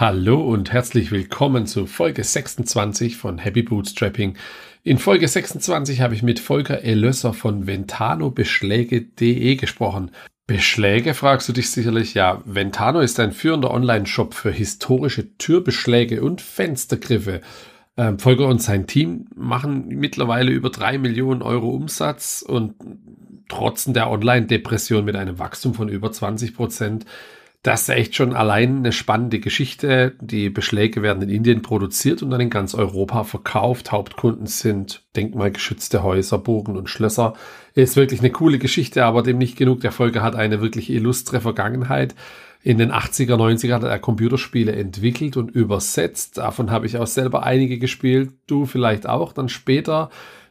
[0.00, 4.34] Hallo und herzlich willkommen zu Folge 26 von Happy Bootstrapping.
[4.82, 10.10] In Folge 26 habe ich mit Volker Elösser von ventanobeschläge.de gesprochen.
[10.46, 12.14] Beschläge, fragst du dich sicherlich.
[12.14, 17.42] Ja, Ventano ist ein führender Online-Shop für historische Türbeschläge und Fenstergriffe.
[17.98, 22.74] Ähm, Volker und sein Team machen mittlerweile über drei Millionen Euro Umsatz und
[23.50, 27.04] trotz der Online-Depression mit einem Wachstum von über 20 Prozent
[27.62, 30.14] das ist echt schon allein eine spannende Geschichte.
[30.20, 33.92] Die Beschläge werden in Indien produziert und dann in ganz Europa verkauft.
[33.92, 37.34] Hauptkunden sind denkmalgeschützte Häuser, Burgen und Schlösser.
[37.74, 39.80] Ist wirklich eine coole Geschichte, aber dem nicht genug.
[39.82, 42.14] Der Folge hat eine wirklich illustre Vergangenheit.
[42.62, 46.38] In den 80er, 90er hat er Computerspiele entwickelt und übersetzt.
[46.38, 48.32] Davon habe ich auch selber einige gespielt.
[48.46, 49.34] Du vielleicht auch.
[49.34, 50.08] Dann später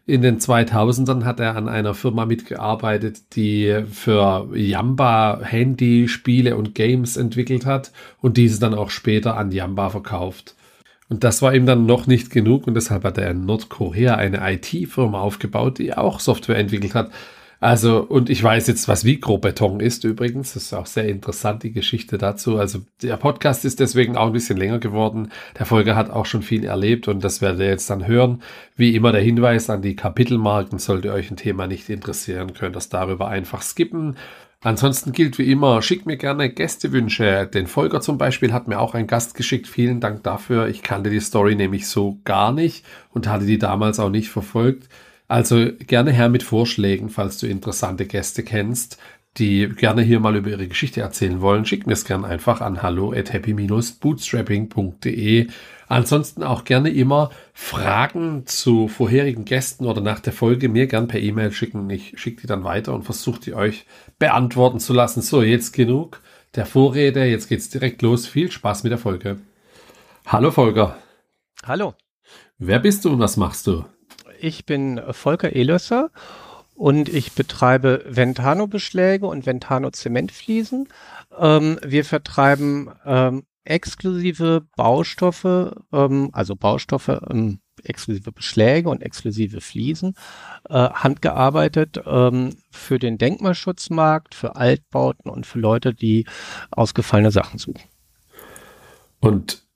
[0.10, 7.16] in den 2000ern hat er an einer Firma mitgearbeitet, die für Yamba Handy-Spiele und Games
[7.16, 10.56] entwickelt hat und diese dann auch später an Yamba verkauft.
[11.10, 14.40] Und das war ihm dann noch nicht genug und deshalb hat er in Nordkorea eine
[14.52, 17.12] IT-Firma aufgebaut, die auch Software entwickelt hat.
[17.62, 20.54] Also, und ich weiß jetzt, was Mikrobeton ist übrigens.
[20.54, 22.58] Das ist auch sehr interessant, die Geschichte dazu.
[22.58, 25.32] Also, der Podcast ist deswegen auch ein bisschen länger geworden.
[25.58, 28.42] Der Folger hat auch schon viel erlebt und das werdet ihr jetzt dann hören.
[28.78, 30.80] Wie immer der Hinweis an die Kapitelmarken.
[30.80, 34.16] Sollte euch ein Thema nicht interessieren, könnt ihr das darüber einfach skippen.
[34.62, 37.46] Ansonsten gilt wie immer, schickt mir gerne Gästewünsche.
[37.48, 39.68] Den Folger zum Beispiel hat mir auch ein Gast geschickt.
[39.68, 40.68] Vielen Dank dafür.
[40.68, 44.90] Ich kannte die Story nämlich so gar nicht und hatte die damals auch nicht verfolgt.
[45.30, 48.98] Also gerne her mit Vorschlägen, falls du interessante Gäste kennst,
[49.38, 51.66] die gerne hier mal über ihre Geschichte erzählen wollen.
[51.66, 55.50] Schick mir es gerne einfach an hallo at happy-bootstrapping.de.
[55.88, 61.20] Ansonsten auch gerne immer Fragen zu vorherigen Gästen oder nach der Folge mir gern per
[61.20, 61.88] E-Mail schicken.
[61.92, 63.86] Ich schicke die dann weiter und versuche die euch
[64.18, 65.22] beantworten zu lassen.
[65.22, 66.24] So, jetzt genug
[66.56, 67.26] der Vorrede.
[67.26, 68.26] Jetzt geht's direkt los.
[68.26, 69.38] Viel Spaß mit der Folge.
[70.26, 70.98] Hallo Volker.
[71.64, 71.94] Hallo.
[72.58, 73.86] Wer bist du und was machst du?
[74.42, 76.12] Ich bin Volker Elösser
[76.76, 80.88] und ich betreibe Ventano-Beschläge und Ventano-Zementfliesen.
[81.38, 90.16] Ähm, wir vertreiben ähm, exklusive Baustoffe, ähm, also Baustoffe, ähm, exklusive Beschläge und exklusive Fliesen,
[90.70, 96.26] äh, handgearbeitet ähm, für den Denkmalschutzmarkt, für Altbauten und für Leute, die
[96.72, 97.84] ausgefallene Sachen suchen.
[99.20, 99.69] Und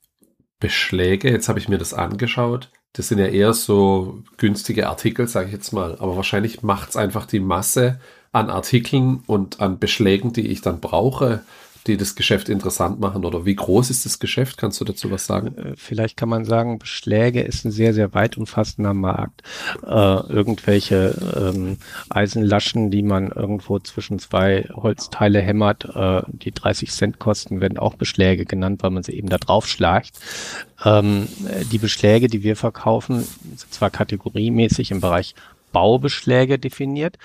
[0.64, 2.70] Beschläge, jetzt habe ich mir das angeschaut.
[2.94, 5.98] Das sind ja eher so günstige Artikel, sage ich jetzt mal.
[6.00, 8.00] Aber wahrscheinlich macht es einfach die Masse
[8.32, 11.44] an Artikeln und an Beschlägen, die ich dann brauche,
[11.88, 13.26] die das Geschäft interessant machen?
[13.26, 14.58] Oder wie groß ist das Geschäft?
[14.58, 15.58] Kannst du dazu was sagen?
[15.58, 19.44] Äh, vielleicht kann man sagen, Beschläge ist ein sehr, sehr weit umfassender Markt.
[19.84, 21.78] Äh, irgendwelche ähm,
[22.10, 27.96] Eisenlaschen, die man irgendwo zwischen zwei Holzteile hämmert, äh, die 30 Cent kosten, werden auch
[27.96, 30.12] Beschläge genannt, weil man sie eben da drauf schlagt.
[30.84, 31.28] Ähm,
[31.72, 35.36] die Beschläge, die wir verkaufen, sind zwar kategoriemäßig im Bereich
[35.74, 37.18] Baubeschläge definiert,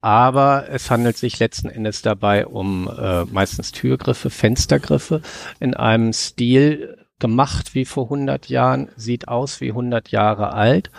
[0.00, 5.20] aber es handelt sich letzten Endes dabei um äh, meistens Türgriffe, Fenstergriffe
[5.58, 10.90] in einem Stil gemacht wie vor 100 Jahren, sieht aus wie 100 Jahre alt,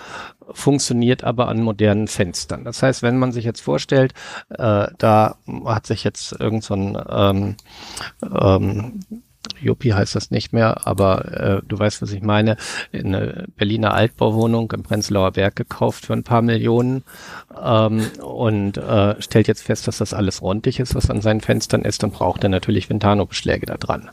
[0.52, 2.64] funktioniert aber an modernen Fenstern.
[2.64, 4.14] Das heißt, wenn man sich jetzt vorstellt,
[4.50, 7.56] äh, da hat sich jetzt irgend so ein ähm,
[8.22, 9.00] ähm,
[9.60, 12.58] Juppie heißt das nicht mehr, aber äh, du weißt, was ich meine,
[12.94, 17.04] eine Berliner Altbauwohnung im Prenzlauer Berg gekauft für ein paar Millionen
[17.62, 21.84] ähm, und äh, stellt jetzt fest, dass das alles rundlich ist, was an seinen Fenstern
[21.84, 24.10] ist, dann braucht er natürlich Ventano-Beschläge da dran.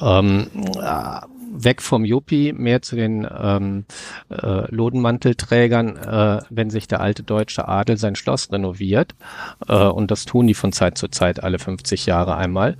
[0.00, 0.48] Ähm,
[0.80, 1.20] äh,
[1.64, 3.84] weg vom Yuppie, mehr zu den ähm,
[4.30, 9.14] äh, Lodenmantelträgern, äh, wenn sich der alte deutsche Adel sein Schloss renoviert,
[9.68, 12.76] äh, und das tun die von Zeit zu Zeit alle 50 Jahre einmal,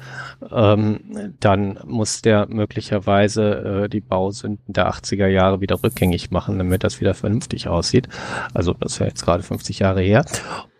[0.51, 6.85] ähm, dann muss der möglicherweise äh, die Bausünden der 80er Jahre wieder rückgängig machen, damit
[6.85, 8.09] das wieder vernünftig aussieht.
[8.55, 10.25] Also das ist jetzt gerade 50 Jahre her.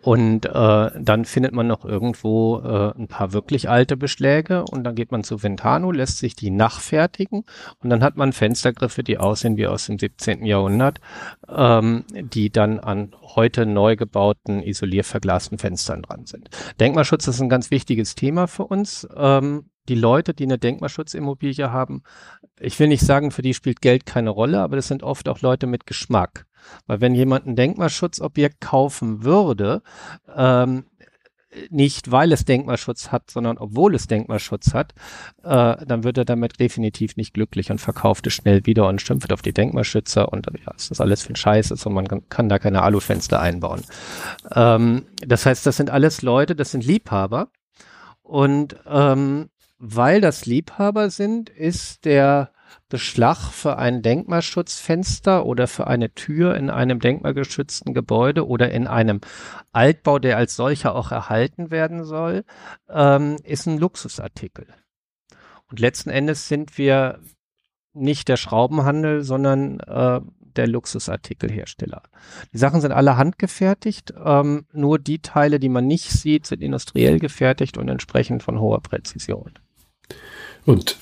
[0.03, 4.95] Und äh, dann findet man noch irgendwo äh, ein paar wirklich alte Beschläge und dann
[4.95, 7.43] geht man zu Ventano, lässt sich die nachfertigen
[7.83, 10.45] und dann hat man Fenstergriffe, die aussehen wie aus dem 17.
[10.45, 10.99] Jahrhundert,
[11.49, 16.49] ähm, die dann an heute neu gebauten isolierverglasten Fenstern dran sind.
[16.79, 19.07] Denkmalschutz ist ein ganz wichtiges Thema für uns.
[19.15, 22.03] Ähm, die Leute, die eine Denkmalschutzimmobilie haben,
[22.59, 25.41] ich will nicht sagen, für die spielt Geld keine Rolle, aber das sind oft auch
[25.41, 26.46] Leute mit Geschmack.
[26.85, 29.81] Weil wenn jemand ein Denkmalschutzobjekt kaufen würde,
[30.35, 30.85] ähm,
[31.69, 34.93] nicht weil es Denkmalschutz hat, sondern obwohl es Denkmalschutz hat,
[35.43, 39.31] äh, dann wird er damit definitiv nicht glücklich und verkauft es schnell wieder und schimpft
[39.31, 42.49] auf die Denkmalschützer und ja, ist das alles für ein Scheiß ist und man kann,
[42.49, 43.81] da keine Alufenster einbauen.
[44.53, 47.49] Ähm, das heißt, das sind alles Leute, das sind Liebhaber
[48.21, 49.49] und ähm,
[49.79, 52.51] weil das Liebhaber sind, ist der
[52.89, 59.21] Beschlag für ein Denkmalschutzfenster oder für eine Tür in einem denkmalgeschützten Gebäude oder in einem
[59.71, 62.43] Altbau, der als solcher auch erhalten werden soll,
[62.89, 64.67] ähm, ist ein Luxusartikel.
[65.69, 67.19] Und letzten Endes sind wir
[67.93, 70.21] nicht der Schraubenhandel, sondern äh,
[70.57, 72.03] der Luxusartikelhersteller.
[72.53, 77.19] Die Sachen sind alle handgefertigt, ähm, nur die Teile, die man nicht sieht, sind industriell
[77.19, 79.53] gefertigt und entsprechend von hoher Präzision.
[80.65, 80.97] Und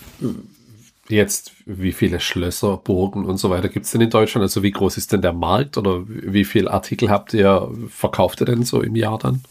[1.10, 4.44] jetzt, wie viele Schlösser, Burgen und so weiter gibt es denn in Deutschland?
[4.44, 8.46] Also wie groß ist denn der Markt oder wie viele Artikel habt ihr, verkauft ihr
[8.46, 9.44] denn so im Jahr dann?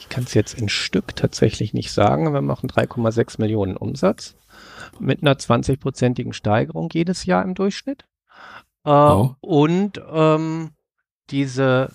[0.00, 2.32] Ich kann es jetzt in Stück tatsächlich nicht sagen.
[2.32, 4.36] Wir machen 3,6 Millionen Umsatz
[4.98, 8.04] mit einer 20-prozentigen Steigerung jedes Jahr im Durchschnitt.
[8.84, 9.34] Äh, oh.
[9.40, 10.70] Und ähm,
[11.30, 11.90] diese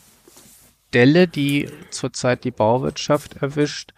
[0.94, 3.94] Delle, die zurzeit die Bauwirtschaft erwischt,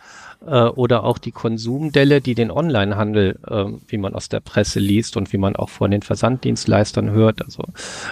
[0.45, 5.17] äh, oder auch die Konsumdelle, die den Onlinehandel, äh, wie man aus der Presse liest
[5.17, 7.63] und wie man auch von den Versanddienstleistern hört, also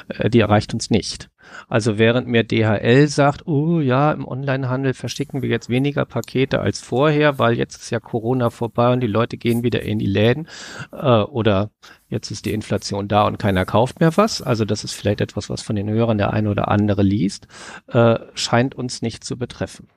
[0.09, 1.29] äh, die erreicht uns nicht.
[1.67, 6.81] Also während mir DHL sagt, oh ja, im Onlinehandel verschicken wir jetzt weniger Pakete als
[6.81, 10.47] vorher, weil jetzt ist ja Corona vorbei und die Leute gehen wieder in die Läden
[10.91, 11.71] äh, oder
[12.07, 14.41] jetzt ist die Inflation da und keiner kauft mehr was.
[14.41, 17.47] Also das ist vielleicht etwas, was von den Hörern der eine oder andere liest,
[17.87, 19.87] äh, scheint uns nicht zu betreffen.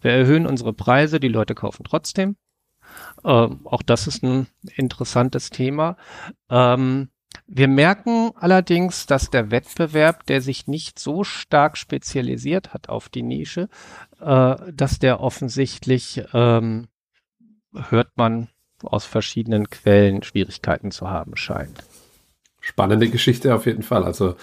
[0.00, 2.36] Wir erhöhen unsere Preise, die Leute kaufen trotzdem.
[3.24, 4.46] Ähm, auch das ist ein
[4.76, 5.96] interessantes Thema.
[6.50, 7.10] Ähm,
[7.50, 13.22] wir merken allerdings, dass der Wettbewerb, der sich nicht so stark spezialisiert hat auf die
[13.22, 13.68] Nische,
[14.20, 16.88] äh, dass der offensichtlich, ähm,
[17.72, 18.48] hört man
[18.82, 21.82] aus verschiedenen Quellen, Schwierigkeiten zu haben scheint.
[22.60, 24.04] Spannende Geschichte auf jeden Fall.
[24.04, 24.36] Also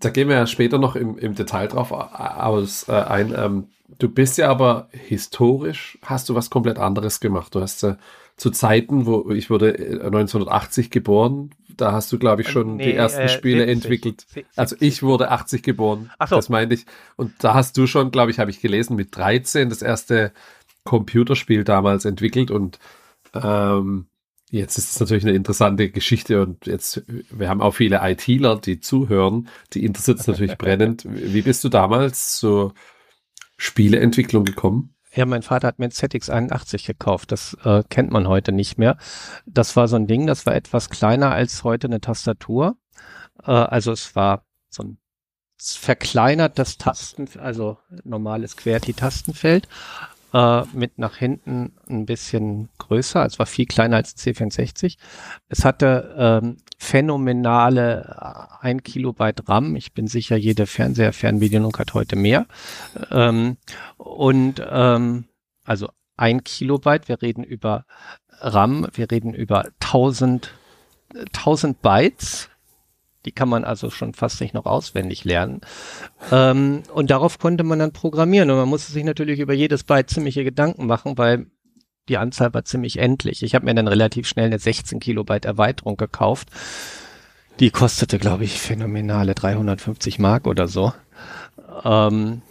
[0.00, 3.32] da gehen wir ja später noch im, im Detail drauf aus, äh, ein.
[3.36, 3.68] Ähm,
[3.98, 7.54] du bist ja aber historisch, hast du was komplett anderes gemacht.
[7.54, 7.94] Du hast äh,
[8.42, 9.72] zu Zeiten, wo ich wurde
[10.02, 13.72] 1980 äh, geboren, da hast du, glaube ich, schon nee, die ersten äh, Spiele 70,
[13.72, 14.20] entwickelt.
[14.22, 14.46] 70.
[14.56, 16.34] Also ich wurde 80 geboren, Ach so.
[16.34, 16.84] das meinte ich.
[17.14, 20.32] Und da hast du schon, glaube ich, habe ich gelesen, mit 13 das erste
[20.82, 22.80] Computerspiel damals entwickelt und
[23.32, 24.06] ähm,
[24.50, 28.80] Jetzt ist es natürlich eine interessante Geschichte und jetzt, wir haben auch viele ITler, die
[28.80, 31.06] zuhören, die interessiert es natürlich brennend.
[31.08, 32.74] Wie bist du damals zur
[33.56, 34.91] Spieleentwicklung gekommen?
[35.14, 37.32] Ja, mein Vater hat mir ein ZX81 gekauft.
[37.32, 38.96] Das äh, kennt man heute nicht mehr.
[39.46, 42.76] Das war so ein Ding, das war etwas kleiner als heute eine Tastatur.
[43.44, 44.98] Äh, also es war so ein
[45.58, 49.68] verkleinertes Tasten, also normales QWERTY-Tastenfeld
[50.32, 53.24] äh, mit nach hinten ein bisschen größer.
[53.24, 54.96] Es war viel kleiner als C64.
[55.48, 59.76] Es hatte ähm, phänomenale 1 äh, Kilobyte RAM.
[59.76, 62.46] Ich bin sicher, jede Fernseher-Fernbedienung hat heute mehr.
[63.10, 63.56] Ähm,
[63.96, 65.24] und ähm,
[65.64, 67.84] also ein Kilobyte, wir reden über
[68.40, 70.54] RAM, wir reden über 1000,
[71.14, 72.48] 1000 Bytes
[73.24, 75.60] die kann man also schon fast nicht noch auswendig lernen.
[76.30, 78.50] Ähm, und darauf konnte man dann programmieren.
[78.50, 81.46] Und man musste sich natürlich über jedes Byte ziemliche Gedanken machen, weil
[82.08, 83.42] die Anzahl war ziemlich endlich.
[83.42, 86.48] Ich habe mir dann relativ schnell eine 16 Kilobyte Erweiterung gekauft.
[87.60, 90.92] Die kostete, glaube ich, phänomenale 350 Mark oder so.
[91.84, 92.42] Ähm,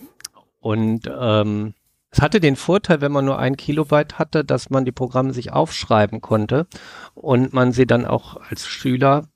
[0.59, 1.73] und ähm,
[2.11, 5.51] es hatte den Vorteil, wenn man nur ein Kilobyte hatte, dass man die Programme sich
[5.53, 6.67] aufschreiben konnte
[7.15, 9.27] und man sie dann auch als Schüler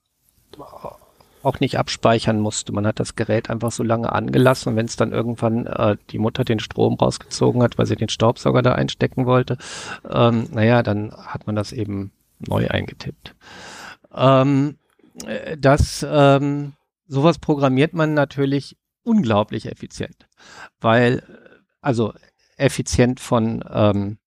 [1.46, 2.72] auch nicht abspeichern musste.
[2.74, 6.18] Man hat das Gerät einfach so lange angelassen und wenn es dann irgendwann äh, die
[6.18, 9.58] Mutter den Strom rausgezogen hat, weil sie den Staubsauger da einstecken wollte,
[10.10, 13.36] ähm, naja, dann hat man das eben neu eingetippt.
[14.14, 14.78] Ähm,
[15.26, 16.74] äh, das, ähm,
[17.08, 20.28] sowas programmiert man natürlich unglaublich effizient,
[20.82, 21.24] weil,
[21.82, 22.14] also
[22.58, 24.18] effizient von ähm,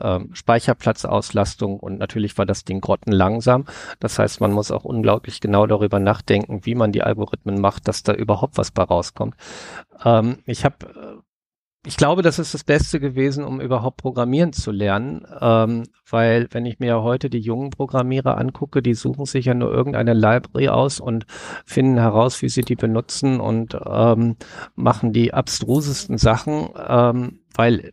[0.00, 3.66] ähm, Speicherplatzauslastung und natürlich war das Ding grottenlangsam.
[4.00, 8.02] Das heißt, man muss auch unglaublich genau darüber nachdenken, wie man die Algorithmen macht, dass
[8.02, 9.34] da überhaupt was bei rauskommt.
[10.04, 11.26] Ähm, ich habe äh,
[11.86, 16.66] ich glaube, das ist das Beste gewesen, um überhaupt programmieren zu lernen, ähm, weil wenn
[16.66, 20.98] ich mir heute die jungen Programmierer angucke, die suchen sich ja nur irgendeine Library aus
[20.98, 21.26] und
[21.64, 24.34] finden heraus, wie sie die benutzen und ähm,
[24.74, 27.92] machen die abstrusesten Sachen, ähm, weil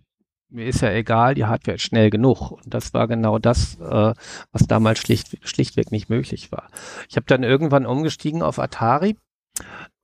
[0.53, 2.51] mir ist ja egal, die Hardware ist schnell genug.
[2.51, 4.13] Und das war genau das, äh,
[4.51, 6.69] was damals schlicht, schlichtweg nicht möglich war.
[7.09, 9.17] Ich habe dann irgendwann umgestiegen auf Atari.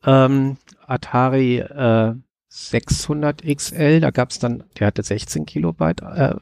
[0.05, 2.15] Ähm, Atari äh,
[2.49, 6.01] 600 XL, da gab es dann, der hatte 16 Kilobyte.
[6.01, 6.35] Äh,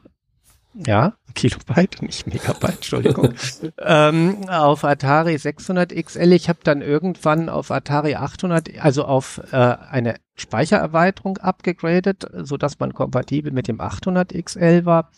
[0.86, 3.32] ja, Kilobyte, nicht Megabyte, Entschuldigung,
[3.78, 6.32] ähm, auf Atari 600 XL.
[6.32, 12.80] Ich habe dann irgendwann auf Atari 800, also auf äh, eine Speichererweiterung abgegradet, so dass
[12.80, 15.12] man kompatibel mit dem 800 XL war.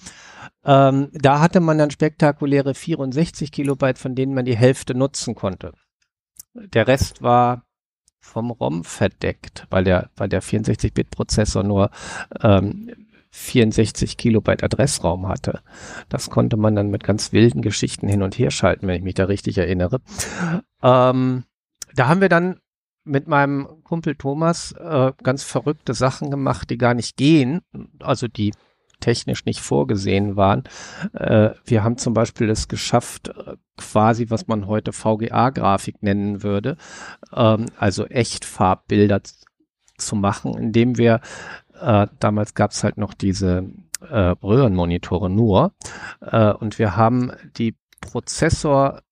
[0.63, 5.73] Ähm, da hatte man dann spektakuläre 64 Kilobyte, von denen man die Hälfte nutzen konnte.
[6.53, 7.65] Der Rest war
[8.21, 11.91] vom ROM verdeckt, weil der, weil der 64-Bit-Prozessor nur
[12.43, 12.91] ähm,
[13.31, 15.61] 64 Kilobyte Adressraum hatte.
[16.09, 19.15] Das konnte man dann mit ganz wilden Geschichten hin und her schalten, wenn ich mich
[19.15, 20.01] da richtig erinnere.
[20.83, 21.45] Ähm,
[21.95, 22.61] da haben wir dann
[23.05, 27.61] mit meinem Kumpel Thomas äh, ganz verrückte Sachen gemacht, die gar nicht gehen,
[28.01, 28.53] also die
[29.01, 30.65] technisch nicht vorgesehen waren.
[31.15, 36.77] Äh, wir haben zum Beispiel es geschafft, äh, quasi, was man heute VGA-Grafik nennen würde,
[37.35, 39.23] ähm, also Echtfarbbilder
[39.97, 41.21] zu machen, indem wir
[41.81, 43.65] äh, damals gab es halt noch diese
[44.01, 45.73] äh, Röhrenmonitore nur.
[46.21, 49.03] Äh, und wir haben die Prozessor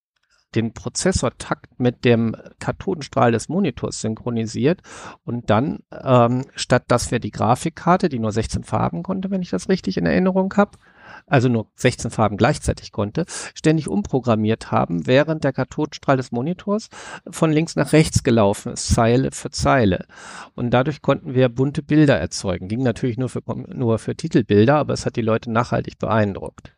[0.55, 4.81] den Prozessortakt mit dem Kathodenstrahl des Monitors synchronisiert
[5.25, 9.51] und dann, ähm, statt dass wir die Grafikkarte, die nur 16 Farben konnte, wenn ich
[9.51, 10.79] das richtig in Erinnerung habe,
[11.27, 13.25] also nur 16 Farben gleichzeitig konnte,
[13.55, 16.89] ständig umprogrammiert haben, während der Kathodenstrahl des Monitors
[17.31, 20.07] von links nach rechts gelaufen ist, Zeile für Zeile.
[20.55, 22.69] Und dadurch konnten wir bunte Bilder erzeugen.
[22.69, 26.73] Ging natürlich nur für, nur für Titelbilder, aber es hat die Leute nachhaltig beeindruckt.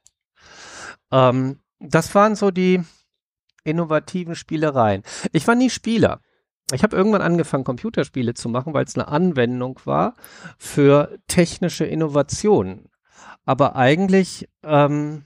[1.10, 2.82] Ähm, das waren so die
[3.64, 5.02] innovativen Spielereien.
[5.32, 6.20] Ich war nie Spieler.
[6.72, 10.14] Ich habe irgendwann angefangen, Computerspiele zu machen, weil es eine Anwendung war
[10.58, 12.89] für technische Innovationen.
[13.50, 15.24] Aber eigentlich ähm,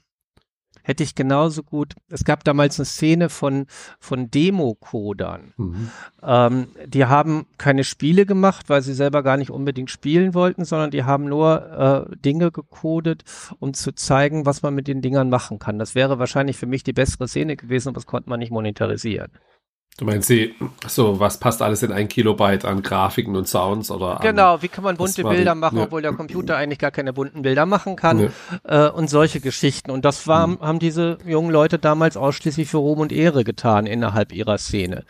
[0.82, 3.66] hätte ich genauso gut, es gab damals eine Szene von,
[4.00, 5.52] von Demo-Codern.
[5.58, 5.90] Mhm.
[6.22, 10.90] Ähm, die haben keine Spiele gemacht, weil sie selber gar nicht unbedingt spielen wollten, sondern
[10.90, 13.24] die haben nur äh, Dinge gecodet,
[13.58, 15.78] um zu zeigen, was man mit den Dingern machen kann.
[15.78, 19.32] Das wäre wahrscheinlich für mich die bessere Szene gewesen, aber das konnte man nicht monetarisieren.
[19.96, 20.56] Du meinst sie,
[20.88, 24.82] so, was passt alles in ein Kilobyte an Grafiken und Sounds oder Genau, wie kann
[24.82, 25.84] man bunte Bilder machen, ja.
[25.84, 28.32] obwohl der Computer eigentlich gar keine bunten Bilder machen kann
[28.68, 28.88] ja.
[28.88, 29.92] äh, und solche Geschichten.
[29.92, 30.60] Und das war, mhm.
[30.60, 35.04] haben diese jungen Leute damals ausschließlich für Ruhm und Ehre getan innerhalb ihrer Szene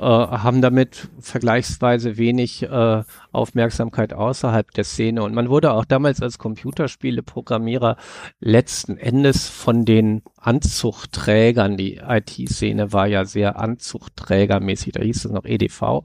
[0.00, 5.22] haben damit vergleichsweise wenig äh, Aufmerksamkeit außerhalb der Szene.
[5.22, 7.96] Und man wurde auch damals als Computerspiele-Programmierer
[8.40, 15.44] letzten Endes von den Anzuchtträgern, die IT-Szene war ja sehr Anzuchtträgermäßig, da hieß es noch
[15.44, 16.02] EDV,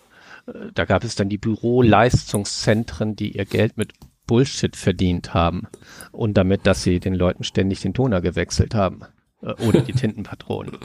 [0.46, 3.92] Äh, da gab es dann die Büroleistungszentren, die ihr Geld mit
[4.32, 5.68] Bullshit verdient haben.
[6.10, 9.02] Und damit, dass sie den Leuten ständig den Toner gewechselt haben.
[9.42, 10.78] Äh, oder die Tintenpatronen.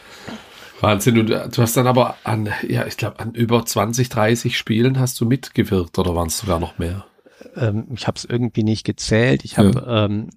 [0.82, 1.18] Wahnsinn.
[1.18, 5.18] Und du hast dann aber an, ja, ich glaube, an über 20, 30 Spielen hast
[5.18, 7.06] du mitgewirkt oder waren es sogar noch mehr?
[7.56, 9.46] Ähm, ich habe es irgendwie nicht gezählt.
[9.46, 10.04] Ich habe ja.
[10.04, 10.28] ähm,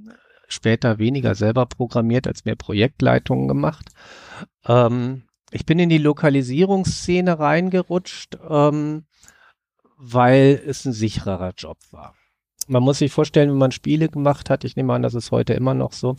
[0.48, 3.90] später weniger selber programmiert als mehr Projektleitungen gemacht.
[4.66, 9.04] Ähm, ich bin in die Lokalisierungsszene reingerutscht, ähm,
[9.98, 12.17] weil es ein sichererer Job war
[12.68, 15.54] man muss sich vorstellen, wenn man Spiele gemacht hat, ich nehme an, das ist heute
[15.54, 16.16] immer noch so,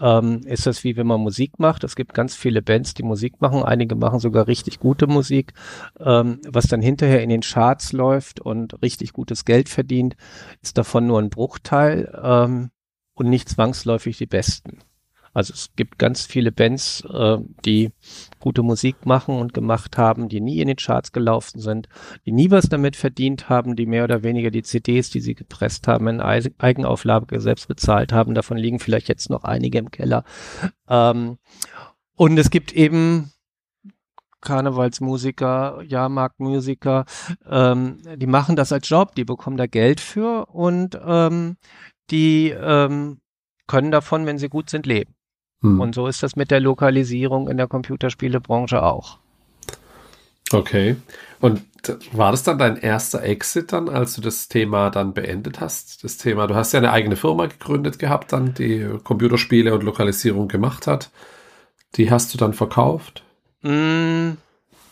[0.00, 1.84] ähm, ist das wie wenn man Musik macht.
[1.84, 3.62] Es gibt ganz viele Bands, die Musik machen.
[3.62, 5.52] Einige machen sogar richtig gute Musik,
[5.98, 10.16] ähm, was dann hinterher in den Charts läuft und richtig gutes Geld verdient,
[10.62, 12.70] ist davon nur ein Bruchteil ähm,
[13.14, 14.78] und nicht zwangsläufig die besten.
[15.34, 17.90] Also es gibt ganz viele Bands, äh, die
[18.38, 21.88] gute Musik machen und gemacht haben, die nie in den Charts gelaufen sind,
[22.26, 25.88] die nie was damit verdient haben, die mehr oder weniger die CDs, die sie gepresst
[25.88, 28.34] haben, in Eigenauflage selbst bezahlt haben.
[28.34, 30.24] Davon liegen vielleicht jetzt noch einige im Keller.
[30.88, 31.38] Ähm,
[32.14, 33.32] und es gibt eben
[34.40, 37.04] Karnevalsmusiker, Jahrmarktmusiker,
[37.48, 41.56] ähm, die machen das als Job, die bekommen da Geld für und ähm,
[42.10, 43.20] die ähm,
[43.66, 45.14] können davon, wenn sie gut sind, leben.
[45.62, 45.80] Hm.
[45.80, 49.18] Und so ist das mit der Lokalisierung in der Computerspielebranche auch.
[50.52, 50.96] Okay.
[51.40, 51.62] Und
[52.12, 56.02] war das dann dein erster Exit dann, als du das Thema dann beendet hast?
[56.04, 60.48] Das Thema, du hast ja eine eigene Firma gegründet gehabt, dann die Computerspiele und Lokalisierung
[60.48, 61.10] gemacht hat.
[61.94, 63.22] Die hast du dann verkauft?
[63.62, 64.32] Mm,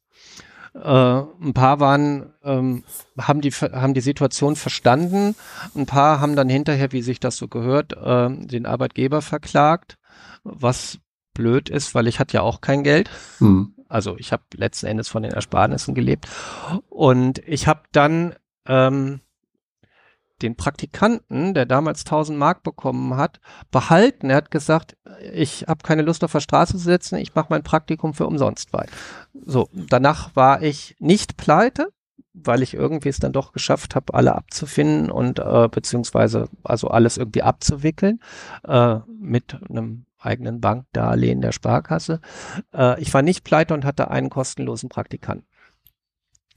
[0.73, 2.83] Äh, ein paar waren, ähm,
[3.17, 5.35] haben, die, haben die Situation verstanden.
[5.75, 9.97] Ein paar haben dann hinterher, wie sich das so gehört, äh, den Arbeitgeber verklagt,
[10.43, 10.99] was
[11.33, 13.09] blöd ist, weil ich hatte ja auch kein Geld.
[13.39, 13.75] Hm.
[13.89, 16.27] Also ich habe letzten Endes von den Ersparnissen gelebt.
[16.89, 18.35] Und ich habe dann
[18.65, 19.19] ähm,
[20.41, 23.39] den Praktikanten, der damals 1000 Mark bekommen hat,
[23.71, 24.29] behalten.
[24.29, 24.97] Er hat gesagt,
[25.33, 28.73] ich habe keine Lust auf der Straße zu sitzen, ich mache mein Praktikum für umsonst
[28.73, 28.91] weiter.
[29.45, 31.89] So, danach war ich nicht pleite,
[32.33, 37.17] weil ich irgendwie es dann doch geschafft habe, alle abzufinden und äh, beziehungsweise also alles
[37.17, 38.19] irgendwie abzuwickeln
[38.67, 42.21] äh, mit einem eigenen Bankdarlehen der Sparkasse.
[42.73, 45.47] Äh, ich war nicht pleite und hatte einen kostenlosen Praktikanten.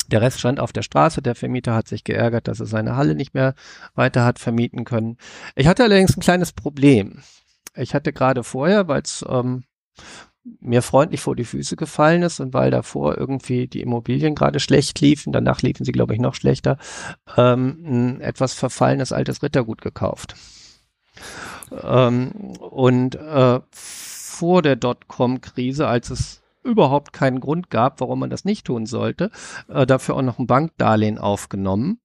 [0.08, 1.22] Der Rest stand auf der Straße.
[1.22, 3.54] Der Vermieter hat sich geärgert, dass er seine Halle nicht mehr
[3.94, 5.16] weiter hat vermieten können.
[5.54, 7.20] Ich hatte allerdings ein kleines Problem.
[7.76, 9.64] Ich hatte gerade vorher, weil es ähm,
[10.60, 15.00] mir freundlich vor die Füße gefallen ist und weil davor irgendwie die Immobilien gerade schlecht
[15.00, 16.78] liefen, danach liefen sie, glaube ich, noch schlechter,
[17.36, 20.36] ähm, ein etwas verfallenes altes Rittergut gekauft.
[21.82, 22.30] Ähm,
[22.60, 28.66] und äh, vor der Dotcom-Krise, als es überhaupt keinen Grund gab, warum man das nicht
[28.66, 29.30] tun sollte,
[29.68, 32.00] äh, dafür auch noch ein Bankdarlehen aufgenommen,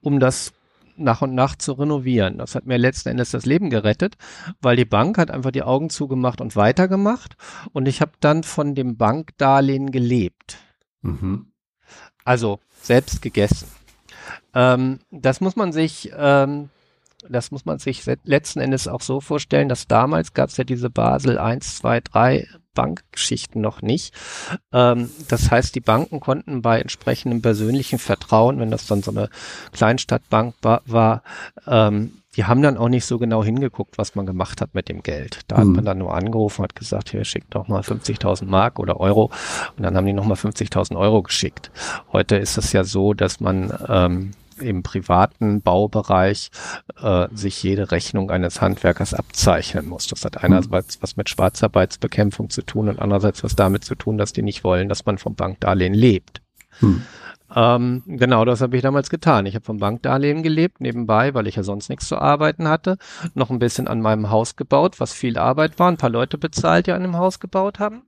[0.00, 0.52] um das
[0.96, 2.38] nach und nach zu renovieren.
[2.38, 4.16] Das hat mir letzten Endes das Leben gerettet,
[4.62, 7.36] weil die Bank hat einfach die Augen zugemacht und weitergemacht
[7.72, 10.58] und ich habe dann von dem Bankdarlehen gelebt.
[11.02, 11.52] Mhm.
[12.24, 13.68] Also selbst gegessen.
[14.54, 16.70] Ähm, das muss man sich ähm,
[17.28, 20.90] das muss man sich letzten Endes auch so vorstellen, dass damals gab es ja diese
[20.90, 24.14] Basel 1, 2, 3 Bankgeschichten noch nicht.
[24.72, 29.28] Ähm, das heißt, die Banken konnten bei entsprechendem persönlichen Vertrauen, wenn das dann so eine
[29.72, 31.22] Kleinstadtbank war,
[31.66, 35.02] ähm, die haben dann auch nicht so genau hingeguckt, was man gemacht hat mit dem
[35.02, 35.40] Geld.
[35.48, 35.60] Da mhm.
[35.60, 39.30] hat man dann nur angerufen, hat gesagt, hier schickt doch mal 50.000 Mark oder Euro
[39.76, 41.70] und dann haben die nochmal 50.000 Euro geschickt.
[42.12, 46.50] Heute ist es ja so, dass man ähm, im privaten Baubereich
[47.00, 50.06] äh, sich jede Rechnung eines Handwerkers abzeichnen muss.
[50.06, 54.32] Das hat einerseits was mit Schwarzarbeitsbekämpfung zu tun und andererseits was damit zu tun, dass
[54.32, 56.42] die nicht wollen, dass man vom Bankdarlehen lebt.
[56.80, 57.02] Hm.
[57.54, 59.46] Ähm, genau, das habe ich damals getan.
[59.46, 62.98] Ich habe vom Bankdarlehen gelebt, nebenbei, weil ich ja sonst nichts zu arbeiten hatte,
[63.34, 66.86] noch ein bisschen an meinem Haus gebaut, was viel Arbeit war, ein paar Leute bezahlt,
[66.86, 68.02] die an dem Haus gebaut haben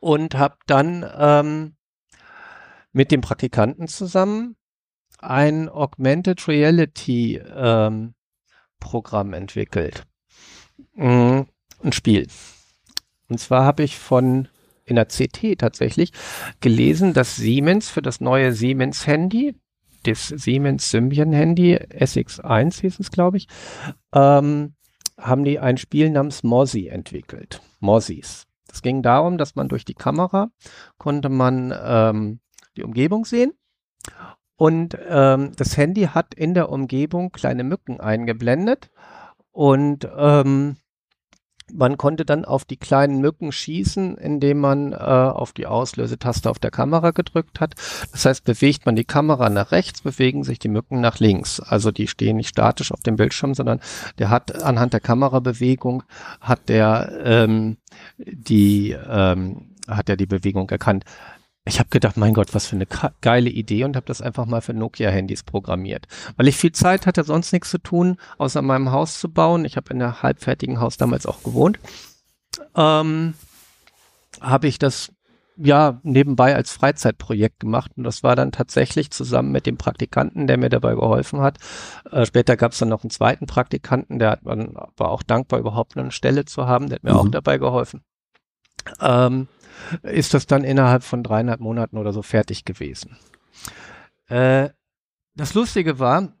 [0.00, 1.76] und habe dann ähm,
[2.92, 4.56] mit dem Praktikanten zusammen
[5.22, 8.14] ein Augmented Reality ähm,
[8.80, 10.04] Programm entwickelt.
[10.94, 11.46] Mhm,
[11.82, 12.26] ein Spiel.
[13.28, 14.48] Und zwar habe ich von
[14.84, 16.12] in der CT tatsächlich
[16.60, 19.54] gelesen, dass Siemens für das neue Siemens Handy,
[20.02, 23.46] das Siemens Symbian Handy, SX1 hieß es, glaube ich,
[24.12, 24.74] ähm,
[25.16, 27.62] haben die ein Spiel namens Mozzie entwickelt.
[27.78, 28.46] Mozzies.
[28.70, 30.48] Es ging darum, dass man durch die Kamera
[30.98, 32.40] konnte man ähm,
[32.76, 33.52] die Umgebung sehen
[34.62, 38.92] und ähm, das Handy hat in der Umgebung kleine Mücken eingeblendet
[39.50, 40.76] und ähm,
[41.72, 46.60] man konnte dann auf die kleinen Mücken schießen, indem man äh, auf die Auslösetaste auf
[46.60, 47.74] der Kamera gedrückt hat.
[48.12, 51.58] Das heißt, bewegt man die Kamera nach rechts, bewegen sich die Mücken nach links.
[51.58, 53.80] Also die stehen nicht statisch auf dem Bildschirm, sondern
[54.20, 56.04] der hat anhand der Kamerabewegung
[56.40, 57.78] hat der ähm,
[58.16, 61.04] die ähm, hat er die Bewegung erkannt
[61.64, 62.86] ich habe gedacht, mein Gott, was für eine
[63.20, 66.06] geile Idee und habe das einfach mal für Nokia-Handys programmiert.
[66.36, 69.64] Weil ich viel Zeit hatte, sonst nichts zu tun, außer meinem Haus zu bauen.
[69.64, 71.78] Ich habe in der halbfertigen Haus damals auch gewohnt.
[72.74, 73.34] Ähm,
[74.40, 75.12] habe ich das
[75.56, 80.56] ja nebenbei als Freizeitprojekt gemacht und das war dann tatsächlich zusammen mit dem Praktikanten, der
[80.56, 81.58] mir dabei geholfen hat.
[82.10, 85.60] Äh, später gab es dann noch einen zweiten Praktikanten, der hat man war auch dankbar
[85.60, 87.18] überhaupt eine Stelle zu haben, der hat mir mhm.
[87.18, 88.02] auch dabei geholfen.
[89.00, 89.46] Ähm,
[90.02, 93.16] ist das dann innerhalb von dreieinhalb Monaten oder so fertig gewesen.
[94.28, 94.70] Äh,
[95.34, 96.32] das Lustige war,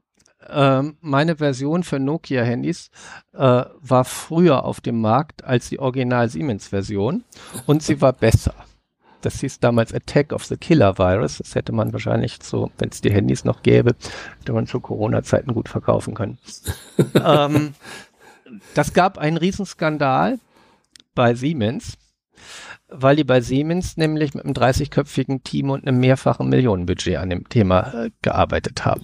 [0.48, 2.90] ähm, meine Version für Nokia-Handys
[3.32, 7.24] äh, war früher auf dem Markt als die Original Siemens-Version
[7.66, 8.54] und sie war besser.
[9.20, 11.38] Das hieß damals Attack of the Killer Virus.
[11.38, 13.94] Das hätte man wahrscheinlich so, wenn es die Handys noch gäbe,
[14.40, 16.38] hätte man zu Corona-Zeiten gut verkaufen können.
[17.14, 17.74] ähm,
[18.74, 20.38] das gab einen Riesenskandal
[21.14, 21.96] bei Siemens,
[22.94, 27.48] weil die bei Siemens nämlich mit einem 30-köpfigen Team und einem mehrfachen Millionenbudget an dem
[27.48, 29.02] Thema äh, gearbeitet haben.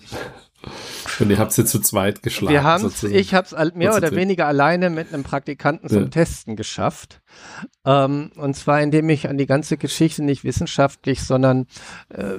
[1.20, 2.53] Und ihr habt sie zu zweit geschlagen.
[2.53, 6.09] Wir haben ich habe es mehr oder weniger alleine mit einem Praktikanten zum ja.
[6.09, 7.20] Testen geschafft.
[7.85, 11.66] Ähm, und zwar indem ich an die ganze Geschichte nicht wissenschaftlich, sondern
[12.09, 12.38] äh,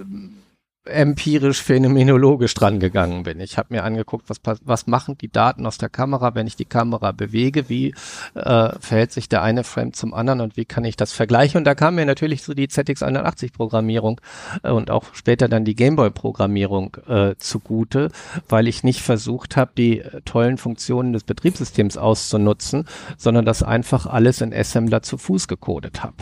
[0.89, 3.39] empirisch phänomenologisch dran gegangen bin.
[3.39, 6.65] Ich habe mir angeguckt, was, was machen die Daten aus der Kamera, wenn ich die
[6.65, 7.93] Kamera bewege, wie
[8.36, 11.58] äh, verhält sich der eine Frame zum anderen und wie kann ich das vergleichen.
[11.58, 14.21] Und da kam mir natürlich so die ZX81-Programmierung
[14.63, 18.12] äh, und auch später dann die Gameboy-Programmierung äh, zugute,
[18.47, 22.86] weil ich nicht versucht habe, die äh, tollen Funktionen des Betriebssystems auszunutzen,
[23.17, 26.15] sondern das einfach alles in Assembler zu Fuß gecodet habe.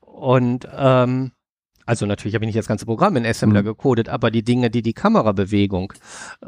[0.00, 1.32] Und ähm,
[1.86, 3.66] also natürlich habe ich nicht das ganze Programm in Assembler mhm.
[3.66, 5.92] gecodet, aber die Dinge, die die Kamerabewegung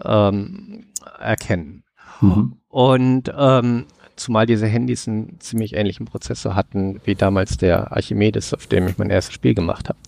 [0.04, 0.86] ähm,
[1.18, 1.84] erkennen.
[2.20, 2.56] Mhm.
[2.68, 8.66] Und ähm, zumal diese Handys einen ziemlich ähnlichen Prozessor hatten wie damals der Archimedes, auf
[8.66, 9.98] dem ich mein erstes Spiel gemacht habe.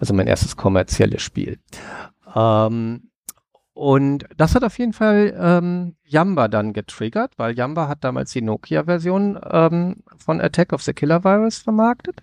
[0.00, 1.58] Also mein erstes kommerzielles Spiel.
[2.34, 3.10] Ähm,
[3.74, 8.42] und das hat auf jeden Fall ähm, Yamba dann getriggert, weil Yamba hat damals die
[8.42, 12.22] Nokia-Version ähm, von Attack of the Killer Virus vermarktet.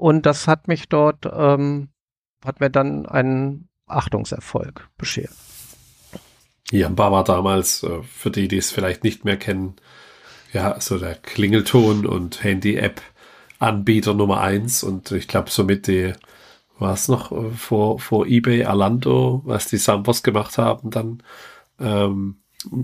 [0.00, 1.90] Und das hat mich dort, ähm,
[2.42, 5.34] hat mir dann einen Achtungserfolg beschert.
[6.70, 9.76] Jamba war damals, äh, für die, die es vielleicht nicht mehr kennen,
[10.54, 13.02] ja, so der Klingelton und Handy-App
[13.58, 16.14] Anbieter Nummer eins und ich glaube somit die,
[16.78, 21.22] war es noch äh, vor, vor eBay Alando, was die Sambos gemacht haben, dann
[21.78, 22.40] ähm,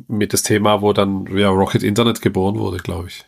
[0.06, 3.24] mit das Thema, wo dann ja, Rocket Internet geboren wurde, glaube ich.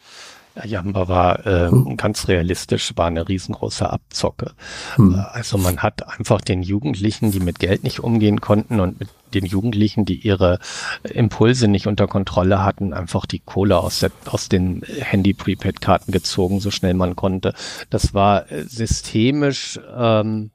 [0.65, 1.97] Jamba war äh, hm.
[1.97, 4.53] ganz realistisch, war eine riesengroße Abzocke.
[4.97, 5.15] Hm.
[5.15, 9.09] Äh, also man hat einfach den Jugendlichen, die mit Geld nicht umgehen konnten und mit
[9.35, 10.59] den Jugendlichen, die ihre
[11.03, 16.71] Impulse nicht unter Kontrolle hatten, einfach die Kohle aus, der, aus den Handy-Prepaid-Karten gezogen, so
[16.71, 17.55] schnell man konnte.
[17.91, 20.51] Das war äh, systemisch, ähm,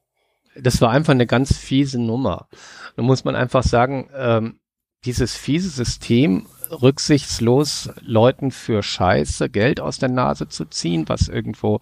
[0.55, 2.47] das war einfach eine ganz fiese Nummer.
[2.95, 4.59] Da muss man einfach sagen, ähm,
[5.05, 6.45] dieses fiese System
[6.81, 11.79] rücksichtslos Leuten für Scheiße Geld aus der Nase zu ziehen, was irgendwo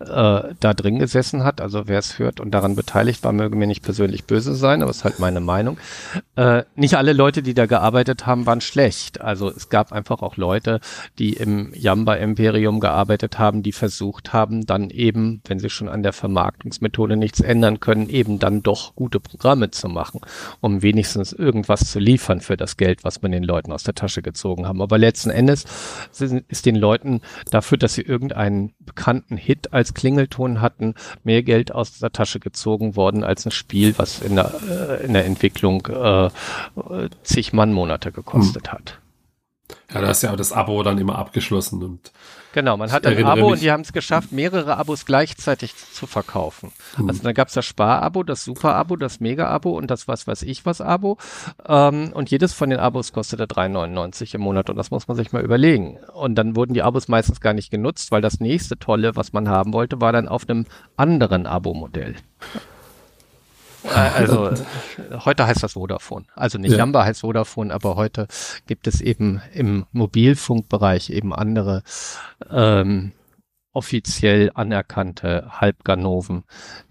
[0.00, 1.60] äh, da drin gesessen hat.
[1.60, 4.90] Also wer es hört und daran beteiligt war, möge mir nicht persönlich böse sein, aber
[4.90, 5.78] es ist halt meine Meinung.
[6.36, 9.20] Äh, nicht alle Leute, die da gearbeitet haben, waren schlecht.
[9.20, 10.80] Also es gab einfach auch Leute,
[11.18, 16.12] die im Jamba-Imperium gearbeitet haben, die versucht haben, dann eben, wenn sie schon an der
[16.12, 20.20] Vermarktungsmethode nichts ändern können, eben dann doch gute Programme zu machen,
[20.60, 24.22] um wenigstens irgendwas zu liefern für das Geld, was man den Leuten aus der Tasche
[24.22, 24.33] gezogen
[24.66, 24.82] haben.
[24.82, 25.64] Aber letzten Endes
[26.48, 27.20] ist den Leuten
[27.50, 32.96] dafür, dass sie irgendeinen bekannten Hit als Klingelton hatten, mehr Geld aus der Tasche gezogen
[32.96, 36.30] worden als ein Spiel, was in der, äh, in der Entwicklung äh,
[37.22, 38.72] zig Mannmonate gekostet hm.
[38.72, 38.98] hat.
[39.92, 42.12] Ja, da ist ja auch das Abo dann immer abgeschlossen und
[42.54, 46.70] Genau, man hat ein Abo und die haben es geschafft, mehrere Abos gleichzeitig zu verkaufen.
[46.94, 47.08] Hm.
[47.08, 50.64] Also dann gab es das Spar-Abo, das Super-Abo, das Mega-Abo und das was weiß ich
[50.64, 51.18] was Abo.
[51.66, 55.32] Ähm, und jedes von den Abos kostete 3,99 im Monat und das muss man sich
[55.32, 55.98] mal überlegen.
[56.14, 59.48] Und dann wurden die Abos meistens gar nicht genutzt, weil das nächste Tolle, was man
[59.48, 62.14] haben wollte, war dann auf einem anderen Abo-Modell.
[63.84, 64.50] Äh, also
[65.24, 66.26] heute heißt das Vodafone.
[66.34, 66.78] Also nicht ja.
[66.78, 68.26] Jamba heißt Vodafone, aber heute
[68.66, 71.82] gibt es eben im Mobilfunkbereich eben andere
[72.50, 73.12] ähm,
[73.74, 76.44] offiziell anerkannte Halbganoven,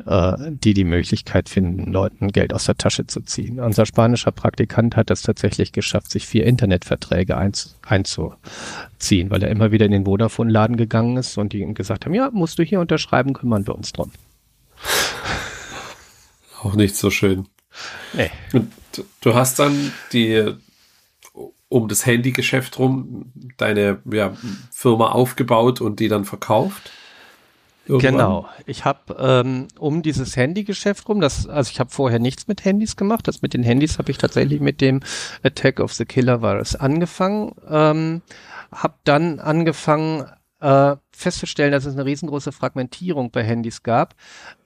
[0.06, 3.60] äh, die die Möglichkeit finden, Leuten Geld aus der Tasche zu ziehen.
[3.60, 9.72] Unser spanischer Praktikant hat es tatsächlich geschafft, sich vier Internetverträge einz einzuziehen, weil er immer
[9.72, 12.82] wieder in den Vodafone-Laden gegangen ist und die ihm gesagt haben, ja, musst du hier
[12.82, 14.12] unterschreiben, kümmern wir uns drum.
[16.63, 17.47] Auch nicht so schön.
[18.13, 18.32] Nee.
[18.54, 18.71] Und
[19.21, 20.56] du hast dann die
[21.73, 24.38] um das Handygeschäft rum deine ja,
[24.71, 26.91] Firma aufgebaut und die dann verkauft?
[27.88, 28.13] Irgendwann?
[28.13, 28.49] Genau.
[28.67, 32.95] Ich habe ähm, um dieses Handygeschäft rum, das, also ich habe vorher nichts mit Handys
[32.95, 33.28] gemacht.
[33.28, 35.02] Das mit den Handys habe ich tatsächlich mit dem
[35.41, 37.54] Attack of the Killer Virus angefangen.
[37.67, 38.21] Ähm,
[38.71, 40.26] habe dann angefangen,
[40.63, 44.15] äh, festzustellen, dass es eine riesengroße Fragmentierung bei Handys gab.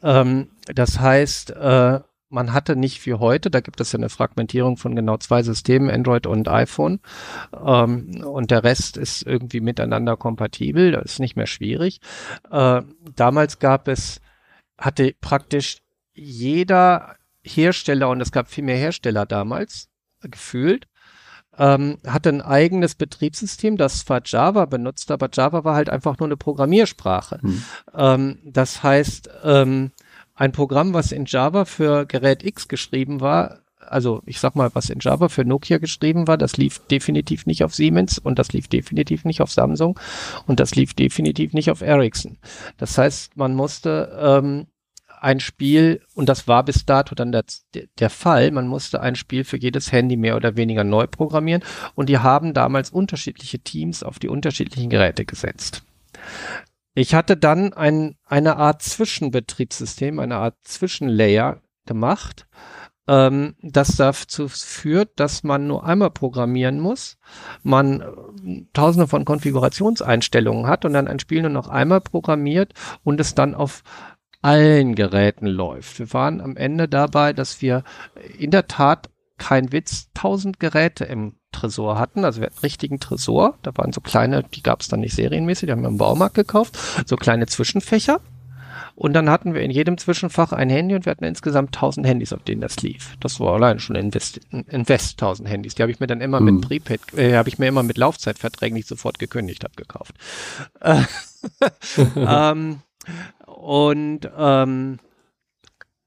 [0.03, 4.77] Ähm, das heißt, äh, man hatte nicht wie heute, da gibt es ja eine Fragmentierung
[4.77, 6.99] von genau zwei Systemen, Android und iPhone,
[7.53, 11.99] ähm, und der Rest ist irgendwie miteinander kompatibel, das ist nicht mehr schwierig.
[12.51, 12.81] Äh,
[13.15, 14.21] damals gab es,
[14.77, 15.77] hatte praktisch
[16.13, 19.87] jeder Hersteller, und es gab viel mehr Hersteller damals,
[20.21, 20.87] gefühlt,
[21.57, 26.27] ähm, hatte ein eigenes Betriebssystem, das zwar Java benutzt, aber Java war halt einfach nur
[26.27, 27.39] eine Programmiersprache.
[27.41, 27.63] Hm.
[27.95, 29.91] Ähm, das heißt, ähm,
[30.35, 34.89] ein Programm, was in Java für Gerät X geschrieben war, also ich sag mal, was
[34.89, 38.67] in Java für Nokia geschrieben war, das lief definitiv nicht auf Siemens und das lief
[38.67, 39.99] definitiv nicht auf Samsung
[40.45, 42.37] und das lief definitiv nicht auf Ericsson.
[42.77, 44.67] Das heißt, man musste ähm,
[45.19, 47.43] ein Spiel, und das war bis dato dann der,
[47.99, 51.63] der Fall, man musste ein Spiel für jedes Handy mehr oder weniger neu programmieren
[51.95, 55.83] und die haben damals unterschiedliche Teams auf die unterschiedlichen Geräte gesetzt.
[56.93, 62.47] Ich hatte dann ein, eine Art Zwischenbetriebssystem, eine Art Zwischenlayer gemacht,
[63.07, 67.17] ähm, das dazu führt, dass man nur einmal programmieren muss,
[67.63, 73.19] man äh, tausende von Konfigurationseinstellungen hat und dann ein Spiel nur noch einmal programmiert und
[73.19, 73.83] es dann auf
[74.41, 75.99] allen Geräten läuft.
[75.99, 77.83] Wir waren am Ende dabei, dass wir
[78.37, 82.25] in der Tat kein Witz, tausend Geräte im Tresor hatten.
[82.25, 83.57] Also wir hatten einen richtigen Tresor.
[83.61, 86.35] Da waren so kleine, die gab es dann nicht serienmäßig, die haben wir im Baumarkt
[86.35, 86.77] gekauft.
[87.05, 88.19] So kleine Zwischenfächer.
[88.95, 92.33] Und dann hatten wir in jedem Zwischenfach ein Handy und wir hatten insgesamt 1000 Handys,
[92.33, 93.15] auf denen das lief.
[93.19, 95.75] Das war allein schon Invest, Invest 1000 Handys.
[95.75, 96.45] Die habe ich mir dann immer mhm.
[96.45, 100.15] mit Prepaid, äh, habe ich mir immer mit Laufzeitverträgen, die ich sofort gekündigt habe, gekauft.
[102.15, 102.81] ähm,
[103.45, 104.99] und ähm,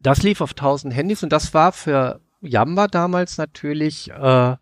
[0.01, 4.57] das lief auf 1000 Handys und das war für Yamba damals natürlich äh, äh,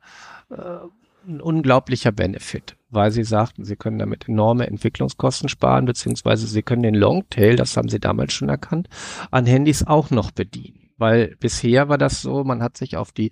[1.27, 6.83] ein unglaublicher Benefit, weil sie sagten, sie können damit enorme Entwicklungskosten sparen, beziehungsweise sie können
[6.83, 8.89] den Longtail, das haben sie damals schon erkannt,
[9.31, 10.78] an Handys auch noch bedienen.
[10.99, 13.31] Weil bisher war das so, man hat sich auf die,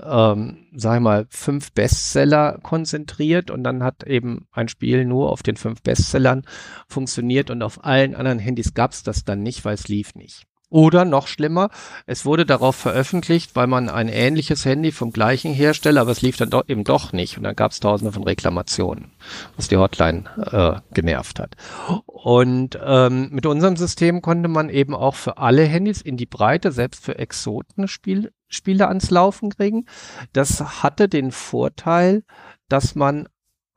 [0.00, 5.42] ähm, sag ich mal, fünf Bestseller konzentriert und dann hat eben ein Spiel nur auf
[5.42, 6.42] den fünf Bestsellern
[6.88, 10.47] funktioniert und auf allen anderen Handys gab es das dann nicht, weil es lief nicht.
[10.70, 11.70] Oder noch schlimmer,
[12.04, 16.36] es wurde darauf veröffentlicht, weil man ein ähnliches Handy vom gleichen Hersteller, aber es lief
[16.36, 17.38] dann doch eben doch nicht.
[17.38, 19.12] Und dann gab es tausende von Reklamationen,
[19.56, 21.56] was die Hotline äh, genervt hat.
[22.04, 26.70] Und ähm, mit unserem System konnte man eben auch für alle Handys in die Breite,
[26.70, 29.86] selbst für Exoten Spiel, Spiele ans Laufen kriegen.
[30.34, 32.24] Das hatte den Vorteil,
[32.68, 33.26] dass man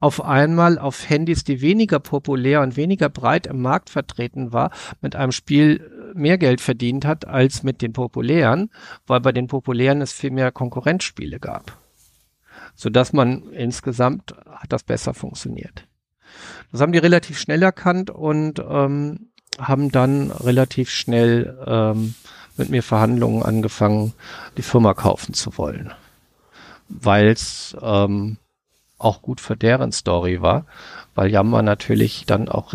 [0.02, 5.16] auf einmal auf Handys, die weniger populär und weniger breit im Markt vertreten war, mit
[5.16, 8.70] einem Spiel mehr Geld verdient hat als mit den populären,
[9.08, 11.78] weil bei den populären es viel mehr Konkurrenzspiele gab.
[12.76, 15.88] Sodass man insgesamt hat das besser funktioniert.
[16.72, 22.16] Das haben die relativ schnell erkannt und ähm, haben dann relativ schnell ähm,
[22.58, 24.14] mit mir Verhandlungen angefangen,
[24.58, 25.92] die Firma kaufen zu wollen.
[26.88, 28.38] Weil es ähm,
[28.98, 30.66] auch gut für deren Story war,
[31.16, 32.74] weil Yammer natürlich dann auch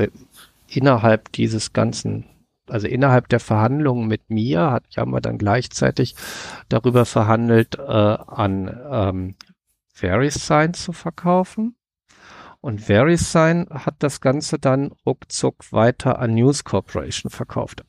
[0.68, 2.24] innerhalb dieses ganzen,
[2.68, 6.14] also innerhalb der Verhandlungen mit mir hat Yammer dann gleichzeitig
[6.68, 9.34] darüber verhandelt, äh, an ähm,
[9.92, 11.76] VeriSign zu verkaufen.
[12.60, 17.84] Und VeriSign hat das Ganze dann ruckzuck weiter an News Corporation verkauft.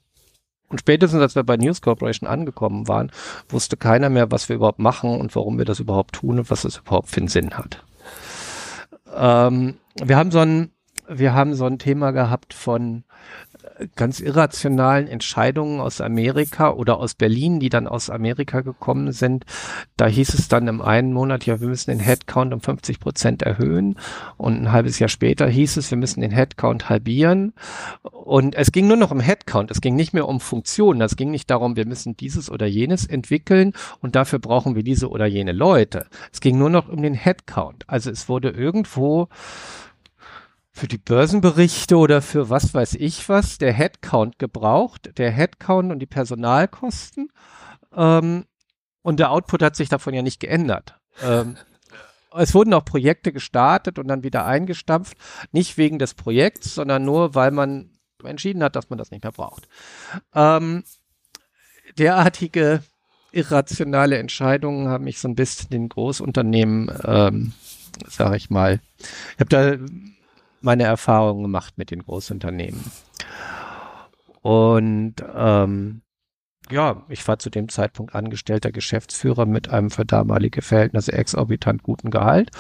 [0.70, 3.12] Und spätestens, als wir bei News Corporation angekommen waren,
[3.50, 6.66] wusste keiner mehr, was wir überhaupt machen und warum wir das überhaupt tun und was
[6.66, 7.84] es überhaupt für einen Sinn hat.
[9.16, 10.72] Ähm, wir haben so ein,
[11.08, 13.06] wir haben so ein Thema gehabt von
[13.96, 19.46] ganz irrationalen Entscheidungen aus Amerika oder aus Berlin, die dann aus Amerika gekommen sind.
[19.96, 23.42] Da hieß es dann im einen Monat, ja, wir müssen den Headcount um 50 Prozent
[23.42, 23.96] erhöhen.
[24.38, 27.54] Und ein halbes Jahr später hieß es, wir müssen den Headcount halbieren.
[28.02, 29.72] Und es ging nur noch um Headcount.
[29.72, 31.02] Es ging nicht mehr um Funktionen.
[31.02, 35.10] Es ging nicht darum, wir müssen dieses oder jenes entwickeln und dafür brauchen wir diese
[35.10, 36.08] oder jene Leute.
[36.32, 37.86] Es ging nur noch um den Headcount.
[37.88, 39.30] Also es wurde irgendwo
[40.78, 46.00] für die Börsenberichte oder für was weiß ich was der Headcount gebraucht, der Headcount und
[46.00, 47.32] die Personalkosten.
[47.96, 48.46] Ähm,
[49.02, 51.00] und der Output hat sich davon ja nicht geändert.
[51.24, 51.58] Ähm,
[52.36, 55.18] es wurden auch Projekte gestartet und dann wieder eingestampft,
[55.52, 57.90] nicht wegen des Projekts, sondern nur, weil man
[58.24, 59.68] entschieden hat, dass man das nicht mehr braucht.
[60.36, 60.84] Ähm,
[61.98, 62.84] derartige
[63.32, 67.54] irrationale Entscheidungen haben mich so ein bisschen den Großunternehmen, ähm,
[68.08, 69.78] sage ich mal, ich habe da
[70.62, 72.84] meine Erfahrungen gemacht mit den Großunternehmen.
[74.42, 76.02] Und ähm,
[76.70, 82.12] ja, ich war zu dem Zeitpunkt angestellter Geschäftsführer mit einem für damalige Verhältnisse exorbitant guten
[82.12, 82.52] Gehalt.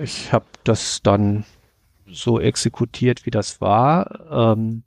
[0.00, 1.44] Ich habe das dann
[2.06, 4.20] so exekutiert, wie das war.
[4.30, 4.84] Ähm,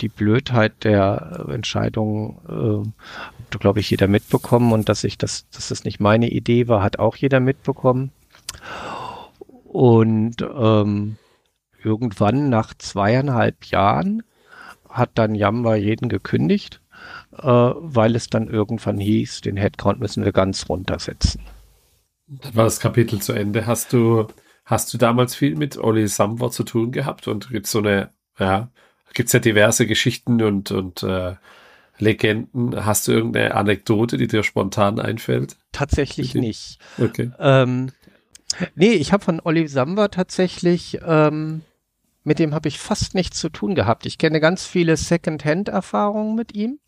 [0.00, 2.90] die Blödheit der Entscheidung äh,
[3.58, 6.98] glaube ich, jeder mitbekommen und dass ich das, dass das nicht meine Idee war, hat
[6.98, 8.10] auch jeder mitbekommen.
[9.64, 11.16] Und ähm,
[11.84, 14.22] irgendwann nach zweieinhalb Jahren
[14.88, 16.80] hat dann Yamba jeden gekündigt,
[17.36, 21.42] äh, weil es dann irgendwann hieß, den Headcount müssen wir ganz runtersetzen.
[22.26, 23.66] Dann war das Kapitel zu Ende.
[23.66, 24.26] Hast du,
[24.64, 28.70] hast du damals viel mit Olli Samwer zu tun gehabt und gibt so eine, ja,
[29.14, 31.34] gibt's ja diverse Geschichten und, und äh,
[31.98, 32.84] Legenden.
[32.84, 35.56] Hast du irgendeine Anekdote, die dir spontan einfällt?
[35.72, 36.78] Tatsächlich nicht.
[36.98, 37.30] Okay.
[37.38, 37.92] Ähm,
[38.74, 41.62] nee, ich habe von Olli Samwer tatsächlich ähm,
[42.24, 44.06] mit dem habe ich fast nichts zu tun gehabt.
[44.06, 46.78] Ich kenne ganz viele Second-Hand-Erfahrungen mit ihm.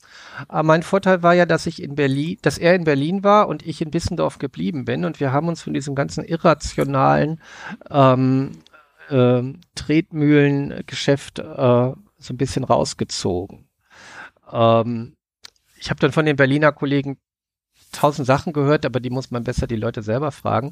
[0.49, 3.67] Aber mein Vorteil war ja, dass ich in Berlin, dass er in Berlin war und
[3.67, 5.05] ich in Bissendorf geblieben bin.
[5.05, 7.41] Und wir haben uns von diesem ganzen irrationalen
[7.91, 8.53] ähm,
[9.09, 9.43] äh,
[9.75, 13.69] Tretmühlengeschäft äh, so ein bisschen rausgezogen.
[14.53, 15.17] Ähm,
[15.79, 17.19] ich habe dann von den Berliner Kollegen
[17.93, 20.71] tausend Sachen gehört, aber die muss man besser die Leute selber fragen.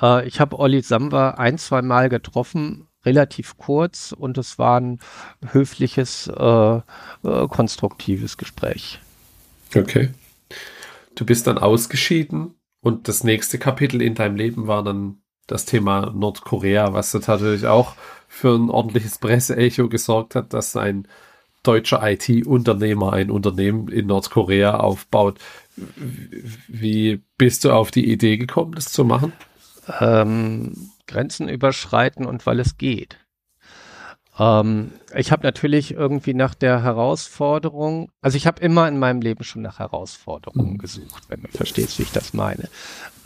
[0.00, 5.00] Äh, ich habe Olli Samba ein, zwei Mal getroffen relativ kurz und es war ein
[5.52, 6.82] höfliches, äh, äh,
[7.48, 9.00] konstruktives Gespräch.
[9.74, 10.10] Okay.
[11.14, 16.12] Du bist dann ausgeschieden und das nächste Kapitel in deinem Leben war dann das Thema
[16.14, 17.94] Nordkorea, was natürlich auch
[18.28, 21.08] für ein ordentliches Presseecho gesorgt hat, dass ein
[21.62, 25.38] deutscher IT-Unternehmer ein Unternehmen in Nordkorea aufbaut.
[26.68, 29.32] Wie bist du auf die Idee gekommen, das zu machen?
[30.00, 33.18] Ähm, Grenzen überschreiten und weil es geht.
[34.38, 39.42] Ähm, ich habe natürlich irgendwie nach der Herausforderung, also ich habe immer in meinem Leben
[39.42, 40.78] schon nach Herausforderungen mhm.
[40.78, 42.68] gesucht, wenn du verstehst, wie ich das meine.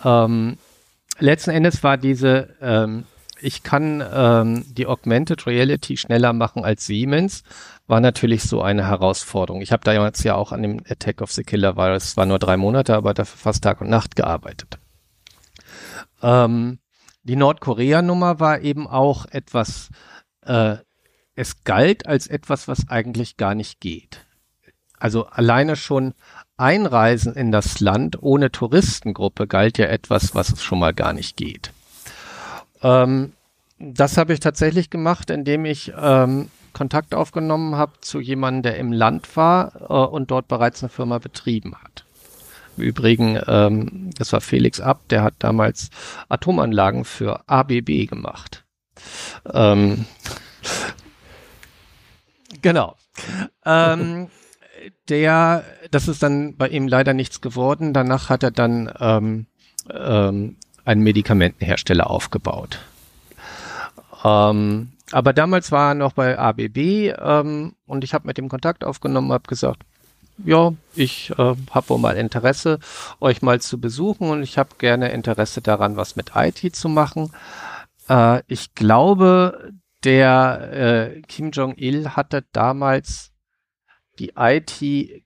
[0.04, 0.56] Ähm,
[1.18, 3.04] letzten Endes war diese, ähm,
[3.40, 7.42] ich kann ähm, die Augmented Reality schneller machen als Siemens,
[7.86, 9.60] war natürlich so eine Herausforderung.
[9.60, 12.38] Ich habe da jetzt ja auch an dem Attack of the Killer Virus, war nur
[12.38, 14.78] drei Monate, aber dafür fast Tag und Nacht gearbeitet.
[16.22, 16.78] Ähm,
[17.22, 19.90] die Nordkorea-Nummer war eben auch etwas,
[20.44, 20.76] äh,
[21.34, 24.26] es galt als etwas, was eigentlich gar nicht geht.
[24.98, 26.14] Also alleine schon
[26.56, 31.36] Einreisen in das Land ohne Touristengruppe galt ja etwas, was es schon mal gar nicht
[31.36, 31.72] geht.
[32.82, 33.32] Ähm,
[33.78, 38.92] das habe ich tatsächlich gemacht, indem ich ähm, Kontakt aufgenommen habe zu jemandem, der im
[38.92, 42.04] Land war äh, und dort bereits eine Firma betrieben hat.
[42.76, 45.90] Im Übrigen, ähm, das war Felix Abt, der hat damals
[46.28, 48.64] Atomanlagen für ABB gemacht.
[49.52, 50.06] Ähm,
[52.62, 52.96] genau.
[53.64, 54.28] Ähm,
[55.08, 57.92] der, das ist dann bei ihm leider nichts geworden.
[57.92, 59.46] Danach hat er dann ähm,
[59.90, 62.78] ähm, einen Medikamentenhersteller aufgebaut.
[64.24, 68.84] Ähm, aber damals war er noch bei ABB ähm, und ich habe mit dem Kontakt
[68.84, 69.82] aufgenommen, habe gesagt,
[70.38, 72.78] ja, ich äh, habe wohl mal Interesse,
[73.20, 77.32] euch mal zu besuchen und ich habe gerne Interesse daran, was mit IT zu machen.
[78.08, 79.72] Äh, ich glaube,
[80.04, 83.32] der äh, Kim Jong-il hatte damals
[84.18, 85.24] die IT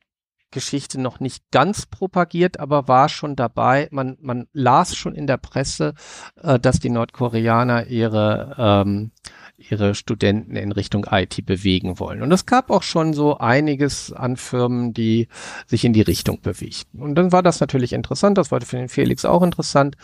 [0.57, 3.89] Geschichte noch nicht ganz propagiert, aber war schon dabei.
[3.91, 5.95] Man, man las schon in der Presse,
[6.41, 9.11] äh, dass die Nordkoreaner ihre ähm,
[9.59, 12.23] ihre Studenten in Richtung IT bewegen wollen.
[12.23, 15.29] Und es gab auch schon so einiges an Firmen, die
[15.67, 17.01] sich in die Richtung bewegten.
[17.01, 19.97] Und dann war das natürlich interessant, das war für den Felix auch interessant.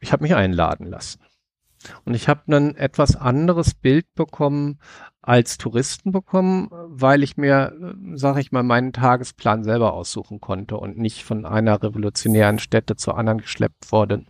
[0.00, 1.20] Ich habe mich einladen lassen.
[2.04, 4.78] Und ich habe ein etwas anderes Bild bekommen
[5.20, 7.72] als Touristen bekommen, weil ich mir,
[8.14, 13.16] sage ich mal, meinen Tagesplan selber aussuchen konnte und nicht von einer revolutionären Stätte zur
[13.16, 14.24] anderen geschleppt wurde,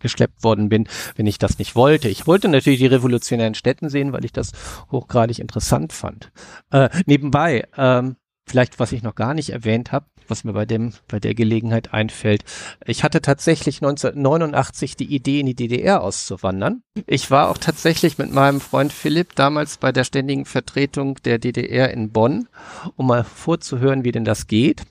[0.00, 2.08] geschleppt worden bin, wenn ich das nicht wollte.
[2.08, 4.52] Ich wollte natürlich die revolutionären Städten sehen, weil ich das
[4.90, 6.30] hochgradig interessant fand.
[6.70, 8.16] Äh, nebenbei, ähm,
[8.46, 11.92] vielleicht was ich noch gar nicht erwähnt habe, was mir bei dem bei der Gelegenheit
[11.92, 12.44] einfällt.
[12.86, 16.82] Ich hatte tatsächlich 1989 die Idee in die DDR auszuwandern.
[17.06, 21.90] Ich war auch tatsächlich mit meinem Freund Philipp damals bei der ständigen Vertretung der DDR
[21.90, 22.48] in Bonn,
[22.96, 24.82] um mal vorzuhören, wie denn das geht.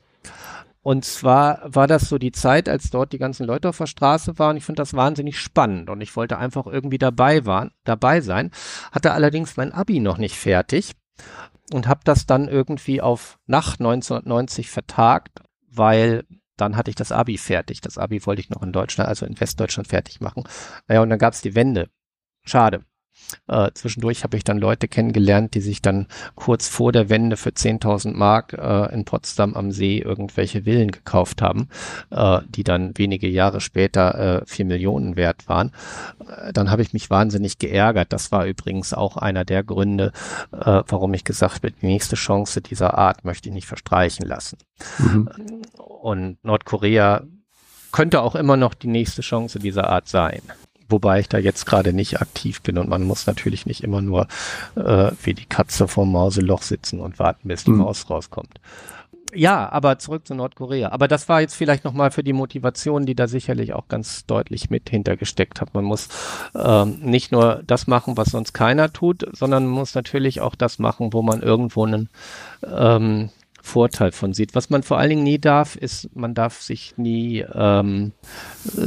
[0.88, 4.40] Und zwar war das so die Zeit, als dort die ganzen Leute auf der Straße
[4.40, 4.56] waren.
[4.56, 8.52] Ich fand das wahnsinnig spannend und ich wollte einfach irgendwie dabei, waren, dabei sein.
[8.94, 10.94] Hatte allerdings mein Abi noch nicht fertig
[11.74, 16.24] und habe das dann irgendwie auf nach 1990 vertagt, weil
[16.56, 17.82] dann hatte ich das Abi fertig.
[17.82, 20.46] Das Abi wollte ich noch in Deutschland, also in Westdeutschland fertig machen.
[20.88, 21.90] Naja, und dann gab es die Wende.
[22.46, 22.86] Schade.
[23.48, 27.50] Äh, zwischendurch habe ich dann Leute kennengelernt, die sich dann kurz vor der Wende für
[27.50, 31.70] 10.000 Mark äh, in Potsdam am See irgendwelche Villen gekauft haben,
[32.10, 35.72] äh, die dann wenige Jahre später äh, 4 Millionen wert waren.
[36.20, 38.14] Äh, dann habe ich mich wahnsinnig geärgert.
[38.14, 40.12] Das war übrigens auch einer der Gründe,
[40.52, 44.58] äh, warum ich gesagt habe, die nächste Chance dieser Art möchte ich nicht verstreichen lassen.
[45.00, 45.30] Mhm.
[45.78, 47.24] Und Nordkorea
[47.92, 50.42] könnte auch immer noch die nächste Chance dieser Art sein.
[50.90, 54.28] Wobei ich da jetzt gerade nicht aktiv bin und man muss natürlich nicht immer nur
[54.76, 57.80] äh, wie die Katze vorm Mauseloch sitzen und warten, bis die mhm.
[57.80, 58.60] Maus rauskommt.
[59.34, 60.90] Ja, aber zurück zu Nordkorea.
[60.92, 64.70] Aber das war jetzt vielleicht nochmal für die Motivation, die da sicherlich auch ganz deutlich
[64.70, 65.74] mit hintergesteckt hat.
[65.74, 66.08] Man muss
[66.56, 70.80] ähm, nicht nur das machen, was sonst keiner tut, sondern man muss natürlich auch das
[70.80, 72.10] machen, wo man irgendwo einen
[72.66, 73.30] ähm,
[73.68, 74.56] Vorteil von sieht.
[74.56, 78.14] Was man vor allen Dingen nie darf, ist, man darf sich nie ähm,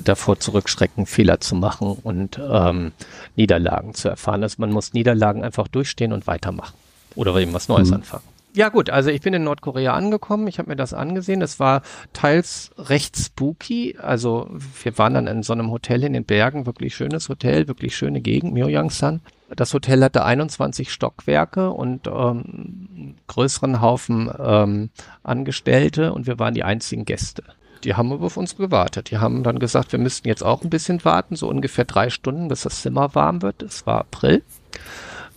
[0.04, 2.92] davor zurückschrecken, Fehler zu machen und ähm,
[3.36, 4.42] Niederlagen zu erfahren.
[4.42, 6.74] Also man muss Niederlagen einfach durchstehen und weitermachen
[7.14, 7.96] oder eben was Neues mhm.
[7.96, 8.24] anfangen.
[8.52, 11.40] Ja gut, also ich bin in Nordkorea angekommen, ich habe mir das angesehen.
[11.40, 13.96] Es war teils recht spooky.
[14.02, 14.50] Also
[14.82, 18.20] wir waren dann in so einem Hotel in den Bergen, wirklich schönes Hotel, wirklich schöne
[18.20, 19.20] Gegend, Myohyang-san.
[19.54, 24.90] Das Hotel hatte 21 Stockwerke und ähm, größeren Haufen ähm,
[25.22, 27.42] Angestellte und wir waren die einzigen Gäste.
[27.84, 29.10] Die haben auf uns gewartet.
[29.10, 32.48] Die haben dann gesagt, wir müssten jetzt auch ein bisschen warten, so ungefähr drei Stunden,
[32.48, 33.62] bis das Zimmer warm wird.
[33.62, 34.42] Es war April.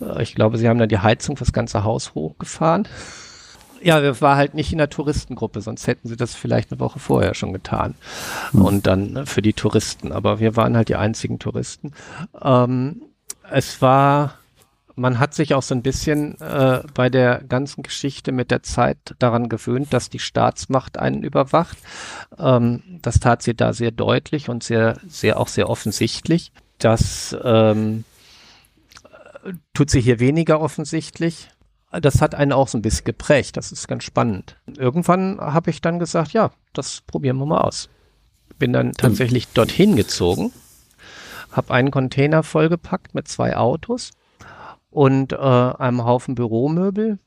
[0.00, 2.86] Äh, ich glaube, sie haben dann die Heizung fürs ganze Haus hochgefahren.
[3.82, 6.98] Ja, wir waren halt nicht in der Touristengruppe, sonst hätten sie das vielleicht eine Woche
[6.98, 7.94] vorher schon getan.
[8.52, 8.62] Mhm.
[8.62, 10.12] Und dann ne, für die Touristen.
[10.12, 11.92] Aber wir waren halt die einzigen Touristen.
[12.40, 13.02] Ähm,
[13.50, 14.34] es war,
[14.96, 18.98] man hat sich auch so ein bisschen äh, bei der ganzen Geschichte mit der Zeit
[19.18, 21.78] daran gewöhnt, dass die Staatsmacht einen überwacht.
[22.38, 26.52] Ähm, das tat sie da sehr deutlich und sehr, sehr auch sehr offensichtlich.
[26.78, 28.04] Das ähm,
[29.72, 31.48] tut sie hier weniger offensichtlich.
[31.90, 33.56] Das hat einen auch so ein bisschen geprägt.
[33.56, 34.56] Das ist ganz spannend.
[34.66, 37.88] Irgendwann habe ich dann gesagt, ja, das probieren wir mal aus.
[38.58, 40.52] Bin dann tatsächlich dorthin gezogen
[41.54, 44.10] habe einen Container vollgepackt mit zwei Autos
[44.90, 47.18] und äh, einem Haufen Büromöbel,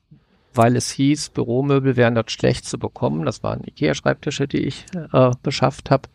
[0.54, 3.26] weil es hieß, Büromöbel wären dort schlecht zu bekommen.
[3.26, 6.10] Das waren Ikea-Schreibtische, die ich äh, beschafft habe.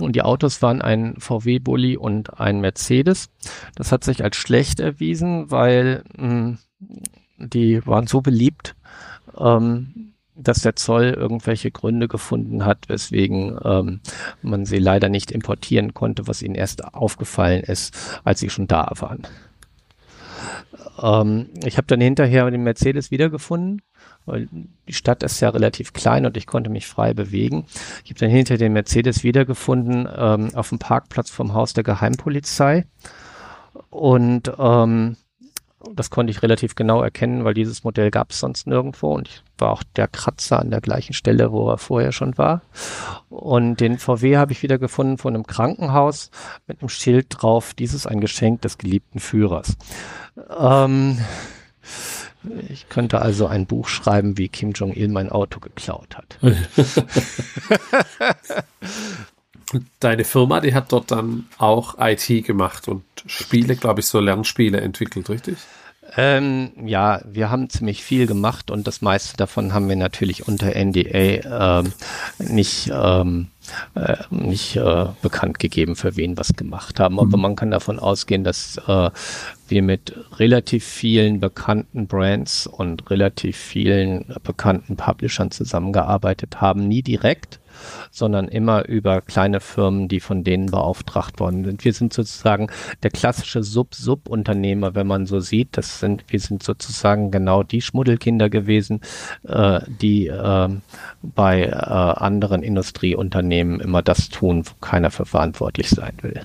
[0.00, 3.30] Und die Autos waren ein VW-Bully und ein Mercedes.
[3.76, 6.58] Das hat sich als schlecht erwiesen, weil mh, hm,
[7.38, 8.74] die waren so beliebt,
[9.38, 14.00] ähm, dass der Zoll irgendwelche Gründe gefunden hat, weswegen ähm,
[14.40, 18.90] man sie leider nicht importieren konnte, was ihnen erst aufgefallen ist, als sie schon da
[18.96, 19.26] waren.
[21.02, 23.82] Ähm, ich habe dann hinterher den Mercedes wiedergefunden,
[24.26, 24.48] weil
[24.86, 27.66] die Stadt ist ja relativ klein und ich konnte mich frei bewegen.
[28.04, 32.86] Ich habe dann hinterher den Mercedes wiedergefunden ähm, auf dem Parkplatz vom Haus der Geheimpolizei
[33.90, 35.16] und ähm,
[35.94, 39.42] das konnte ich relativ genau erkennen, weil dieses Modell gab es sonst nirgendwo und ich
[39.58, 42.62] war auch der Kratzer an der gleichen Stelle, wo er vorher schon war.
[43.28, 46.30] Und den VW habe ich wieder gefunden von einem Krankenhaus
[46.66, 49.76] mit einem Schild drauf, dieses ein Geschenk des geliebten Führers.
[50.58, 51.18] Ähm,
[52.68, 56.38] ich könnte also ein Buch schreiben, wie Kim Jong-il mein Auto geklaut hat.
[60.00, 64.80] Deine Firma, die hat dort dann auch IT gemacht und Spiele, glaube ich, so Lernspiele
[64.80, 65.58] entwickelt, richtig?
[66.16, 70.74] Ähm, ja, wir haben ziemlich viel gemacht und das meiste davon haben wir natürlich unter
[70.74, 71.92] NDA ähm,
[72.38, 73.48] nicht, ähm,
[73.94, 77.20] äh, nicht äh, bekannt gegeben, für wen was gemacht haben.
[77.20, 77.42] Aber mhm.
[77.42, 79.10] man kann davon ausgehen, dass äh,
[79.68, 86.88] wir mit relativ vielen bekannten Brands und relativ vielen bekannten Publishern zusammengearbeitet haben.
[86.88, 87.60] Nie direkt,
[88.10, 91.84] sondern immer über kleine Firmen, die von denen beauftragt worden sind.
[91.84, 92.68] Wir sind sozusagen
[93.02, 95.76] der klassische Sub-Sub-Unternehmer, wenn man so sieht.
[95.76, 99.00] Das sind, wir sind sozusagen genau die Schmuddelkinder gewesen,
[99.46, 100.68] äh, die äh,
[101.22, 106.40] bei äh, anderen Industrieunternehmen immer das tun, wo keiner für verantwortlich sein will.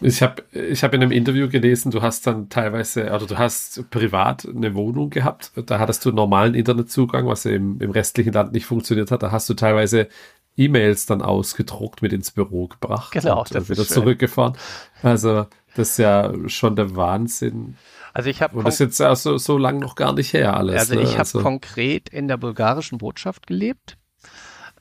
[0.00, 3.90] Ich habe ich hab in einem Interview gelesen, du hast dann teilweise, oder du hast
[3.90, 8.66] privat eine Wohnung gehabt, da hattest du normalen Internetzugang, was im, im restlichen Land nicht
[8.66, 9.24] funktioniert hat.
[9.24, 10.08] Da hast du teilweise
[10.56, 14.56] E-Mails dann ausgedruckt mit ins Büro gebracht genau, und das wieder zurückgefahren.
[15.02, 17.76] Also das ist ja schon der Wahnsinn.
[18.12, 20.76] Also ich habe und das ist jetzt also so lang noch gar nicht her alles.
[20.76, 21.02] Also ne?
[21.02, 21.40] ich habe also.
[21.40, 23.96] konkret in der bulgarischen Botschaft gelebt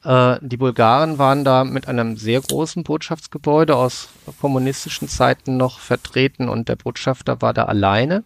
[0.03, 6.49] äh, die Bulgaren waren da mit einem sehr großen Botschaftsgebäude aus kommunistischen Zeiten noch vertreten
[6.49, 8.23] und der Botschafter war da alleine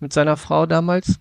[0.00, 1.20] mit seiner Frau damals.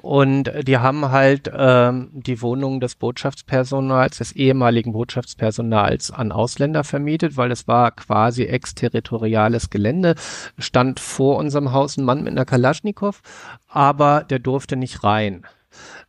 [0.00, 7.36] Und die haben halt ähm, die Wohnung des Botschaftspersonals, des ehemaligen Botschaftspersonals an Ausländer vermietet,
[7.36, 10.16] weil es war quasi exterritoriales Gelände.
[10.58, 13.20] Stand vor unserem Haus ein Mann mit einer Kalaschnikow,
[13.68, 15.46] aber der durfte nicht rein.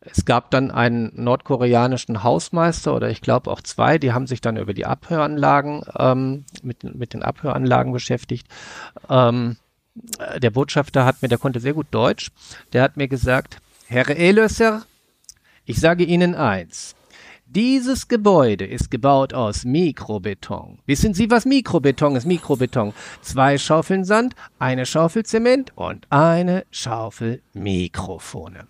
[0.02, 4.58] Es gab dann einen nordkoreanischen Hausmeister oder ich glaube auch zwei, die haben sich dann
[4.58, 8.48] über die Abhöranlagen ähm, mit, mit den Abhöranlagen beschäftigt.
[9.10, 9.58] Ähm,
[10.38, 12.32] der Botschafter hat mir, der konnte sehr gut Deutsch,
[12.74, 14.84] der hat mir gesagt, Herr Elösser,
[15.66, 16.96] ich sage Ihnen eins.
[17.56, 20.80] Dieses Gebäude ist gebaut aus Mikrobeton.
[20.88, 22.26] Wissen Sie, was Mikrobeton ist?
[22.26, 22.94] Mikrobeton.
[23.22, 28.66] Zwei Schaufeln Sand, eine Schaufel Zement und eine Schaufel Mikrofone.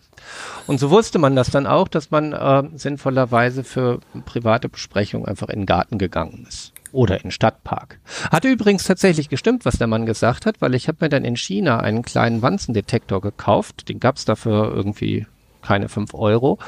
[0.68, 5.48] Und so wusste man das dann auch, dass man äh, sinnvollerweise für private Besprechungen einfach
[5.48, 8.02] in den Garten gegangen ist oder in den Stadtpark.
[8.34, 11.38] Hatte übrigens tatsächlich gestimmt, was der Mann gesagt hat, weil ich habe mir dann in
[11.38, 13.88] China einen kleinen Wanzendetektor gekauft.
[13.88, 15.26] Den gab's dafür irgendwie
[15.64, 16.59] keine fünf Euro.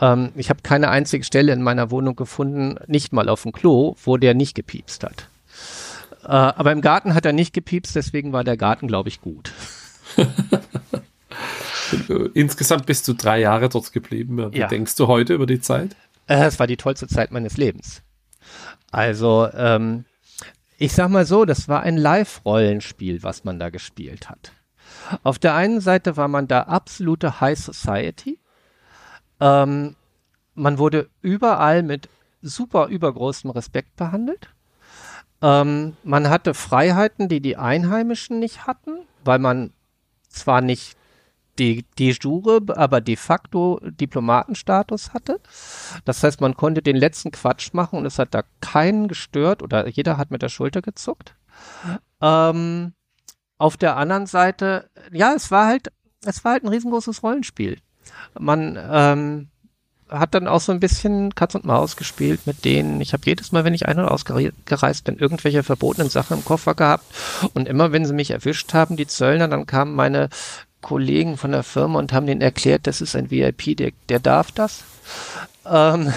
[0.00, 3.96] Ähm, ich habe keine einzige Stelle in meiner Wohnung gefunden, nicht mal auf dem Klo,
[4.04, 5.28] wo der nicht gepiepst hat.
[6.24, 9.52] Äh, aber im Garten hat er nicht gepiepst, deswegen war der Garten, glaube ich, gut.
[12.34, 14.52] Insgesamt bist du drei Jahre dort geblieben.
[14.52, 14.68] Wie ja.
[14.68, 15.96] denkst du heute über die Zeit?
[16.26, 18.02] Äh, es war die tollste Zeit meines Lebens.
[18.90, 20.04] Also, ähm,
[20.78, 24.52] ich sag mal so, das war ein Live-Rollenspiel, was man da gespielt hat.
[25.22, 28.38] Auf der einen Seite war man da absolute High Society.
[29.40, 29.96] Ähm,
[30.54, 32.08] man wurde überall mit
[32.42, 34.48] super übergroßem Respekt behandelt.
[35.40, 39.72] Ähm, man hatte Freiheiten, die die Einheimischen nicht hatten, weil man
[40.28, 40.96] zwar nicht
[41.58, 45.40] de, de jure, aber de facto Diplomatenstatus hatte.
[46.04, 49.88] Das heißt, man konnte den letzten Quatsch machen und es hat da keinen gestört oder
[49.88, 51.34] jeder hat mit der Schulter gezuckt.
[52.20, 52.94] Ähm,
[53.62, 55.92] auf der anderen Seite, ja, es war halt,
[56.24, 57.78] es war halt ein riesengroßes Rollenspiel.
[58.36, 59.48] Man ähm,
[60.08, 63.00] hat dann auch so ein bisschen Katz und Maus gespielt mit denen.
[63.00, 66.74] Ich habe jedes Mal, wenn ich ein- oder ausgereist bin, irgendwelche verbotenen Sachen im Koffer
[66.74, 67.04] gehabt.
[67.54, 70.28] Und immer, wenn sie mich erwischt haben, die Zöllner, dann kamen meine
[70.80, 74.50] Kollegen von der Firma und haben denen erklärt, das ist ein VIP, der, der darf
[74.50, 74.82] das.
[75.64, 76.12] Ähm,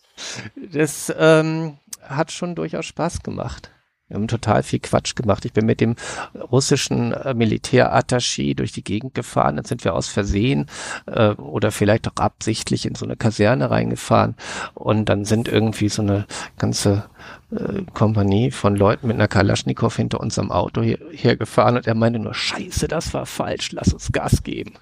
[0.56, 3.70] das ähm, hat schon durchaus Spaß gemacht.
[4.12, 5.46] Wir haben total viel Quatsch gemacht.
[5.46, 5.96] Ich bin mit dem
[6.34, 9.56] russischen äh, Militärattaché durch die Gegend gefahren.
[9.56, 10.66] Dann sind wir aus Versehen
[11.06, 14.34] äh, oder vielleicht auch absichtlich in so eine Kaserne reingefahren.
[14.74, 16.26] Und dann sind irgendwie so eine
[16.58, 17.04] ganze
[17.52, 21.76] äh, Kompanie von Leuten mit einer Kalaschnikow hinter unserem Auto hier, hergefahren.
[21.76, 24.74] Und er meinte nur, scheiße, das war falsch, lass uns Gas geben.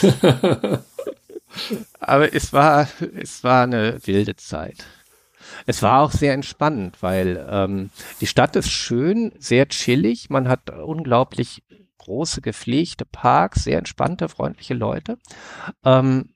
[1.98, 2.86] Aber es war,
[3.20, 4.84] es war eine wilde Zeit.
[5.64, 7.90] Es war auch sehr entspannend, weil ähm,
[8.20, 10.28] die Stadt ist schön, sehr chillig.
[10.30, 11.62] Man hat unglaublich
[11.98, 15.18] große, gepflegte Parks, sehr entspannte, freundliche Leute.
[15.84, 16.30] Ähm,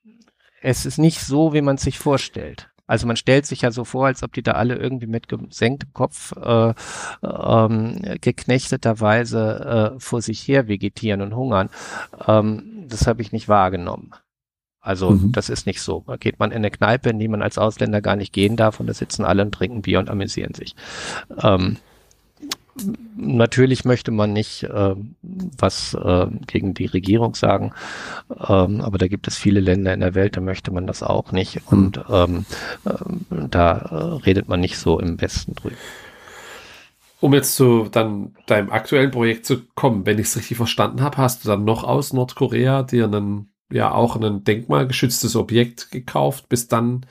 [0.63, 2.71] es ist nicht so, wie man sich vorstellt.
[2.91, 5.93] Also man stellt sich ja so vor, als ob die da alle irgendwie mit gesenktem
[5.93, 6.75] Kopf äh,
[7.23, 11.71] ähm, geknechteterweise äh, vor sich her vegetieren und hungern.
[12.27, 14.11] Ähm, das habe ich nicht wahrgenommen.
[14.81, 15.33] Also mhm.
[15.33, 16.05] das ist nicht so.
[16.07, 18.81] Da geht man in eine Kneipe, in die man als Ausländer gar nicht gehen darf
[18.81, 20.75] und da sitzen alle und trinken Bier und amüsieren sich.
[21.43, 21.77] Ähm,
[23.17, 27.73] natürlich möchte man nicht äh, was äh, gegen die Regierung sagen,
[28.31, 31.33] ähm, aber da gibt es viele Länder in der Welt, da möchte man das auch
[31.33, 31.79] nicht mhm.
[31.79, 32.45] und ähm,
[32.85, 35.77] äh, da äh, redet man nicht so im Westen drüber.
[37.21, 41.19] Um jetzt zu dann deinem aktuellen Projekt zu kommen, wenn ich es richtig verstanden habe,
[41.19, 46.73] hast du dann noch aus Nordkorea dir einen ja auch ein denkmalgeschütztes Objekt gekauft, bist
[46.73, 47.07] dann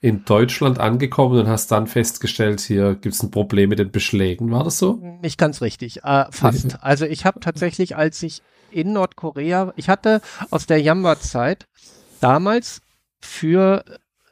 [0.00, 4.50] in Deutschland angekommen und hast dann festgestellt, hier gibt es ein Problem mit den Beschlägen.
[4.50, 4.94] War das so?
[5.22, 6.82] Nicht ganz richtig, äh, fast.
[6.82, 10.20] Also ich habe tatsächlich, als ich in Nordkorea, ich hatte
[10.50, 11.66] aus der Yamba-Zeit
[12.20, 12.80] damals
[13.20, 13.84] für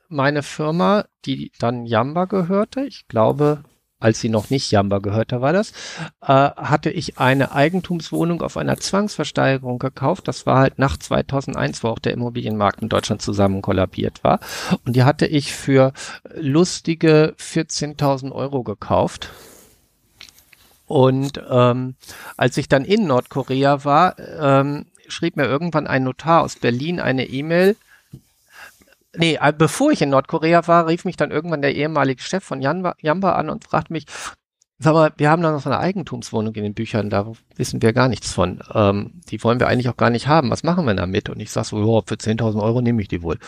[0.09, 3.63] meine Firma, die dann Yamba gehörte, ich glaube
[4.01, 5.73] als sie noch nicht Jamba gehörte, war das,
[6.23, 10.27] äh, hatte ich eine Eigentumswohnung auf einer Zwangsversteigerung gekauft.
[10.27, 14.41] Das war halt nach 2001, wo auch der Immobilienmarkt in Deutschland zusammen kollabiert war.
[14.85, 15.93] Und die hatte ich für
[16.35, 19.31] lustige 14.000 Euro gekauft.
[20.87, 21.95] Und ähm,
[22.37, 27.27] als ich dann in Nordkorea war, ähm, schrieb mir irgendwann ein Notar aus Berlin eine
[27.27, 27.77] E-Mail,
[29.17, 32.61] nee, äh, bevor ich in Nordkorea war, rief mich dann irgendwann der ehemalige Chef von
[32.61, 34.07] Jamba, Jamba an und fragte mich,
[34.81, 37.93] sag mal, wir haben da noch so eine Eigentumswohnung in den Büchern, da wissen wir
[37.93, 38.61] gar nichts von.
[38.73, 40.51] Ähm, die wollen wir eigentlich auch gar nicht haben.
[40.51, 41.29] Was machen wir damit?
[41.29, 43.39] Und ich sag so, oh, für 10.000 Euro nehme ich die wohl.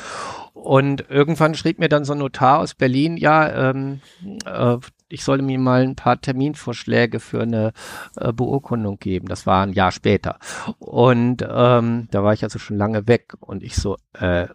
[0.52, 4.00] Und irgendwann schrieb mir dann so ein Notar aus Berlin, ja, ähm,
[4.44, 4.76] äh,
[5.08, 7.72] ich solle mir mal ein paar Terminvorschläge für eine
[8.16, 9.26] äh, Beurkundung geben.
[9.28, 10.38] Das war ein Jahr später.
[10.78, 14.48] Und ähm, da war ich also schon lange weg und ich so, äh,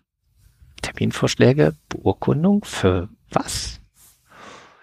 [0.82, 3.80] Terminvorschläge, Beurkundung für was?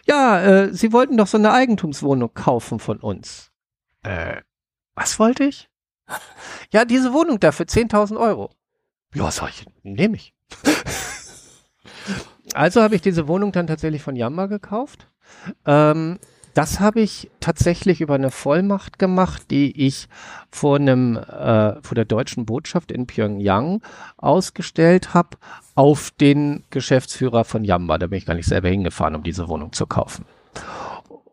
[0.07, 3.51] Ja, äh, Sie wollten doch so eine Eigentumswohnung kaufen von uns.
[4.03, 4.42] Äh,
[4.95, 5.68] was wollte ich?
[6.70, 8.51] Ja, diese Wohnung da für 10.000 Euro.
[9.14, 10.34] Ja, sag ich, nehme ich.
[12.55, 15.09] also habe ich diese Wohnung dann tatsächlich von Yamba gekauft.
[15.64, 16.18] Ähm,
[16.55, 20.09] das habe ich tatsächlich über eine Vollmacht gemacht, die ich
[20.50, 23.82] vor einem äh, vor der deutschen Botschaft in Pyongyang
[24.16, 25.36] ausgestellt habe
[25.74, 27.98] auf den Geschäftsführer von Yamba.
[27.98, 30.26] Da bin ich gar nicht selber hingefahren, um diese Wohnung zu kaufen.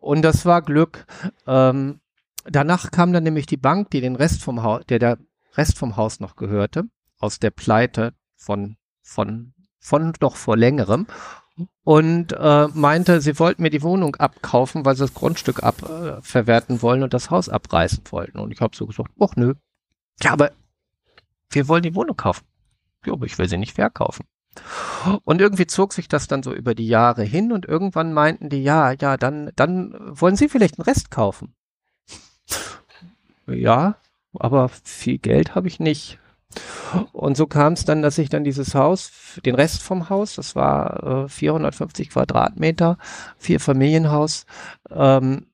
[0.00, 1.06] Und das war Glück.
[1.46, 2.00] Ähm,
[2.44, 5.18] danach kam dann nämlich die Bank, die den Rest vom Haus, der der
[5.54, 6.84] Rest vom Haus noch gehörte,
[7.18, 11.06] aus der Pleite von von von doch vor längerem
[11.84, 16.82] und äh, meinte, sie wollten mir die Wohnung abkaufen, weil sie das Grundstück abverwerten äh,
[16.82, 18.38] wollen und das Haus abreißen wollten.
[18.38, 19.54] Und ich habe so gesagt, ach nö.
[20.22, 20.52] Ja, aber
[21.50, 22.44] wir wollen die Wohnung kaufen.
[23.04, 24.24] Ja, aber ich will sie nicht verkaufen.
[25.24, 28.62] Und irgendwie zog sich das dann so über die Jahre hin und irgendwann meinten die,
[28.62, 31.54] ja, ja, dann, dann wollen Sie vielleicht einen Rest kaufen.
[33.46, 33.96] Ja,
[34.34, 36.18] aber viel Geld habe ich nicht.
[37.12, 39.12] Und so kam es dann, dass ich dann dieses Haus,
[39.44, 42.98] den Rest vom Haus, das war äh, 450 Quadratmeter,
[43.38, 44.46] vier Familienhaus,
[44.90, 45.46] ähm,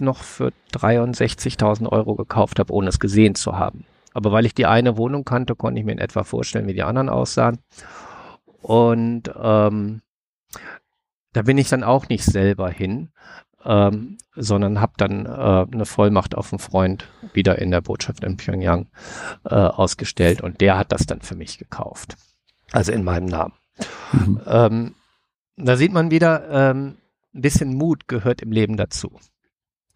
[0.00, 3.86] noch für 63.000 Euro gekauft habe, ohne es gesehen zu haben.
[4.12, 6.82] Aber weil ich die eine Wohnung kannte, konnte ich mir in etwa vorstellen, wie die
[6.82, 7.58] anderen aussahen.
[8.62, 10.02] Und ähm,
[11.32, 13.10] da bin ich dann auch nicht selber hin,
[13.64, 18.36] ähm, sondern habe dann äh, eine Vollmacht auf einen Freund wieder in der Botschaft in
[18.36, 18.88] Pyongyang
[19.44, 22.16] äh, ausgestellt und der hat das dann für mich gekauft.
[22.72, 23.54] Also in meinem Namen.
[24.12, 24.40] Mhm.
[24.46, 24.94] Ähm,
[25.56, 26.96] da sieht man wieder, ähm,
[27.34, 29.18] ein bisschen Mut gehört im Leben dazu.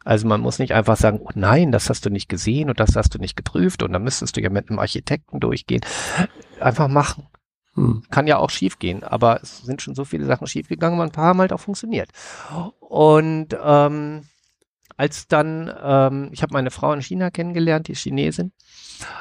[0.04, 2.96] Also man muss nicht einfach sagen, oh nein, das hast du nicht gesehen und das
[2.96, 5.82] hast du nicht geprüft und dann müsstest du ja mit einem Architekten durchgehen.
[6.60, 7.26] Einfach machen.
[7.78, 8.02] Hm.
[8.10, 11.12] Kann ja auch schief gehen, aber es sind schon so viele Sachen schief gegangen, ein
[11.12, 12.10] paar haben halt auch funktioniert.
[12.80, 14.22] Und ähm,
[14.96, 18.52] als dann, ähm, ich habe meine Frau in China kennengelernt, die Chinesin,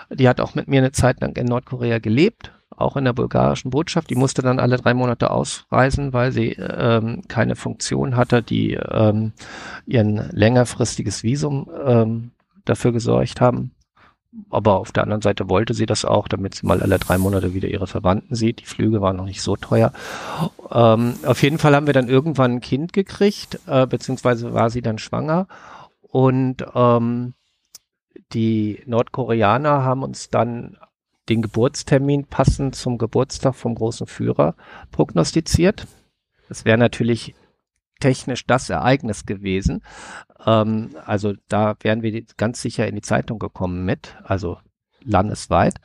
[0.10, 3.70] die hat auch mit mir eine Zeit lang in Nordkorea gelebt, auch in der bulgarischen
[3.70, 4.10] Botschaft.
[4.10, 9.34] Die musste dann alle drei Monate ausreisen, weil sie ähm, keine Funktion hatte, die ähm,
[9.86, 12.32] ihren längerfristiges Visum ähm,
[12.66, 13.72] dafür gesorgt haben
[14.50, 17.54] aber auf der anderen Seite wollte sie das auch, damit sie mal alle drei Monate
[17.54, 18.62] wieder ihre Verwandten sieht.
[18.62, 19.92] Die Flüge waren noch nicht so teuer.
[20.72, 24.82] Ähm, auf jeden Fall haben wir dann irgendwann ein Kind gekriegt, äh, beziehungsweise war sie
[24.82, 25.48] dann schwanger.
[26.02, 27.34] Und ähm,
[28.34, 30.78] die Nordkoreaner haben uns dann
[31.30, 34.56] den Geburtstermin passend zum Geburtstag vom großen Führer
[34.92, 35.88] prognostiziert.
[36.48, 37.36] Das wäre natürlich
[38.00, 39.84] technisch das Ereignis gewesen.
[40.46, 44.58] Ähm, also da wären wir ganz sicher in die Zeitung gekommen mit, also
[45.04, 45.76] landesweit.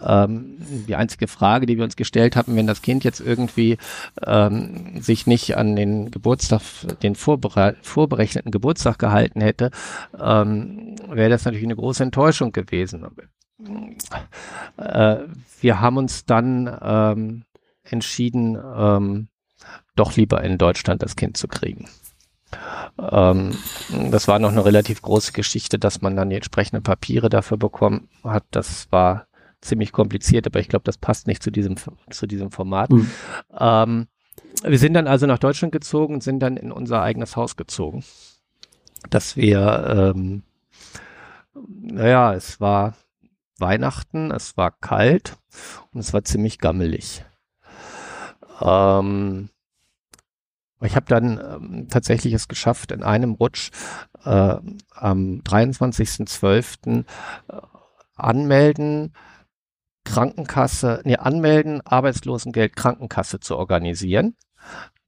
[0.00, 3.78] Ähm, die einzige Frage, die wir uns gestellt hatten, wenn das Kind jetzt irgendwie
[4.24, 6.60] ähm, sich nicht an den Geburtstag,
[7.02, 9.70] den vorbere vorberechneten Geburtstag gehalten hätte,
[10.18, 13.06] ähm, wäre das natürlich eine große Enttäuschung gewesen.
[14.76, 15.16] Äh,
[15.60, 17.44] wir haben uns dann ähm,
[17.82, 19.28] entschieden, ähm,
[19.96, 21.88] doch lieber in Deutschland das Kind zu kriegen.
[22.98, 23.56] Ähm,
[24.10, 28.08] das war noch eine relativ große Geschichte, dass man dann die entsprechenden Papiere dafür bekommen
[28.22, 28.44] hat.
[28.50, 29.26] Das war
[29.60, 31.76] ziemlich kompliziert, aber ich glaube, das passt nicht zu diesem,
[32.10, 32.90] zu diesem Format.
[32.90, 33.10] Mhm.
[33.58, 34.06] Ähm,
[34.62, 38.04] wir sind dann also nach Deutschland gezogen und sind dann in unser eigenes Haus gezogen.
[39.10, 40.42] Dass wir, ähm,
[41.54, 42.94] naja, es war
[43.58, 45.36] Weihnachten, es war kalt
[45.92, 47.24] und es war ziemlich gammelig.
[48.60, 49.50] Ähm,
[50.80, 53.70] ich habe dann ähm, tatsächlich es geschafft, in einem Rutsch
[54.24, 54.56] äh,
[54.94, 57.04] am 23.12.
[57.48, 57.56] Äh,
[58.16, 59.12] anmelden,
[60.04, 64.36] Krankenkasse, nee, anmelden, Arbeitslosengeld, Krankenkasse zu organisieren,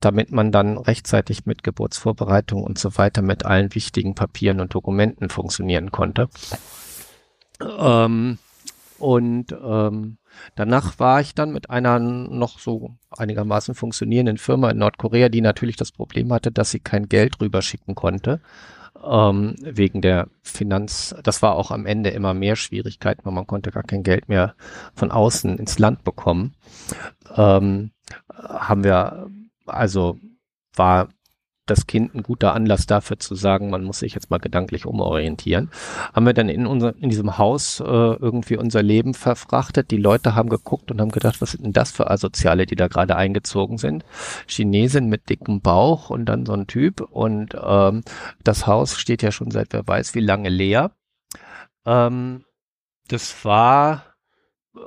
[0.00, 5.30] damit man dann rechtzeitig mit Geburtsvorbereitung und so weiter mit allen wichtigen Papieren und Dokumenten
[5.30, 6.28] funktionieren konnte.
[7.60, 8.38] Ähm,
[8.99, 10.18] und ähm,
[10.55, 15.76] danach war ich dann mit einer noch so einigermaßen funktionierenden Firma in Nordkorea, die natürlich
[15.76, 18.40] das Problem hatte, dass sie kein Geld rüberschicken konnte.
[19.05, 23.70] Ähm, wegen der Finanz, das war auch am Ende immer mehr Schwierigkeiten, weil man konnte
[23.70, 24.55] gar kein Geld mehr
[24.94, 26.55] von außen ins Land bekommen.
[27.36, 27.92] Ähm,
[28.28, 29.30] haben wir,
[29.66, 30.18] also
[30.74, 31.09] war
[31.70, 35.70] das Kind ein guter Anlass dafür zu sagen, man muss sich jetzt mal gedanklich umorientieren.
[36.12, 39.90] Haben wir dann in, unser, in diesem Haus äh, irgendwie unser Leben verfrachtet.
[39.90, 42.88] Die Leute haben geguckt und haben gedacht, was sind denn das für Asoziale, die da
[42.88, 44.04] gerade eingezogen sind?
[44.46, 47.00] Chinesin mit dickem Bauch und dann so ein Typ.
[47.00, 48.02] Und ähm,
[48.42, 50.92] das Haus steht ja schon seit wer weiß wie lange leer.
[51.86, 52.44] Ähm,
[53.08, 54.07] das war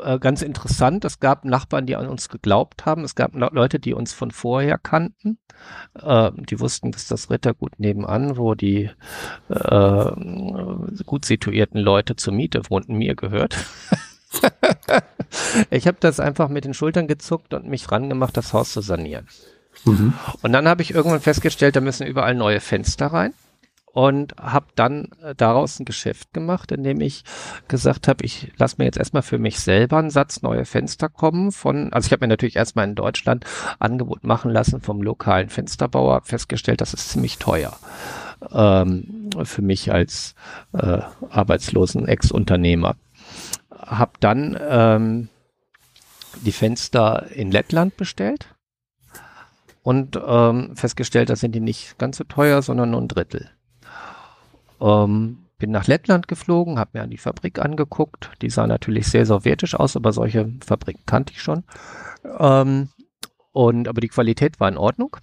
[0.03, 1.05] äh, ganz interessant.
[1.05, 3.03] Es gab Nachbarn, die an uns geglaubt haben.
[3.03, 5.37] Es gab Leute, die uns von vorher kannten.
[6.01, 8.89] Äh, die wussten, dass das Rittergut nebenan, wo die
[9.49, 10.11] äh,
[11.05, 13.57] gut situierten Leute zur Miete wohnten, mir gehört.
[15.69, 19.27] ich habe das einfach mit den Schultern gezuckt und mich rangemacht, das Haus zu sanieren.
[19.85, 20.13] Mhm.
[20.41, 23.33] Und dann habe ich irgendwann festgestellt, da müssen überall neue Fenster rein
[23.93, 27.23] und habe dann äh, daraus ein Geschäft gemacht, indem ich
[27.67, 31.51] gesagt habe, ich lasse mir jetzt erstmal für mich selber einen Satz neue Fenster kommen
[31.51, 33.45] von, also ich habe mir natürlich erstmal in Deutschland
[33.79, 37.77] Angebot machen lassen vom lokalen Fensterbauer, festgestellt, das ist ziemlich teuer
[38.51, 40.35] ähm, für mich als
[40.73, 42.95] äh, arbeitslosen Ex-Unternehmer.
[43.71, 45.29] Hab dann ähm,
[46.41, 48.47] die Fenster in Lettland bestellt
[49.83, 53.49] und ähm, festgestellt, da sind die nicht ganz so teuer, sondern nur ein Drittel.
[54.81, 58.31] Ähm, bin nach Lettland geflogen, habe mir an die Fabrik angeguckt.
[58.41, 61.63] Die sah natürlich sehr sowjetisch aus, aber solche Fabriken kannte ich schon.
[62.39, 62.89] Ähm,
[63.51, 65.17] und aber die Qualität war in Ordnung.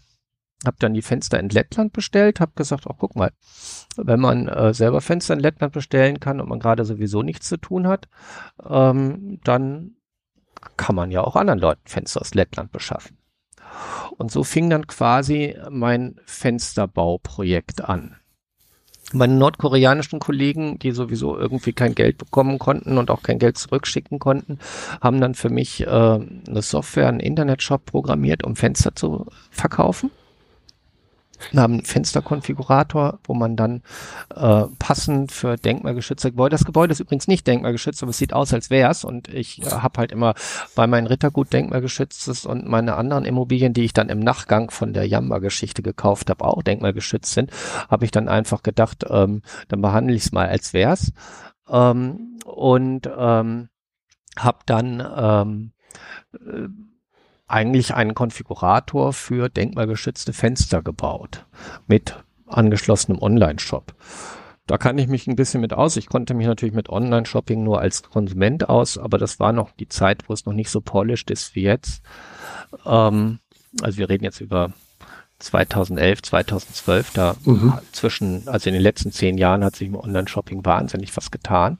[0.64, 3.30] Hab dann die Fenster in Lettland bestellt, hab gesagt, oh guck mal,
[3.96, 7.59] wenn man äh, selber Fenster in Lettland bestellen kann und man gerade sowieso nichts zu
[7.59, 8.09] tun hat,
[8.68, 9.96] ähm, dann
[10.76, 13.18] kann man ja auch anderen Leuten Fenster aus Lettland beschaffen.
[14.16, 18.16] Und so fing dann quasi mein Fensterbauprojekt an
[19.12, 24.18] meine nordkoreanischen Kollegen, die sowieso irgendwie kein Geld bekommen konnten und auch kein Geld zurückschicken
[24.18, 24.59] konnten,
[25.00, 30.11] haben dann für mich äh, eine Software, einen Internetshop programmiert, um Fenster zu verkaufen.
[31.53, 33.82] Wir haben einen Fensterkonfigurator, wo man dann
[34.34, 38.53] äh, passend für denkmalgeschützte Gebäude, das Gebäude ist übrigens nicht denkmalgeschützt, aber es sieht aus,
[38.53, 40.34] als wäre es und ich äh, habe halt immer
[40.74, 45.07] bei meinen Rittergut denkmalgeschütztes und meine anderen Immobilien, die ich dann im Nachgang von der
[45.07, 47.51] Jamba-Geschichte gekauft habe, auch denkmalgeschützt sind,
[47.89, 51.12] habe ich dann einfach gedacht, ähm, dann behandle ich es mal, als wäre es
[51.68, 53.68] ähm, und ähm,
[54.39, 55.72] habe dann ähm,
[56.34, 56.68] äh,
[57.49, 61.46] eigentlich einen Konfigurator für denkmalgeschützte Fenster gebaut
[61.86, 63.94] mit angeschlossenem Online-Shop.
[64.66, 65.96] Da kann ich mich ein bisschen mit aus.
[65.96, 69.88] Ich konnte mich natürlich mit Online-Shopping nur als Konsument aus, aber das war noch die
[69.88, 72.03] Zeit, wo es noch nicht so polished ist wie jetzt.
[72.84, 73.38] Ähm,
[73.80, 74.72] also wir reden jetzt über
[75.38, 77.72] 2011, 2012, da mhm.
[77.92, 81.78] zwischen, also in den letzten zehn Jahren hat sich im Online-Shopping wahnsinnig was getan.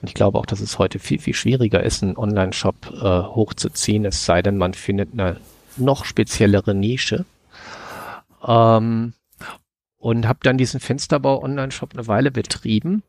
[0.00, 4.04] Und ich glaube auch, dass es heute viel, viel schwieriger ist, einen Online-Shop äh, hochzuziehen,
[4.04, 5.36] es sei denn, man findet eine
[5.76, 7.24] noch speziellere Nische.
[8.46, 9.14] Ähm,
[9.98, 13.02] und habe dann diesen Fensterbau-Online-Shop eine Weile betrieben.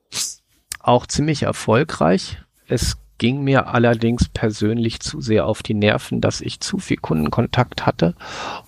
[0.79, 2.39] Auch ziemlich erfolgreich.
[2.67, 7.85] Es ging mir allerdings persönlich zu sehr auf die Nerven, dass ich zu viel Kundenkontakt
[7.85, 8.15] hatte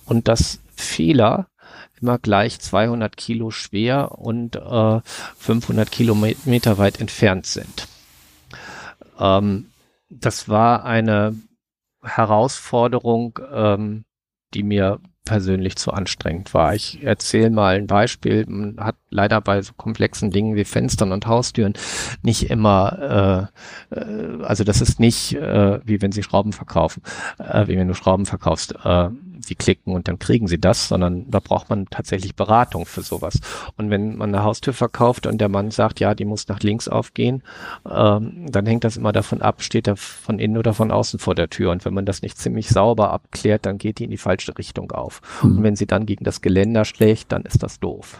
[0.04, 1.46] und dass Fehler
[2.00, 5.00] immer gleich 200 Kilo schwer und äh,
[5.36, 7.88] 500 Kilometer weit entfernt sind.
[9.18, 9.66] Ähm,
[10.08, 11.36] das war eine
[12.02, 14.04] Herausforderung, ähm,
[14.54, 16.74] die mir persönlich zu anstrengend war.
[16.74, 18.46] Ich erzähle mal ein Beispiel.
[18.46, 21.74] Man hat leider bei so komplexen Dingen wie Fenstern und Haustüren
[22.22, 23.50] nicht immer,
[23.92, 27.02] äh, äh, also das ist nicht äh, wie wenn Sie Schrauben verkaufen,
[27.38, 28.74] äh, wie wenn du Schrauben verkaufst.
[28.84, 29.10] Äh,
[29.44, 33.40] sie klicken und dann kriegen sie das, sondern da braucht man tatsächlich Beratung für sowas.
[33.76, 36.88] Und wenn man eine Haustür verkauft und der Mann sagt, ja, die muss nach links
[36.88, 37.42] aufgehen,
[37.90, 41.34] ähm, dann hängt das immer davon ab, steht er von innen oder von außen vor
[41.34, 41.70] der Tür.
[41.70, 44.92] Und wenn man das nicht ziemlich sauber abklärt, dann geht die in die falsche Richtung
[44.92, 45.20] auf.
[45.42, 45.58] Mhm.
[45.58, 48.18] Und wenn sie dann gegen das Geländer schlägt, dann ist das doof.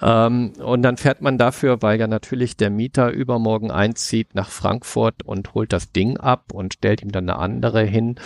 [0.00, 5.22] Ähm, und dann fährt man dafür, weil ja natürlich der Mieter übermorgen einzieht nach Frankfurt
[5.22, 8.16] und holt das Ding ab und stellt ihm dann eine andere hin.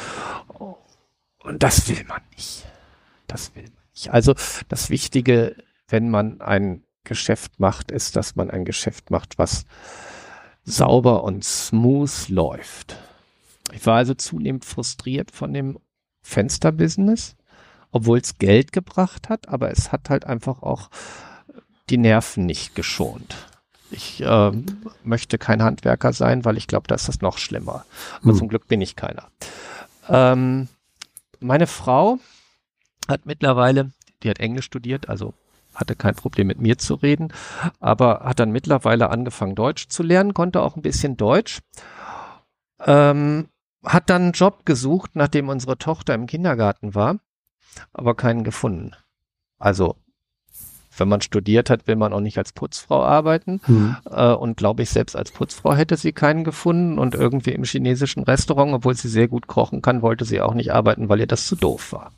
[1.42, 2.64] Und das will man nicht.
[3.26, 4.10] Das will man nicht.
[4.10, 4.34] Also
[4.68, 5.56] das Wichtige,
[5.88, 9.66] wenn man ein Geschäft macht, ist, dass man ein Geschäft macht, was
[10.64, 12.96] sauber und smooth läuft.
[13.72, 15.78] Ich war also zunehmend frustriert von dem
[16.22, 17.36] Fensterbusiness,
[17.96, 20.90] obwohl es Geld gebracht hat, aber es hat halt einfach auch
[21.88, 23.34] die Nerven nicht geschont.
[23.90, 24.52] Ich äh,
[25.04, 27.86] möchte kein Handwerker sein, weil ich glaube, da ist das noch schlimmer.
[28.20, 28.36] Aber hm.
[28.36, 29.28] zum Glück bin ich keiner.
[30.08, 30.68] Ähm,
[31.40, 32.18] meine Frau
[33.08, 33.92] hat mittlerweile,
[34.22, 35.34] die hat Englisch studiert, also
[35.74, 37.32] hatte kein Problem mit mir zu reden,
[37.80, 41.60] aber hat dann mittlerweile angefangen Deutsch zu lernen, konnte auch ein bisschen Deutsch.
[42.80, 43.48] Ähm,
[43.84, 47.20] hat dann einen Job gesucht, nachdem unsere Tochter im Kindergarten war,
[47.92, 48.92] aber keinen gefunden.
[49.58, 49.96] Also
[50.98, 53.60] wenn man studiert hat, will man auch nicht als Putzfrau arbeiten.
[53.66, 53.96] Mhm.
[54.10, 56.98] Äh, und glaube ich, selbst als Putzfrau hätte sie keinen gefunden.
[56.98, 60.72] Und irgendwie im chinesischen Restaurant, obwohl sie sehr gut kochen kann, wollte sie auch nicht
[60.72, 62.12] arbeiten, weil ihr das zu doof war.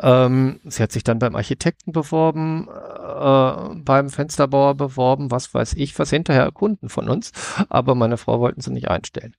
[0.00, 5.98] Ähm, sie hat sich dann beim Architekten beworben, äh, beim Fensterbauer beworben, was weiß ich,
[5.98, 7.32] was hinterher Kunden von uns.
[7.68, 9.34] Aber meine Frau wollten sie nicht einstellen.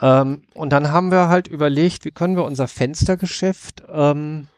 [0.00, 4.48] Ähm, und dann haben wir halt überlegt, wie können wir unser Fenstergeschäft ähm,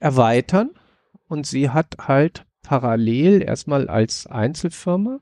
[0.00, 0.70] erweitern.
[1.28, 5.20] Und sie hat halt parallel erstmal als Einzelfirma,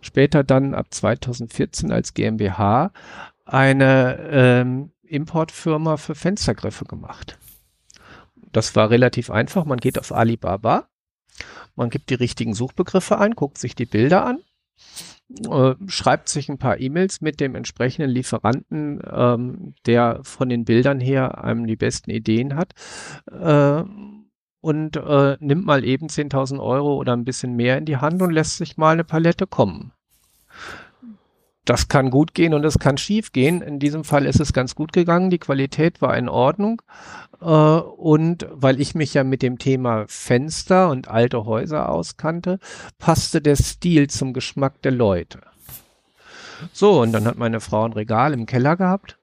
[0.00, 2.90] später dann ab 2014 als GmbH
[3.44, 7.38] eine ähm, Importfirma für Fenstergriffe gemacht.
[8.52, 9.64] Das war relativ einfach.
[9.64, 10.88] Man geht auf Alibaba,
[11.76, 14.38] man gibt die richtigen Suchbegriffe ein, guckt sich die Bilder an,
[15.48, 21.00] äh, schreibt sich ein paar E-Mails mit dem entsprechenden Lieferanten, ähm, der von den Bildern
[21.00, 22.72] her einem die besten Ideen hat.
[23.30, 23.84] Äh,
[24.62, 28.30] und äh, nimmt mal eben 10.000 Euro oder ein bisschen mehr in die Hand und
[28.30, 29.92] lässt sich mal eine Palette kommen.
[31.64, 33.60] Das kann gut gehen und es kann schief gehen.
[33.60, 35.30] In diesem Fall ist es ganz gut gegangen.
[35.30, 36.82] Die Qualität war in Ordnung.
[37.40, 42.58] Äh, und weil ich mich ja mit dem Thema Fenster und alte Häuser auskannte,
[42.98, 45.40] passte der Stil zum Geschmack der Leute.
[46.72, 49.18] So, und dann hat meine Frau ein Regal im Keller gehabt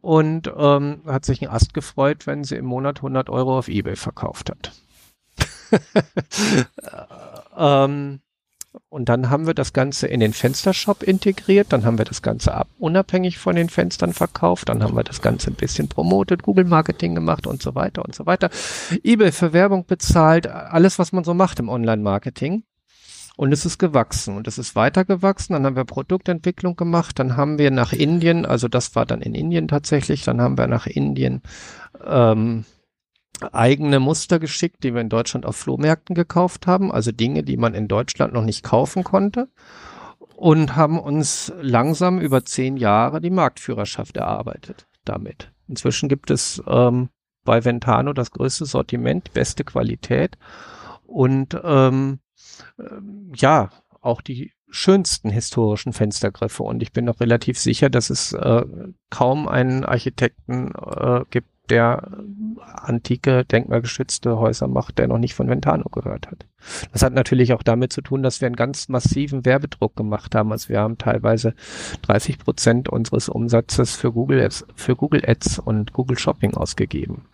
[0.00, 3.96] und ähm, hat sich einen Ast gefreut, wenn sie im Monat 100 Euro auf eBay
[3.96, 4.72] verkauft hat.
[7.56, 8.20] ähm,
[8.88, 12.54] und dann haben wir das Ganze in den Fenstershop integriert, dann haben wir das Ganze
[12.54, 16.64] ab, unabhängig von den Fenstern verkauft, dann haben wir das Ganze ein bisschen promotet, Google
[16.64, 18.50] Marketing gemacht und so weiter und so weiter.
[19.02, 22.64] eBay für Werbung bezahlt, alles, was man so macht im Online-Marketing.
[23.34, 25.54] Und es ist gewachsen und es ist weiter gewachsen.
[25.54, 27.18] Dann haben wir Produktentwicklung gemacht.
[27.18, 30.66] Dann haben wir nach Indien, also das war dann in Indien tatsächlich, dann haben wir
[30.66, 31.40] nach Indien
[32.06, 32.66] ähm,
[33.52, 36.92] eigene Muster geschickt, die wir in Deutschland auf Flohmärkten gekauft haben.
[36.92, 39.48] Also Dinge, die man in Deutschland noch nicht kaufen konnte.
[40.36, 45.52] Und haben uns langsam über zehn Jahre die Marktführerschaft erarbeitet damit.
[45.68, 47.10] Inzwischen gibt es ähm,
[47.44, 50.36] bei Ventano das größte Sortiment, die beste Qualität.
[51.06, 52.18] Und ähm,
[52.78, 53.70] ähm, ja,
[54.00, 56.62] auch die schönsten historischen Fenstergriffe.
[56.62, 58.64] Und ich bin noch relativ sicher, dass es äh,
[59.10, 62.08] kaum einen Architekten äh, gibt, der
[62.66, 66.46] antike, denkmalgeschützte Häuser macht, der noch nicht von Ventano gehört hat.
[66.92, 70.52] Das hat natürlich auch damit zu tun, dass wir einen ganz massiven Werbedruck gemacht haben.
[70.52, 71.54] Also wir haben teilweise
[72.02, 77.26] 30 Prozent unseres Umsatzes für Google Ads, für Google Ads und Google Shopping ausgegeben.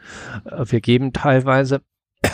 [0.45, 1.81] Äh, wir geben teilweise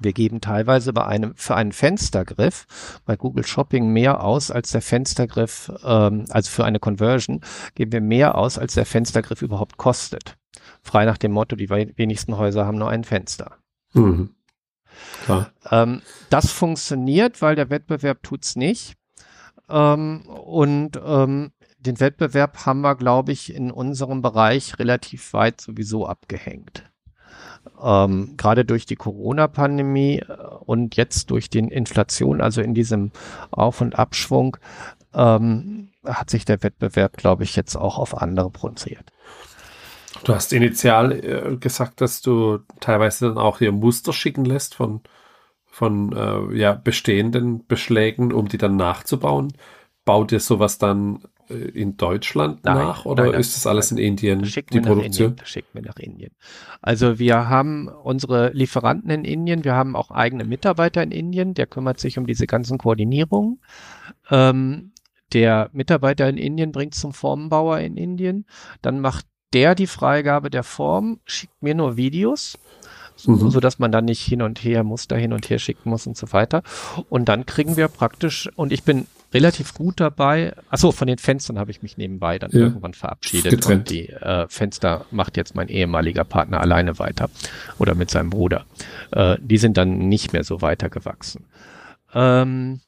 [0.00, 4.82] wir geben teilweise bei einem, für einen Fenstergriff bei Google Shopping mehr aus als der
[4.82, 7.40] Fenstergriff, ähm, also für eine Conversion
[7.74, 10.36] geben wir mehr aus, als der Fenstergriff überhaupt kostet.
[10.82, 13.56] Frei nach dem Motto, die wenigsten Häuser haben nur ein Fenster.
[13.92, 14.34] Mhm.
[15.70, 18.96] Ähm, das funktioniert, weil der Wettbewerb tut's nicht.
[19.68, 26.06] Ähm, und ähm, den Wettbewerb haben wir, glaube ich, in unserem Bereich relativ weit sowieso
[26.06, 26.90] abgehängt
[27.82, 33.12] ähm, gerade durch die Corona-Pandemie äh, und jetzt durch den Inflation, also in diesem
[33.50, 34.56] Auf- und Abschwung,
[35.14, 39.12] ähm, hat sich der Wettbewerb, glaube ich, jetzt auch auf andere produziert.
[40.24, 45.00] Du hast initial äh, gesagt, dass du teilweise dann auch hier Muster schicken lässt von,
[45.66, 49.52] von äh, ja, bestehenden Beschlägen, um die dann nachzubauen.
[50.04, 53.98] Baut ihr sowas dann äh, in Deutschland nein, nach oder nein, ist das alles in
[53.98, 55.36] Indien, die Produktion?
[55.36, 56.32] das schicken wir nach Indien.
[56.80, 61.66] Also wir haben unsere Lieferanten in Indien, wir haben auch eigene Mitarbeiter in Indien, der
[61.66, 63.60] kümmert sich um diese ganzen Koordinierungen.
[64.30, 64.92] Ähm,
[65.32, 68.46] der Mitarbeiter in Indien bringt zum Formenbauer in Indien,
[68.82, 72.56] dann macht der die Freigabe der Form, schickt mir nur Videos
[73.26, 73.50] mhm.
[73.50, 76.16] so dass man dann nicht hin und her Muster hin und her schicken muss und
[76.16, 76.62] so weiter.
[77.08, 80.54] Und dann kriegen wir praktisch, und ich bin relativ gut dabei.
[80.70, 82.60] Achso, von den Fenstern habe ich mich nebenbei dann ja.
[82.60, 83.50] irgendwann verabschiedet.
[83.50, 83.80] Getrennt.
[83.80, 87.30] Und die äh, Fenster macht jetzt mein ehemaliger Partner alleine weiter
[87.78, 88.64] oder mit seinem Bruder.
[89.12, 91.44] Äh, die sind dann nicht mehr so weitergewachsen.
[92.12, 92.80] Ähm,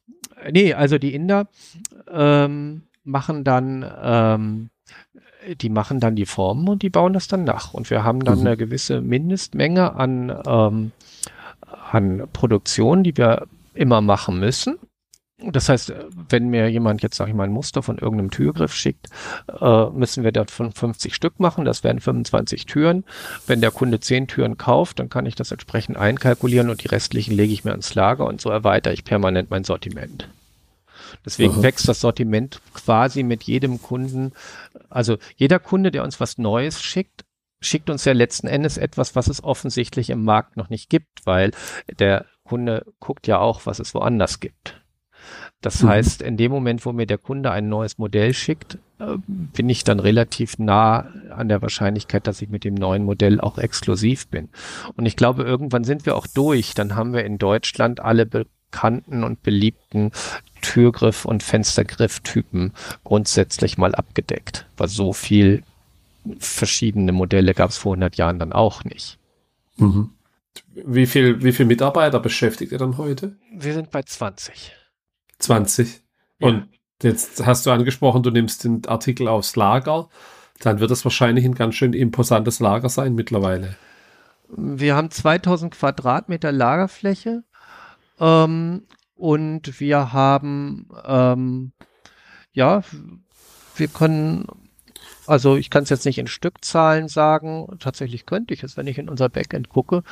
[0.50, 1.48] nee, also die Inder
[2.10, 4.70] ähm, machen dann ähm,
[5.60, 7.74] die machen dann die Formen und die bauen das dann nach.
[7.74, 8.46] Und wir haben dann mhm.
[8.46, 10.92] eine gewisse Mindestmenge an, ähm,
[11.90, 14.78] an Produktion, die wir immer machen müssen.
[15.44, 15.92] Das heißt,
[16.28, 19.08] wenn mir jemand jetzt, sage ich mal, ein Muster von irgendeinem Türgriff schickt,
[19.60, 21.64] äh, müssen wir davon 50 Stück machen.
[21.64, 23.04] Das wären 25 Türen.
[23.46, 27.34] Wenn der Kunde 10 Türen kauft, dann kann ich das entsprechend einkalkulieren und die restlichen
[27.34, 30.28] lege ich mir ans Lager und so erweitere ich permanent mein Sortiment.
[31.24, 31.62] Deswegen Aha.
[31.62, 34.32] wächst das Sortiment quasi mit jedem Kunden.
[34.88, 37.24] Also jeder Kunde, der uns was Neues schickt,
[37.60, 41.52] schickt uns ja letzten Endes etwas, was es offensichtlich im Markt noch nicht gibt, weil
[41.98, 44.82] der Kunde guckt ja auch, was es woanders gibt.
[45.60, 45.88] Das mhm.
[45.88, 49.84] heißt, in dem Moment, wo mir der Kunde ein neues Modell schickt, äh, bin ich
[49.84, 54.48] dann relativ nah an der Wahrscheinlichkeit, dass ich mit dem neuen Modell auch exklusiv bin.
[54.96, 56.74] Und ich glaube, irgendwann sind wir auch durch.
[56.74, 60.10] Dann haben wir in Deutschland alle bekannten und beliebten
[60.62, 62.72] Türgriff- und Fenstergrifftypen
[63.04, 65.62] grundsätzlich mal abgedeckt, weil so viel
[66.38, 69.18] verschiedene Modelle gab es vor 100 Jahren dann auch nicht.
[69.76, 70.10] Mhm.
[70.74, 73.36] Wie viel, wie viel Mitarbeiter beschäftigt ihr dann heute?
[73.52, 74.72] Wir sind bei 20.
[75.38, 76.02] 20.
[76.38, 76.48] Ja.
[76.48, 76.68] Und
[77.02, 80.08] jetzt hast du angesprochen, du nimmst den Artikel aufs Lager.
[80.60, 83.76] Dann wird das wahrscheinlich ein ganz schön imposantes Lager sein mittlerweile.
[84.48, 87.42] Wir haben 2000 Quadratmeter Lagerfläche
[88.20, 88.82] ähm,
[89.14, 91.72] und wir haben, ähm,
[92.52, 92.82] ja,
[93.76, 94.46] wir können
[95.26, 97.66] also ich kann es jetzt nicht in Stückzahlen sagen.
[97.78, 100.02] Tatsächlich könnte ich es, wenn ich in unser Backend gucke.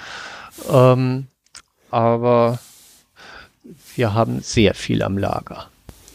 [0.70, 1.26] Ähm,
[1.90, 2.59] aber
[3.96, 5.68] wir haben sehr viel am Lager.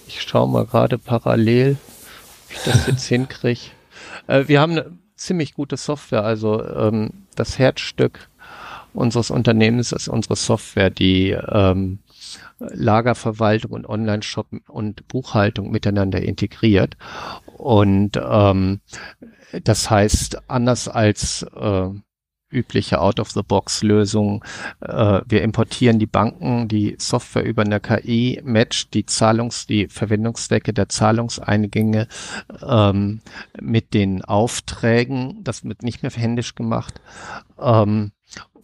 [0.08, 1.78] Ich schaue mal gerade parallel,
[2.46, 3.72] ob ich das jetzt hinkriege.
[4.28, 6.24] Äh, wir haben eine ziemlich gute Software.
[6.24, 8.30] Also ähm, das Herzstück
[8.94, 12.00] unseres Unternehmens ist unsere Software, die ähm,
[12.60, 16.98] Lagerverwaltung und Online-Shop und Buchhaltung miteinander integriert.
[17.58, 18.82] Und ähm,
[19.64, 21.90] das heißt, anders als äh,
[22.50, 24.44] übliche Out-of-the-Box-Lösung,
[24.80, 30.74] äh, wir importieren die Banken, die Software über eine KI, matcht die Zahlungs-, die Verwendungszwecke
[30.74, 32.08] der Zahlungseingänge
[32.66, 33.22] ähm,
[33.60, 35.44] mit den Aufträgen.
[35.44, 37.02] Das wird nicht mehr händisch gemacht.
[37.60, 38.12] Ähm,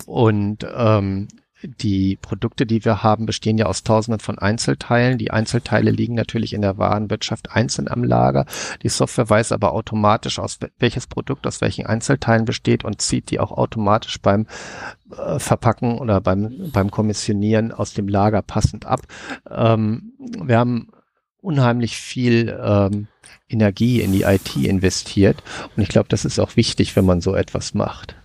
[0.05, 1.27] und ähm,
[1.63, 5.17] die Produkte, die wir haben, bestehen ja aus tausenden von Einzelteilen.
[5.17, 8.45] Die Einzelteile liegen natürlich in der Warenwirtschaft einzeln am Lager.
[8.83, 13.39] Die Software weiß aber automatisch, aus welches Produkt aus welchen Einzelteilen besteht und zieht die
[13.39, 14.47] auch automatisch beim
[15.15, 19.01] äh, Verpacken oder beim, beim Kommissionieren aus dem Lager passend ab.
[19.49, 20.89] Ähm, wir haben
[21.41, 23.07] unheimlich viel ähm,
[23.49, 25.43] Energie in die IT investiert
[25.75, 28.15] und ich glaube, das ist auch wichtig, wenn man so etwas macht.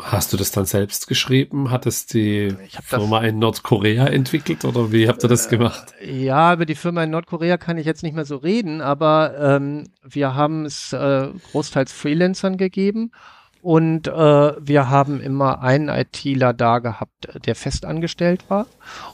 [0.00, 1.72] Hast du das dann selbst geschrieben?
[1.72, 5.92] Hat es die Firma in Nordkorea entwickelt oder wie habt ihr das äh, gemacht?
[6.00, 9.88] Ja, über die Firma in Nordkorea kann ich jetzt nicht mehr so reden, aber ähm,
[10.04, 13.10] wir haben es äh, großteils Freelancern gegeben
[13.60, 18.66] und äh, wir haben immer einen ITler da gehabt, der festangestellt war.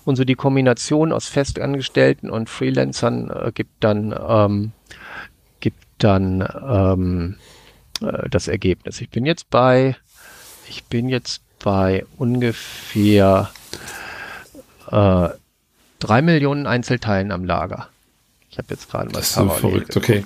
[0.05, 4.73] Und so die Kombination aus Festangestellten und Freelancern äh, gibt dann ähm,
[5.61, 7.37] gibt dann ähm,
[8.03, 9.01] äh, das Ergebnis.
[9.01, 9.97] Ich bin jetzt bei
[10.69, 13.51] ich bin jetzt bei ungefähr
[14.91, 15.29] äh,
[15.99, 17.89] drei Millionen Einzelteilen am Lager.
[18.51, 19.97] Ich habe jetzt gerade mal Das ist verrückt, geguckt.
[19.97, 20.25] okay.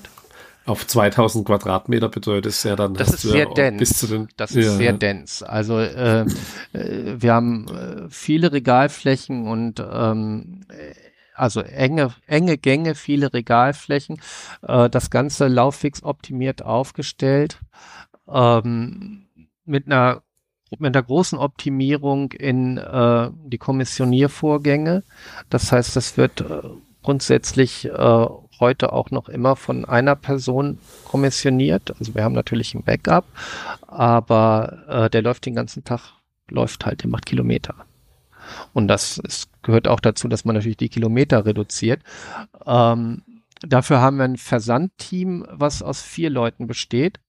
[0.67, 2.93] Auf 2000 Quadratmeter bedeutet es ja dann.
[2.93, 3.79] Das ist sehr dense.
[3.79, 5.49] Bis zu den, das ist ja, sehr dense.
[5.49, 6.27] Also äh,
[6.75, 10.67] äh, wir haben äh, viele Regalflächen und ähm,
[11.35, 14.21] also enge, enge Gänge, viele Regalflächen.
[14.61, 17.61] Äh, das Ganze lauffix optimiert aufgestellt.
[18.31, 19.25] Ähm,
[19.65, 20.23] mit einer
[20.71, 25.03] mit einer großen Optimierung in äh, die Kommissioniervorgänge.
[25.51, 26.61] Das heißt, das wird äh,
[27.03, 28.27] grundsätzlich äh,
[28.61, 31.95] heute auch noch immer von einer Person kommissioniert.
[31.99, 33.25] Also wir haben natürlich ein Backup,
[33.87, 36.01] aber äh, der läuft den ganzen Tag,
[36.49, 37.75] läuft halt, der macht Kilometer.
[38.73, 42.03] Und das ist, gehört auch dazu, dass man natürlich die Kilometer reduziert.
[42.67, 43.23] Ähm,
[43.63, 47.21] dafür haben wir ein Versandteam, was aus vier Leuten besteht.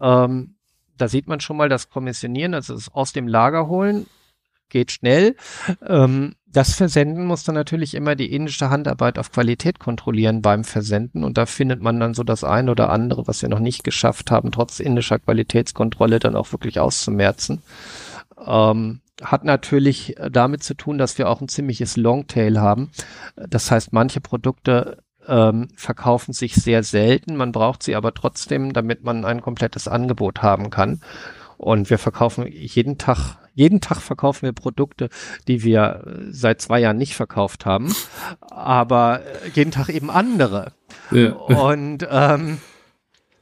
[0.00, 0.57] Ähm,
[1.00, 4.06] da sieht man schon mal das Kommissionieren, also das aus dem Lager holen,
[4.68, 5.36] geht schnell.
[5.86, 11.24] Ähm, das Versenden muss dann natürlich immer die indische Handarbeit auf Qualität kontrollieren beim Versenden
[11.24, 14.30] und da findet man dann so das eine oder andere, was wir noch nicht geschafft
[14.30, 17.62] haben, trotz indischer Qualitätskontrolle dann auch wirklich auszumerzen.
[18.44, 22.90] Ähm, hat natürlich damit zu tun, dass wir auch ein ziemliches Longtail haben.
[23.36, 27.36] Das heißt, manche Produkte ähm, verkaufen sich sehr selten.
[27.36, 31.00] Man braucht sie aber trotzdem, damit man ein komplettes Angebot haben kann.
[31.58, 35.08] Und wir verkaufen jeden Tag, jeden Tag verkaufen wir Produkte,
[35.48, 37.94] die wir äh, seit zwei Jahren nicht verkauft haben,
[38.40, 40.72] aber äh, jeden Tag eben andere.
[41.10, 41.32] Ja.
[41.32, 42.58] Und ähm,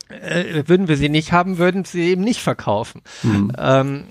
[0.08, 3.02] äh, würden wir sie nicht haben, würden sie eben nicht verkaufen.
[3.22, 3.52] Mhm.
[3.58, 4.04] Ähm,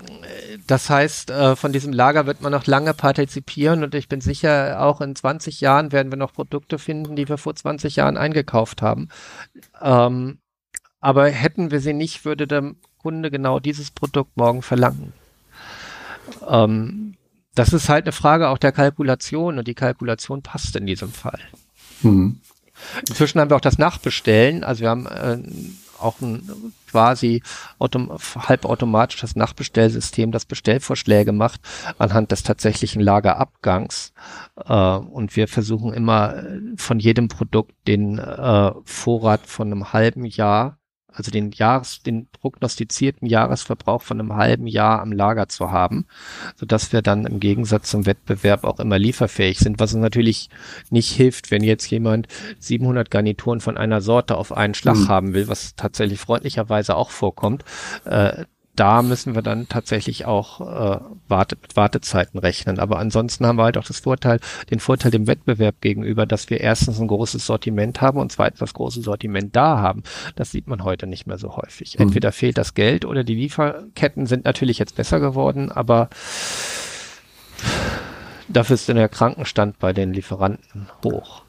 [0.66, 4.82] das heißt, äh, von diesem Lager wird man noch lange partizipieren und ich bin sicher,
[4.82, 8.82] auch in 20 Jahren werden wir noch Produkte finden, die wir vor 20 Jahren eingekauft
[8.82, 9.08] haben.
[9.80, 10.38] Ähm,
[11.00, 15.12] aber hätten wir sie nicht, würde der Kunde genau dieses Produkt morgen verlangen.
[16.48, 17.14] Ähm,
[17.54, 21.40] das ist halt eine Frage auch der Kalkulation und die Kalkulation passt in diesem Fall.
[22.02, 22.40] Mhm.
[23.08, 24.64] Inzwischen haben wir auch das Nachbestellen.
[24.64, 25.38] Also wir haben äh,
[26.00, 27.42] auch ein quasi
[27.78, 31.60] autom halbautomatisches Nachbestellsystem, das Bestellvorschläge macht
[31.98, 34.12] anhand des tatsächlichen Lagerabgangs.
[34.64, 36.42] Äh, und wir versuchen immer
[36.76, 40.78] von jedem Produkt den äh, Vorrat von einem halben Jahr
[41.16, 46.06] also den Jahres, den prognostizierten Jahresverbrauch von einem halben Jahr am Lager zu haben,
[46.56, 50.50] so dass wir dann im Gegensatz zum Wettbewerb auch immer lieferfähig sind, was uns natürlich
[50.90, 55.08] nicht hilft, wenn jetzt jemand 700 Garnituren von einer Sorte auf einen Schlag mhm.
[55.08, 57.64] haben will, was tatsächlich freundlicherweise auch vorkommt.
[58.04, 58.44] Äh,
[58.76, 62.78] da müssen wir dann tatsächlich auch äh, Warte, mit Wartezeiten rechnen.
[62.78, 64.38] Aber ansonsten haben wir halt auch das Vorteil,
[64.70, 68.74] den Vorteil dem Wettbewerb gegenüber, dass wir erstens ein großes Sortiment haben und zweitens das
[68.74, 70.02] große Sortiment da haben.
[70.36, 71.98] Das sieht man heute nicht mehr so häufig.
[71.98, 72.04] Mhm.
[72.04, 76.10] Entweder fehlt das Geld oder die Lieferketten sind natürlich jetzt besser geworden, aber
[78.48, 81.42] dafür ist der Krankenstand bei den Lieferanten hoch.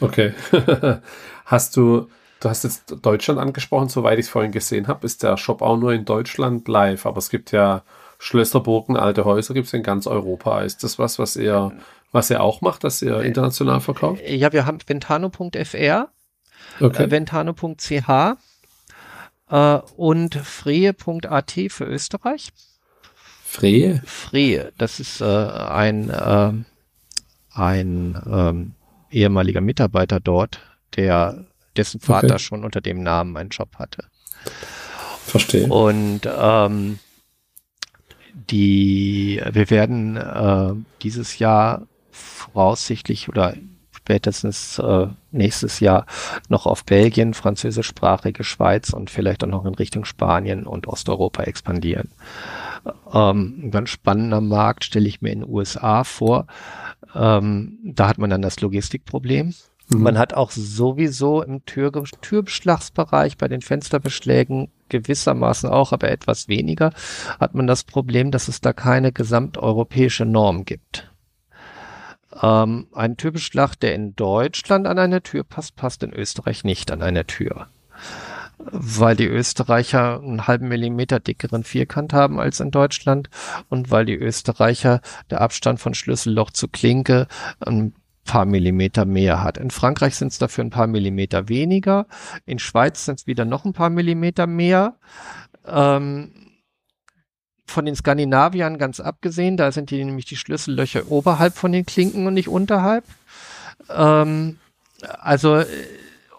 [0.00, 0.32] Okay.
[1.44, 2.08] Hast du
[2.40, 5.76] Du hast jetzt Deutschland angesprochen, soweit ich es vorhin gesehen habe, ist der Shop auch
[5.76, 7.82] nur in Deutschland live, aber es gibt ja
[8.18, 10.62] Schlösser, Burgen, alte Häuser gibt es in ganz Europa.
[10.62, 11.72] Ist das was, was ihr,
[12.12, 14.22] was ihr auch macht, dass ihr international verkauft?
[14.26, 16.08] Ja, wir haben ventano.fr,
[16.80, 17.02] okay.
[17.02, 18.36] äh, ventano.ch
[19.50, 22.50] äh, und freie.at für Österreich.
[23.44, 24.02] Freie?
[24.04, 26.52] Freie, das ist äh, ein, äh,
[27.52, 28.74] ein ähm,
[29.10, 30.60] ehemaliger Mitarbeiter dort,
[30.96, 31.46] der
[31.78, 32.38] dessen Vater okay.
[32.38, 34.04] schon unter dem Namen einen Job hatte.
[35.24, 35.66] Verstehe.
[35.66, 36.98] Und ähm,
[38.50, 40.72] die, wir werden äh,
[41.02, 43.54] dieses Jahr voraussichtlich oder
[43.92, 46.06] spätestens äh, nächstes Jahr
[46.48, 52.10] noch auf Belgien, französischsprachige Schweiz und vielleicht auch noch in Richtung Spanien und Osteuropa expandieren.
[53.12, 56.46] Ähm, ein ganz spannender Markt stelle ich mir in den USA vor.
[57.14, 59.54] Ähm, da hat man dann das Logistikproblem.
[59.88, 60.02] Mhm.
[60.02, 66.92] Man hat auch sowieso im Tür Türbeschlagsbereich bei den Fensterbeschlägen gewissermaßen auch, aber etwas weniger,
[67.40, 71.10] hat man das Problem, dass es da keine gesamteuropäische Norm gibt.
[72.42, 77.02] Ähm, ein Türbeschlag, der in Deutschland an eine Tür passt, passt in Österreich nicht an
[77.02, 77.68] eine Tür.
[78.58, 83.30] Weil die Österreicher einen halben Millimeter dickeren Vierkant haben als in Deutschland
[83.68, 87.28] und weil die Österreicher der Abstand von Schlüsselloch zu Klinke
[87.60, 87.94] ein
[88.28, 89.58] paar Millimeter mehr hat.
[89.58, 92.06] In Frankreich sind es dafür ein paar Millimeter weniger.
[92.46, 94.94] In Schweiz sind es wieder noch ein paar Millimeter mehr.
[95.66, 96.30] Ähm,
[97.66, 102.26] von den Skandinaviern ganz abgesehen, da sind die nämlich die Schlüssellöcher oberhalb von den Klinken
[102.26, 103.04] und nicht unterhalb.
[103.90, 104.58] Ähm,
[105.18, 105.66] also äh,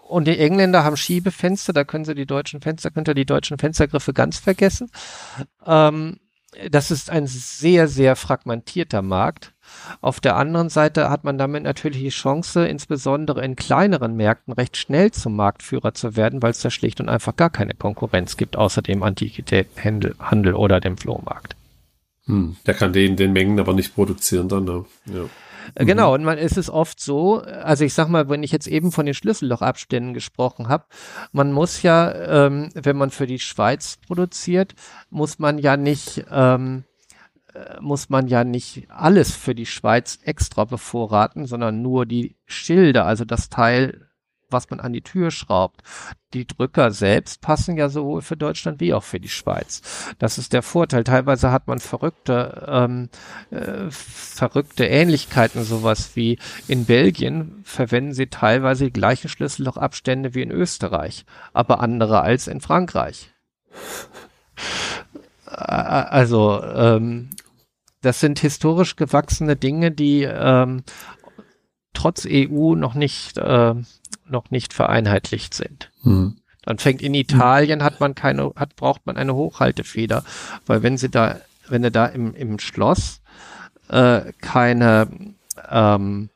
[0.08, 3.58] und die Engländer haben Schiebefenster, da können sie die deutschen Fenster, könnt ihr die deutschen
[3.58, 4.90] Fenstergriffe ganz vergessen.
[5.66, 6.19] Ähm,
[6.70, 9.52] das ist ein sehr, sehr fragmentierter Markt.
[10.00, 14.76] Auf der anderen Seite hat man damit natürlich die Chance, insbesondere in kleineren Märkten recht
[14.76, 18.56] schnell zum Marktführer zu werden, weil es da schlicht und einfach gar keine Konkurrenz gibt,
[18.56, 21.54] außer dem Antiquitätenhandel oder dem Flohmarkt.
[22.26, 24.84] Hm, der kann den, den Mengen aber nicht produzieren dann, ne?
[25.06, 25.24] Ja.
[25.74, 26.14] Äh, genau, mhm.
[26.14, 29.06] und man ist es oft so, also ich sag mal, wenn ich jetzt eben von
[29.06, 30.84] den Schlüssellochabständen gesprochen habe,
[31.32, 34.74] man muss ja, ähm, wenn man für die Schweiz produziert,
[35.10, 36.84] muss man ja nicht ähm,
[37.54, 43.06] äh, muss man ja nicht alles für die Schweiz extra bevorraten, sondern nur die Schilder,
[43.06, 44.09] also das Teil,
[44.52, 45.82] was man an die Tür schraubt.
[46.32, 49.82] Die Drücker selbst passen ja sowohl für Deutschland wie auch für die Schweiz.
[50.18, 51.04] Das ist der Vorteil.
[51.04, 53.08] Teilweise hat man verrückte, ähm,
[53.50, 56.38] äh, verrückte Ähnlichkeiten, sowas wie
[56.68, 62.60] in Belgien verwenden sie teilweise die gleichen Schlüssellochabstände wie in Österreich, aber andere als in
[62.60, 63.32] Frankreich.
[65.46, 67.30] Also ähm,
[68.02, 70.84] das sind historisch gewachsene Dinge, die ähm,
[71.92, 73.74] trotz EU noch nicht äh,
[74.26, 75.90] noch nicht vereinheitlicht sind.
[76.02, 76.36] Hm.
[76.62, 80.24] Dann fängt in Italien hat man keine hat braucht man eine Hochhaltefeder,
[80.66, 83.22] weil wenn sie da wenn du da im im Schloss
[83.88, 85.08] äh, keine
[85.68, 86.30] ähm,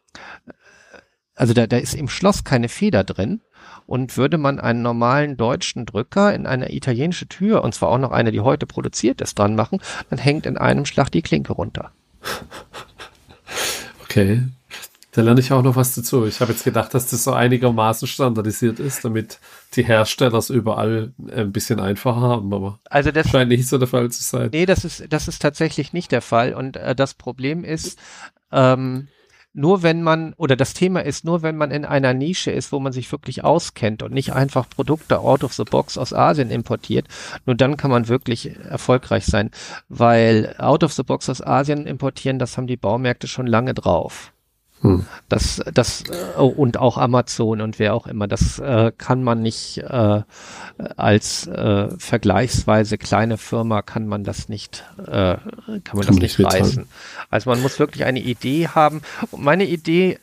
[1.34, 3.40] also da, da ist im Schloss keine Feder drin,
[3.86, 8.12] und würde man einen normalen deutschen Drücker in eine italienische Tür, und zwar auch noch
[8.12, 9.80] eine, die heute produziert ist, dran machen,
[10.10, 11.92] dann hängt in einem Schlag die Klinke runter.
[14.04, 14.42] Okay.
[15.14, 16.26] Da lerne ich auch noch was dazu.
[16.26, 19.38] Ich habe jetzt gedacht, dass das so einigermaßen standardisiert ist, damit
[19.74, 23.86] die Hersteller es überall ein bisschen einfacher haben, aber also das scheint nicht so der
[23.86, 24.48] Fall zu sein.
[24.52, 26.52] Nee, das ist, das ist tatsächlich nicht der Fall.
[26.52, 27.96] Und äh, das Problem ist,
[28.50, 29.06] ähm,
[29.52, 32.80] nur wenn man, oder das Thema ist, nur wenn man in einer Nische ist, wo
[32.80, 37.06] man sich wirklich auskennt und nicht einfach Produkte out of the box aus Asien importiert,
[37.46, 39.52] nur dann kann man wirklich erfolgreich sein.
[39.88, 44.33] Weil out of the box aus Asien importieren, das haben die Baumärkte schon lange drauf.
[44.80, 45.06] Hm.
[45.28, 49.78] Das, das äh, und auch Amazon und wer auch immer, das äh, kann man nicht
[49.78, 50.22] äh,
[50.96, 56.40] als äh, vergleichsweise kleine Firma kann man das nicht, äh, kann man kann das nicht
[56.40, 56.86] reißen.
[57.30, 59.00] Also man muss wirklich eine Idee haben.
[59.36, 60.18] Meine Idee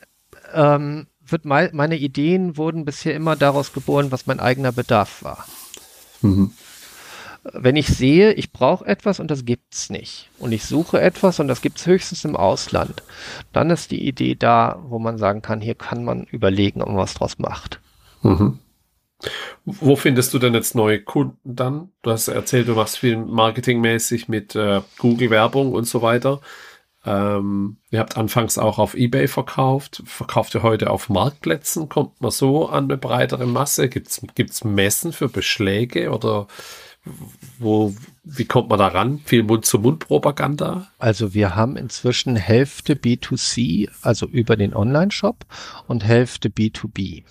[0.54, 5.46] ähm, wird me meine Ideen wurden bisher immer daraus geboren, was mein eigener Bedarf war.
[6.22, 6.52] Mhm
[7.44, 11.48] wenn ich sehe, ich brauche etwas und das gibt's nicht und ich suche etwas und
[11.48, 13.02] das gibt's höchstens im Ausland,
[13.52, 16.98] dann ist die Idee da, wo man sagen kann, hier kann man überlegen, ob man
[16.98, 17.80] was draus macht.
[18.22, 18.60] Mhm.
[19.66, 21.90] Wo findest du denn jetzt neue Kunden dann?
[22.02, 26.42] Du hast erzählt, du machst viel marketingmäßig mit äh, Google-Werbung und so weiter.
[27.04, 30.04] Ähm, ihr habt anfangs auch auf Ebay verkauft.
[30.06, 31.90] Verkauft ihr heute auf Marktplätzen?
[31.90, 33.90] Kommt man so an eine breitere Masse?
[33.90, 36.48] Gibt's gibt's Messen für Beschläge oder
[37.58, 39.20] wo, wie kommt man da ran?
[39.26, 40.88] Viel Mund-zu-Mund-Propaganda?
[41.00, 45.46] Also wir haben inzwischen Hälfte B2C, also über den Online-Shop
[45.88, 47.24] und Hälfte B2B.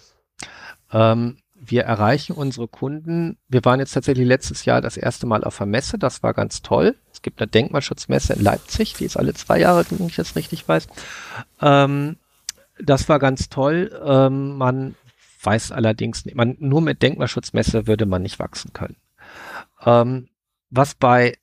[0.92, 3.36] Ähm, wir erreichen unsere Kunden.
[3.48, 5.98] Wir waren jetzt tatsächlich letztes Jahr das erste Mal auf der Messe.
[5.98, 6.96] Das war ganz toll.
[7.12, 10.66] Es gibt eine Denkmalschutzmesse in Leipzig, die ist alle zwei Jahre, wenn ich das richtig
[10.66, 10.88] weiß.
[11.60, 12.16] Ähm,
[12.82, 14.00] das war ganz toll.
[14.04, 14.96] Ähm, man
[15.42, 18.96] weiß allerdings man, nur mit Denkmalschutzmesse würde man nicht wachsen können.
[19.84, 20.28] Ähm,
[20.70, 21.36] was bei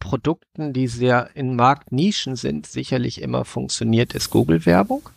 [0.00, 5.08] Produkten, die sehr in Marktnischen sind, sicherlich immer funktioniert, ist Google-Werbung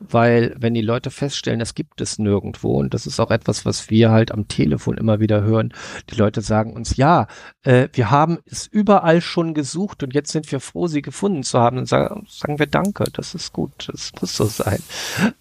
[0.00, 3.90] weil wenn die Leute feststellen, das gibt es nirgendwo und das ist auch etwas, was
[3.90, 5.72] wir halt am Telefon immer wieder hören,
[6.10, 7.26] die Leute sagen uns, ja,
[7.62, 11.58] äh, wir haben es überall schon gesucht und jetzt sind wir froh, sie gefunden zu
[11.58, 14.78] haben und sagen, sagen wir Danke, das ist gut, das muss so sein.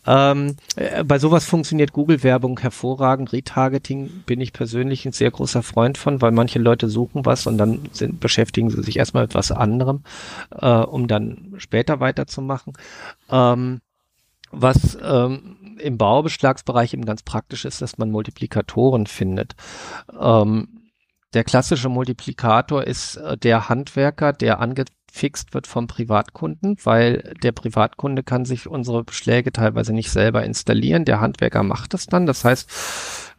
[0.06, 5.98] Ähm, äh, bei sowas funktioniert Google-Werbung hervorragend, Retargeting bin ich persönlich ein sehr großer Freund
[5.98, 9.52] von, weil manche Leute suchen was und dann sind, beschäftigen sie sich erstmal mit was
[9.52, 10.04] anderem,
[10.52, 12.74] äh, um dann später weiterzumachen.
[13.30, 13.82] Ähm,
[14.54, 19.56] was ähm, im Baubeschlagsbereich eben ganz praktisch ist, dass man Multiplikatoren findet.
[20.20, 20.84] Ähm,
[21.34, 28.22] der klassische Multiplikator ist äh, der Handwerker, der angefixt wird vom Privatkunden, weil der Privatkunde
[28.22, 31.06] kann sich unsere Beschläge teilweise nicht selber installieren.
[31.06, 32.28] Der Handwerker macht es dann.
[32.28, 32.70] Das heißt,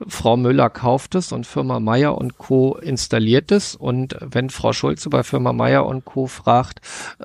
[0.08, 2.76] Frau Müller kauft es und Firma Meier und Co.
[2.76, 3.76] installiert es.
[3.76, 6.26] Und wenn Frau Schulze bei Firma Meier und Co.
[6.26, 6.80] fragt,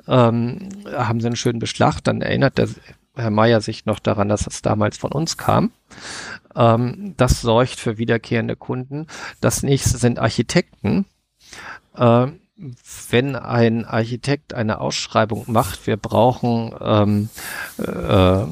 [0.06, 2.68] ähm, haben sie einen schönen Beschlag, dann erinnert der
[3.14, 5.72] Herr Meier sich noch daran, dass es damals von uns kam.
[6.54, 9.06] Ähm, das sorgt für wiederkehrende Kunden.
[9.40, 11.06] Das nächste sind Architekten.
[11.96, 12.40] Ähm,
[13.10, 17.28] wenn ein Architekt eine Ausschreibung macht, wir brauchen ähm,
[17.78, 18.44] äh,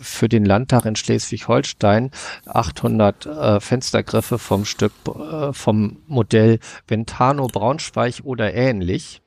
[0.00, 2.10] für den Landtag in Schleswig-Holstein
[2.46, 9.20] 800 äh, Fenstergriffe vom Stück äh, vom Modell Ventano Braunschweig oder ähnlich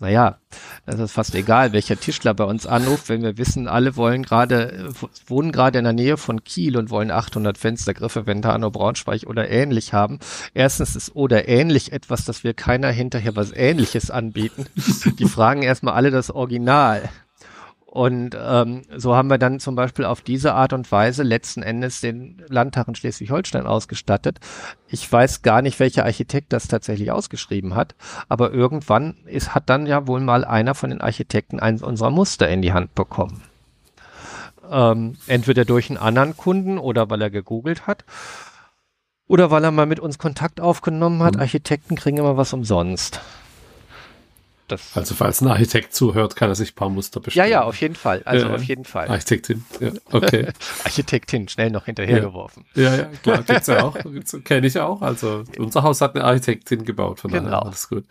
[0.00, 0.38] naja,
[0.86, 4.90] das ist fast egal, welcher Tischler bei uns anruft, wenn wir wissen, alle wollen gerade,
[5.26, 9.92] wohnen gerade in der Nähe von Kiel und wollen 800 Fenstergriffe, Ventano, Braunschweig oder ähnlich
[9.92, 10.18] haben.
[10.54, 14.66] Erstens ist oder ähnlich etwas, dass wir keiner hinterher was ähnliches anbieten.
[15.18, 17.10] Die fragen erstmal alle das Original.
[17.90, 22.00] Und ähm, so haben wir dann zum Beispiel auf diese Art und Weise letzten Endes
[22.00, 24.38] den Landtag in Schleswig-Holstein ausgestattet.
[24.86, 27.96] Ich weiß gar nicht, welcher Architekt das tatsächlich ausgeschrieben hat,
[28.28, 32.48] aber irgendwann ist, hat dann ja wohl mal einer von den Architekten eins unserer Muster
[32.48, 33.42] in die Hand bekommen.
[34.70, 38.04] Ähm, entweder durch einen anderen Kunden oder weil er gegoogelt hat
[39.26, 41.34] oder weil er mal mit uns Kontakt aufgenommen hat.
[41.34, 41.40] Mhm.
[41.40, 43.20] Architekten kriegen immer was umsonst.
[44.70, 47.50] Das also falls ein Architekt zuhört, kann er sich ein paar Muster bestellen.
[47.50, 48.22] Ja, ja, auf jeden Fall.
[48.24, 49.08] Also ja, auf jeden Fall.
[49.08, 50.48] Architektin, ja, okay.
[50.84, 52.64] Architektin, schnell noch hinterhergeworfen.
[52.74, 52.82] Ja.
[52.82, 53.96] ja, ja, klar, gibt's ja auch.
[54.44, 55.02] Kenne ich auch.
[55.02, 57.50] Also unser Haus hat eine Architektin gebaut, von genau.
[57.50, 58.04] daher alles gut.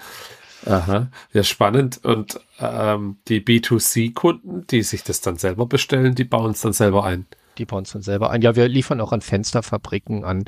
[0.66, 2.04] Aha, ja, spannend.
[2.04, 7.06] Und ähm, die B2C-Kunden, die sich das dann selber bestellen, die bauen es dann selber
[7.06, 7.28] ein.
[7.58, 8.42] Die bauen es dann selber ein.
[8.42, 10.46] Ja, wir liefern auch an Fensterfabriken an.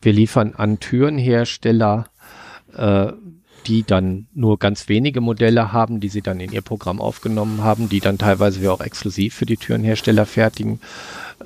[0.00, 2.06] Wir liefern an Türenhersteller.
[2.74, 3.12] Äh,
[3.66, 7.88] die dann nur ganz wenige Modelle haben, die sie dann in ihr Programm aufgenommen haben,
[7.88, 10.80] die dann teilweise wir auch exklusiv für die Türenhersteller fertigen.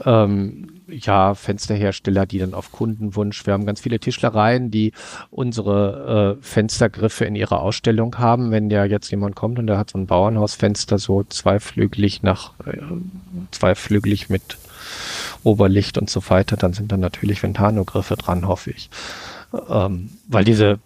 [0.05, 3.45] Ähm, ja, Fensterhersteller, die dann auf Kundenwunsch.
[3.47, 4.93] Wir haben ganz viele Tischlereien, die
[5.31, 8.51] unsere äh, Fenstergriffe in ihrer Ausstellung haben.
[8.51, 12.79] Wenn ja jetzt jemand kommt und der hat so ein Bauernhausfenster, so zweiflügelig nach, äh,
[13.51, 14.59] zweiflügelig mit
[15.43, 18.89] Oberlicht und so weiter, dann sind dann natürlich Ventano-Griffe dran, hoffe ich.
[19.69, 20.79] Ähm, weil diese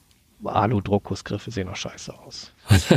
[0.45, 2.53] Alu-Druckgussgriffe sehen auch scheiße aus.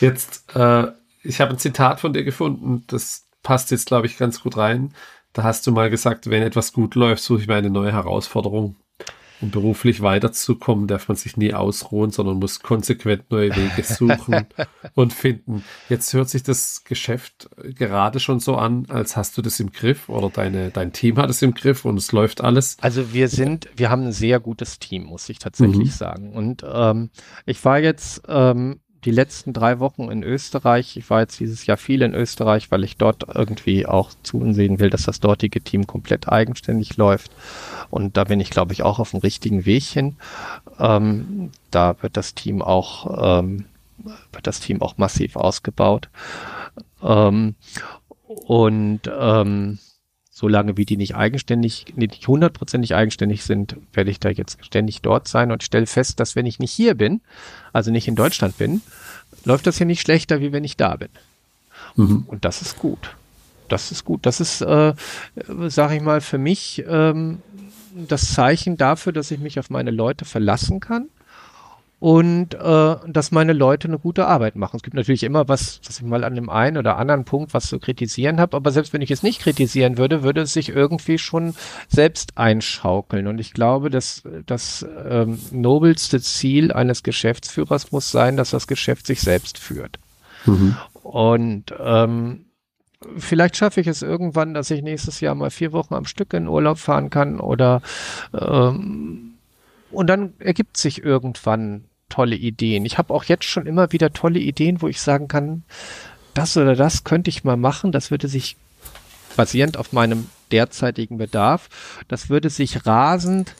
[0.00, 0.88] jetzt, äh,
[1.22, 4.94] ich habe ein Zitat von dir gefunden, das passt jetzt, glaube ich, ganz gut rein.
[5.32, 8.76] Da hast du mal gesagt, wenn etwas gut läuft, suche ich mir eine neue Herausforderung.
[9.42, 14.46] Um beruflich weiterzukommen, darf man sich nie ausruhen, sondern muss konsequent neue Wege suchen
[14.94, 15.64] und finden.
[15.88, 20.08] Jetzt hört sich das Geschäft gerade schon so an, als hast du das im Griff
[20.08, 22.76] oder deine, dein Team hat es im Griff und es läuft alles.
[22.80, 25.90] Also wir sind, wir haben ein sehr gutes Team, muss ich tatsächlich mhm.
[25.90, 26.32] sagen.
[26.32, 27.10] Und ähm,
[27.44, 30.96] ich war jetzt ähm, die letzten drei Wochen in Österreich.
[30.96, 34.90] Ich war jetzt dieses Jahr viel in Österreich, weil ich dort irgendwie auch zusehen will,
[34.90, 37.32] dass das dortige Team komplett eigenständig läuft.
[37.90, 40.16] Und da bin ich, glaube ich, auch auf dem richtigen Weg hin.
[40.78, 43.64] Ähm, da wird das Team auch, ähm,
[44.32, 46.08] wird das Team auch massiv ausgebaut.
[47.02, 47.56] Ähm,
[48.26, 49.78] und ähm,
[50.42, 55.28] solange wie die nicht eigenständig, nicht hundertprozentig eigenständig sind, werde ich da jetzt ständig dort
[55.28, 57.20] sein und stelle fest, dass wenn ich nicht hier bin,
[57.72, 58.82] also nicht in Deutschland bin,
[59.44, 61.10] läuft das hier nicht schlechter, wie wenn ich da bin.
[61.94, 62.24] Mhm.
[62.26, 63.14] Und das ist gut.
[63.68, 64.26] Das ist gut.
[64.26, 64.94] Das ist, äh,
[65.68, 67.40] sage ich mal, für mich ähm,
[67.94, 71.06] das Zeichen dafür, dass ich mich auf meine Leute verlassen kann
[72.02, 74.74] und äh, dass meine Leute eine gute Arbeit machen.
[74.74, 77.68] Es gibt natürlich immer was, was ich mal an dem einen oder anderen Punkt was
[77.68, 81.18] zu kritisieren habe, aber selbst wenn ich es nicht kritisieren würde, würde es sich irgendwie
[81.18, 81.54] schon
[81.86, 83.28] selbst einschaukeln.
[83.28, 89.06] Und ich glaube, dass das ähm, nobelste Ziel eines Geschäftsführers muss sein, dass das Geschäft
[89.06, 90.00] sich selbst führt.
[90.44, 90.76] Mhm.
[91.04, 92.46] Und ähm,
[93.16, 96.48] vielleicht schaffe ich es irgendwann, dass ich nächstes Jahr mal vier Wochen am Stück in
[96.48, 97.80] Urlaub fahren kann oder
[98.36, 99.34] ähm,
[99.92, 102.84] und dann ergibt sich irgendwann tolle Ideen.
[102.84, 105.62] Ich habe auch jetzt schon immer wieder tolle Ideen, wo ich sagen kann,
[106.34, 107.90] das oder das könnte ich mal machen.
[107.90, 108.56] Das würde sich
[109.36, 111.70] basierend auf meinem derzeitigen Bedarf,
[112.08, 113.54] das würde sich rasend,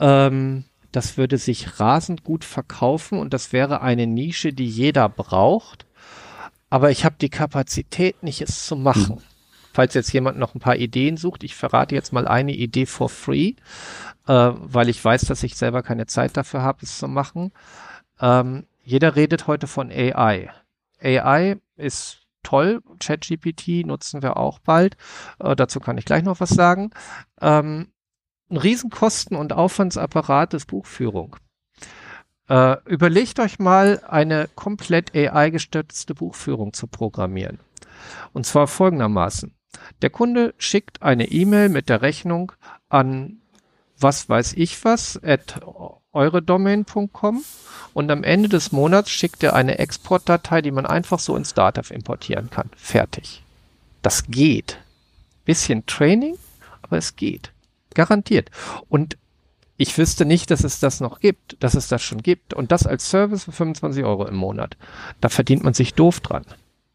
[0.00, 5.84] ähm, das würde sich rasend gut verkaufen und das wäre eine Nische, die jeder braucht.
[6.70, 9.16] Aber ich habe die Kapazität nicht, es zu machen.
[9.16, 9.33] Hm.
[9.74, 13.10] Falls jetzt jemand noch ein paar Ideen sucht, ich verrate jetzt mal eine Idee for
[13.10, 13.54] free
[14.26, 17.52] äh, weil ich weiß, dass ich selber keine Zeit dafür habe, es zu machen.
[18.20, 20.50] Ähm, jeder redet heute von AI.
[21.02, 22.82] AI ist toll.
[23.00, 24.96] ChatGPT nutzen wir auch bald.
[25.38, 26.90] Äh, dazu kann ich gleich noch was sagen.
[27.40, 27.88] Ähm,
[28.50, 31.36] ein Riesenkosten- und Aufwandsapparat ist Buchführung.
[32.48, 37.58] Äh, überlegt euch mal, eine komplett AI-gestützte Buchführung zu programmieren.
[38.34, 39.54] Und zwar folgendermaßen.
[40.02, 42.52] Der Kunde schickt eine E-Mail mit der Rechnung
[42.88, 43.38] an
[43.98, 45.60] was weiß ich was at
[46.12, 47.44] euredomain.com
[47.92, 51.92] und am Ende des Monats schickt er eine Exportdatei, die man einfach so ins Datev
[51.92, 52.70] importieren kann.
[52.76, 53.42] Fertig.
[54.02, 54.78] Das geht.
[55.44, 56.36] Bisschen Training,
[56.82, 57.52] aber es geht.
[57.94, 58.50] Garantiert.
[58.88, 59.16] Und
[59.76, 62.54] ich wüsste nicht, dass es das noch gibt, dass es das schon gibt.
[62.54, 64.76] Und das als Service für 25 Euro im Monat.
[65.20, 66.44] Da verdient man sich doof dran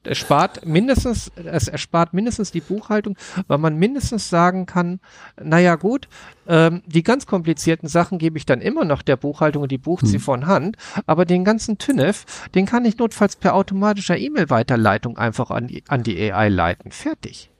[0.03, 3.17] es spart mindestens, es erspart mindestens die Buchhaltung,
[3.47, 4.99] weil man mindestens sagen kann,
[5.41, 6.07] naja gut,
[6.47, 10.03] ähm, die ganz komplizierten Sachen gebe ich dann immer noch der Buchhaltung und die bucht
[10.03, 10.09] hm.
[10.09, 15.51] sie von Hand, aber den ganzen TÜNEF, den kann ich notfalls per automatischer E-Mail-Weiterleitung einfach
[15.51, 16.91] an die, an die AI leiten.
[16.91, 17.51] Fertig.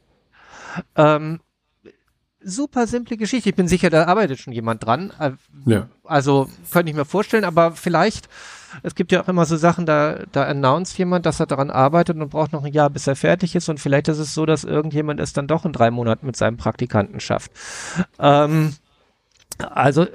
[0.95, 1.39] Ähm,
[2.41, 3.49] super simple Geschichte.
[3.49, 5.11] Ich bin sicher, da arbeitet schon jemand dran.
[5.19, 5.31] Äh,
[5.65, 5.89] ja.
[6.03, 8.29] Also könnte ich mir vorstellen, aber vielleicht
[8.83, 12.17] es gibt ja auch immer so Sachen, da, da announced jemand, dass er daran arbeitet
[12.17, 13.69] und braucht noch ein Jahr, bis er fertig ist.
[13.69, 16.57] Und vielleicht ist es so, dass irgendjemand es dann doch in drei Monaten mit seinem
[16.57, 17.51] Praktikanten schafft.
[18.19, 18.75] Ähm,
[19.57, 20.07] also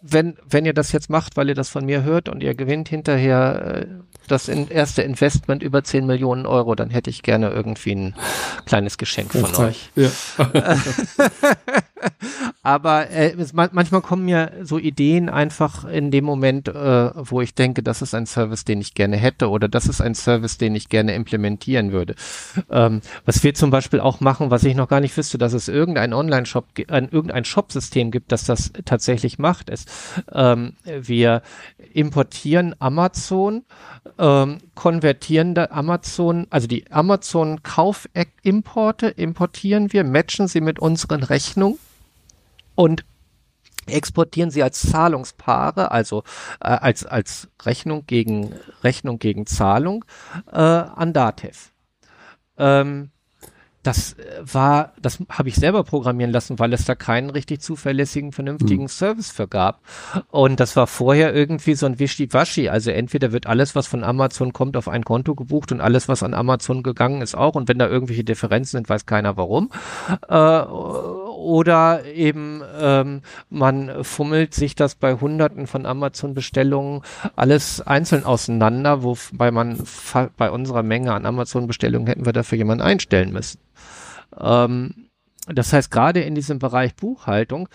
[0.00, 2.88] wenn, wenn ihr das jetzt macht, weil ihr das von mir hört und ihr gewinnt
[2.88, 3.86] hinterher äh,
[4.28, 8.14] das in, erste Investment über 10 Millionen Euro, dann hätte ich gerne irgendwie ein
[8.66, 9.90] kleines Geschenk von oh, euch.
[9.96, 10.10] Ja.
[12.62, 17.54] Aber äh, es, manchmal kommen mir so Ideen einfach in dem Moment, äh, wo ich
[17.54, 20.74] denke, das ist ein Service, den ich gerne hätte oder das ist ein Service, den
[20.74, 22.14] ich gerne implementieren würde.
[22.70, 25.68] Ähm, was wir zum Beispiel auch machen, was ich noch gar nicht wüsste, dass es
[25.68, 29.87] irgendein Online-Shop, ein, irgendein Shop-System gibt, das das tatsächlich macht, ist,
[30.32, 31.42] ähm, wir
[31.92, 33.64] importieren Amazon,
[34.18, 41.78] ähm, konvertieren da Amazon, also die Amazon Kaufimporte importieren wir, matchen sie mit unseren Rechnungen
[42.74, 43.04] und
[43.86, 46.22] exportieren sie als Zahlungspaare, also
[46.60, 50.04] äh, als als Rechnung gegen Rechnung gegen Zahlung
[50.52, 51.70] äh, an Datev.
[52.58, 53.10] Ähm,
[53.88, 58.32] das äh, war, das habe ich selber programmieren lassen, weil es da keinen richtig zuverlässigen,
[58.32, 58.88] vernünftigen mhm.
[58.88, 59.80] Service für gab.
[60.30, 62.68] Und das war vorher irgendwie so ein Wischiwaschi.
[62.68, 66.22] Also entweder wird alles, was von Amazon kommt, auf ein Konto gebucht und alles, was
[66.22, 67.54] an Amazon gegangen ist, auch.
[67.54, 69.70] Und wenn da irgendwelche Differenzen sind, weiß keiner warum.
[70.28, 70.62] Äh,
[71.38, 77.02] oder eben ähm, man fummelt sich das bei hunderten von Amazon-Bestellungen
[77.36, 79.78] alles einzeln auseinander, wobei man
[80.36, 83.60] bei unserer Menge an Amazon-Bestellungen hätten wir dafür jemanden einstellen müssen.
[84.38, 85.08] Ähm,
[85.46, 87.68] das heißt, gerade in diesem Bereich Buchhaltung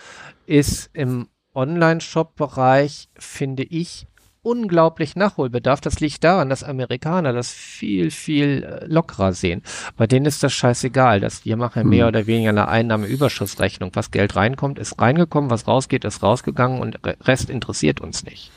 [0.46, 4.06] ist im Online-Shop-Bereich, finde ich,
[4.44, 5.80] unglaublich Nachholbedarf.
[5.80, 9.62] Das liegt daran, dass Amerikaner das viel, viel äh, lockerer sehen.
[9.96, 11.20] Bei denen ist das scheißegal.
[11.20, 12.08] dass die machen ja mehr hm.
[12.08, 13.90] oder weniger eine Einnahmeüberschussrechnung.
[13.94, 18.50] Was Geld reinkommt, ist reingekommen, was rausgeht, ist rausgegangen und Rest interessiert uns nicht.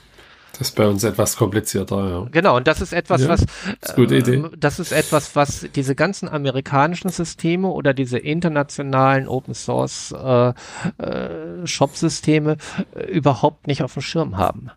[0.58, 2.28] Das ist bei uns etwas komplizierter, ja.
[2.32, 4.44] Genau, und das ist etwas, ja, was ist gute äh, Idee.
[4.58, 10.54] das ist etwas, was diese ganzen amerikanischen Systeme oder diese internationalen Open Source äh,
[10.98, 12.58] äh, Shop-Systeme
[12.96, 14.72] äh, überhaupt nicht auf dem Schirm haben.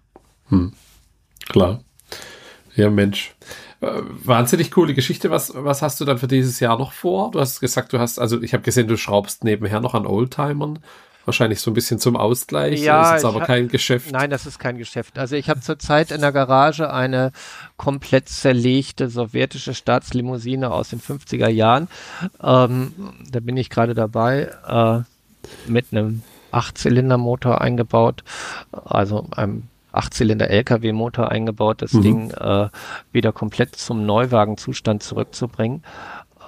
[0.49, 0.73] Hm.
[1.49, 1.81] Klar.
[2.77, 3.35] Ja, Mensch.
[3.81, 3.89] Äh,
[4.25, 5.31] wahnsinnig coole Geschichte.
[5.31, 7.31] Was, was hast du dann für dieses Jahr noch vor?
[7.31, 10.81] Du hast gesagt, du hast, also ich habe gesehen, du schraubst nebenher noch an Oldtimern.
[11.27, 12.81] Wahrscheinlich so ein bisschen zum Ausgleich.
[12.81, 14.11] Ja, das ist aber kein Geschäft.
[14.11, 15.19] Nein, das ist kein Geschäft.
[15.19, 17.33] Also ich habe zurzeit in der Garage eine
[17.77, 21.89] komplett zerlegte sowjetische Staatslimousine aus den 50er Jahren.
[22.43, 22.93] Ähm,
[23.31, 26.23] da bin ich gerade dabei, äh, mit einem
[26.53, 28.25] Achtzylindermotor eingebaut,
[28.73, 32.03] also einem Achtzylinder-LKW-Motor eingebaut, das mhm.
[32.03, 32.69] Ding äh,
[33.12, 35.83] wieder komplett zum Neuwagenzustand zurückzubringen.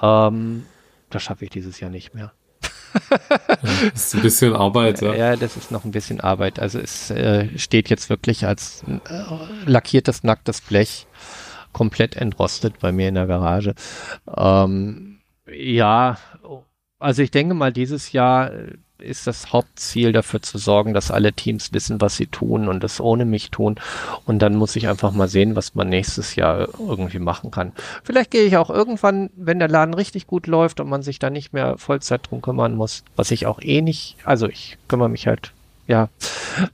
[0.02, 0.66] Ähm,
[1.10, 2.32] das schaffe ich dieses Jahr nicht mehr
[2.92, 5.14] das ist ein bisschen Arbeit, ja.
[5.14, 6.58] Ja, das ist noch ein bisschen Arbeit.
[6.58, 9.20] Also es äh, steht jetzt wirklich als äh,
[9.66, 11.06] lackiertes, nacktes Blech
[11.72, 13.74] komplett entrostet bei mir in der Garage.
[14.36, 15.20] Ähm,
[15.50, 16.18] ja,
[16.98, 21.32] also ich denke mal, dieses Jahr äh, ist das Hauptziel dafür zu sorgen, dass alle
[21.32, 23.76] Teams wissen, was sie tun und das ohne mich tun.
[24.24, 27.72] Und dann muss ich einfach mal sehen, was man nächstes Jahr irgendwie machen kann.
[28.04, 31.30] Vielleicht gehe ich auch irgendwann, wenn der Laden richtig gut läuft und man sich da
[31.30, 35.26] nicht mehr Vollzeit drum kümmern muss, was ich auch eh nicht, also ich kümmere mich
[35.26, 35.52] halt
[35.88, 36.08] ja,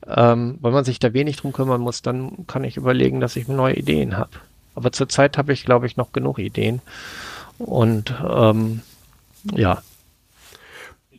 [0.06, 3.48] ähm, wenn man sich da wenig drum kümmern muss, dann kann ich überlegen, dass ich
[3.48, 4.30] neue Ideen habe.
[4.74, 6.80] Aber zurzeit habe ich, glaube ich, noch genug Ideen.
[7.58, 8.82] Und ähm,
[9.54, 9.82] ja,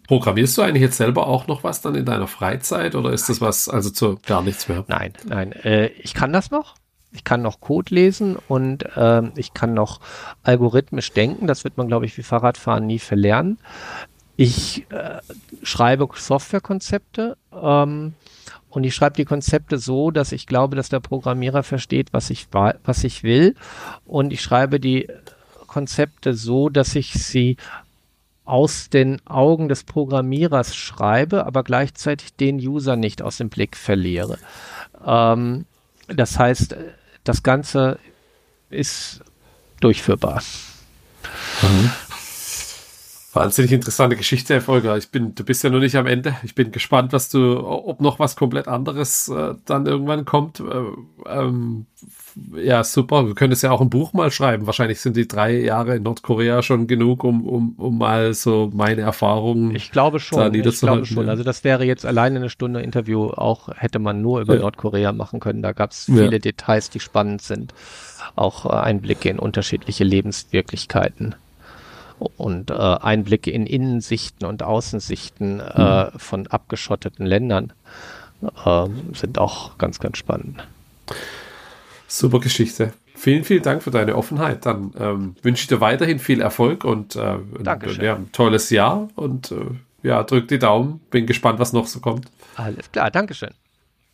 [0.10, 3.42] Programmierst du eigentlich jetzt selber auch noch was dann in deiner Freizeit oder ist das
[3.42, 4.84] was, also zu gar nichts mehr?
[4.88, 5.52] Nein, nein.
[5.52, 6.74] Äh, ich kann das noch.
[7.12, 10.00] Ich kann noch Code lesen und ähm, ich kann noch
[10.42, 11.46] algorithmisch denken.
[11.46, 13.60] Das wird man, glaube ich, wie Fahrradfahren nie verlernen.
[14.36, 15.20] Ich äh,
[15.62, 18.16] schreibe Softwarekonzepte ähm,
[18.72, 22.48] und ich schreibe die Konzepte so, dass ich glaube, dass der Programmierer versteht, was ich,
[22.52, 23.54] was ich will.
[24.08, 25.08] Und ich schreibe die
[25.68, 27.58] Konzepte so, dass ich sie
[28.50, 34.38] aus den Augen des Programmierers schreibe, aber gleichzeitig den User nicht aus dem Blick verliere.
[35.06, 35.66] Ähm,
[36.08, 36.76] das heißt,
[37.24, 38.00] das Ganze
[38.70, 39.22] ist
[39.80, 40.42] durchführbar.
[41.62, 41.92] Mhm.
[43.34, 44.98] Wahnsinnig interessante Geschichte, Herr Volker.
[44.98, 46.36] Ich bin, du bist ja noch nicht am Ende.
[46.42, 50.60] Ich bin gespannt, was du, ob noch was komplett anderes äh, dann irgendwann kommt.
[50.60, 50.84] Äh,
[51.28, 51.86] ähm,
[52.56, 53.28] ja, super.
[53.28, 54.66] Wir können es ja auch ein Buch mal schreiben.
[54.66, 59.02] Wahrscheinlich sind die drei Jahre in Nordkorea schon genug, um, um, um mal so meine
[59.02, 59.76] Erfahrungen.
[59.76, 60.54] Ich glaube schon.
[60.54, 61.30] Ich glaube schon.
[61.30, 64.62] Also das wäre jetzt alleine eine Stunde Interview auch, hätte man nur über ja.
[64.62, 65.62] Nordkorea machen können.
[65.62, 66.40] Da gab es viele ja.
[66.40, 67.74] Details, die spannend sind.
[68.36, 71.36] Auch äh, Einblicke in unterschiedliche Lebenswirklichkeiten
[72.38, 76.20] und äh, Einblicke in Innensichten und Außensichten äh, mhm.
[76.20, 77.74] von abgeschotteten Ländern
[78.66, 80.64] äh, sind auch ganz, ganz spannend.
[82.10, 82.94] Super Geschichte.
[83.16, 84.66] Vielen, vielen Dank für deine Offenheit.
[84.66, 89.10] Dann ähm, wünsche ich dir weiterhin viel Erfolg und äh, ein, ja, ein tolles Jahr
[89.16, 89.56] und äh,
[90.02, 91.02] ja, drück die Daumen.
[91.12, 92.28] Bin gespannt, was noch so kommt.
[92.56, 93.52] Alles klar, Dankeschön.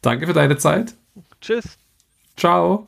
[0.01, 0.93] Danke für deine Zeit.
[1.39, 1.77] Tschüss.
[2.35, 2.87] Ciao.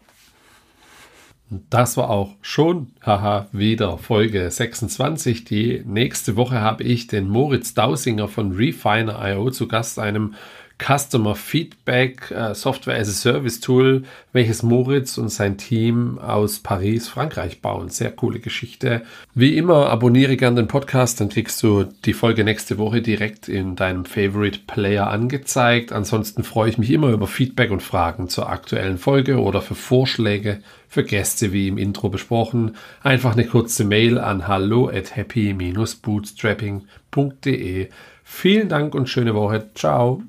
[1.69, 5.45] Das war auch schon, haha, wieder Folge 26.
[5.45, 10.35] Die nächste Woche habe ich den Moritz Dausinger von Refiner.io zu Gast, einem
[10.79, 17.07] Customer Feedback äh, Software as a Service Tool, welches Moritz und sein Team aus Paris,
[17.07, 17.89] Frankreich bauen.
[17.89, 19.01] Sehr coole Geschichte.
[19.33, 23.75] Wie immer, abonniere gerne den Podcast, dann kriegst du die Folge nächste Woche direkt in
[23.75, 25.91] deinem Favorite Player angezeigt.
[25.91, 30.59] Ansonsten freue ich mich immer über Feedback und Fragen zur aktuellen Folge oder für Vorschläge
[30.87, 32.75] für Gäste wie im Intro besprochen.
[33.03, 37.89] Einfach eine kurze Mail an hallo at happy-bootstrapping.de.
[38.23, 39.69] Vielen Dank und schöne Woche.
[39.73, 40.23] Ciao.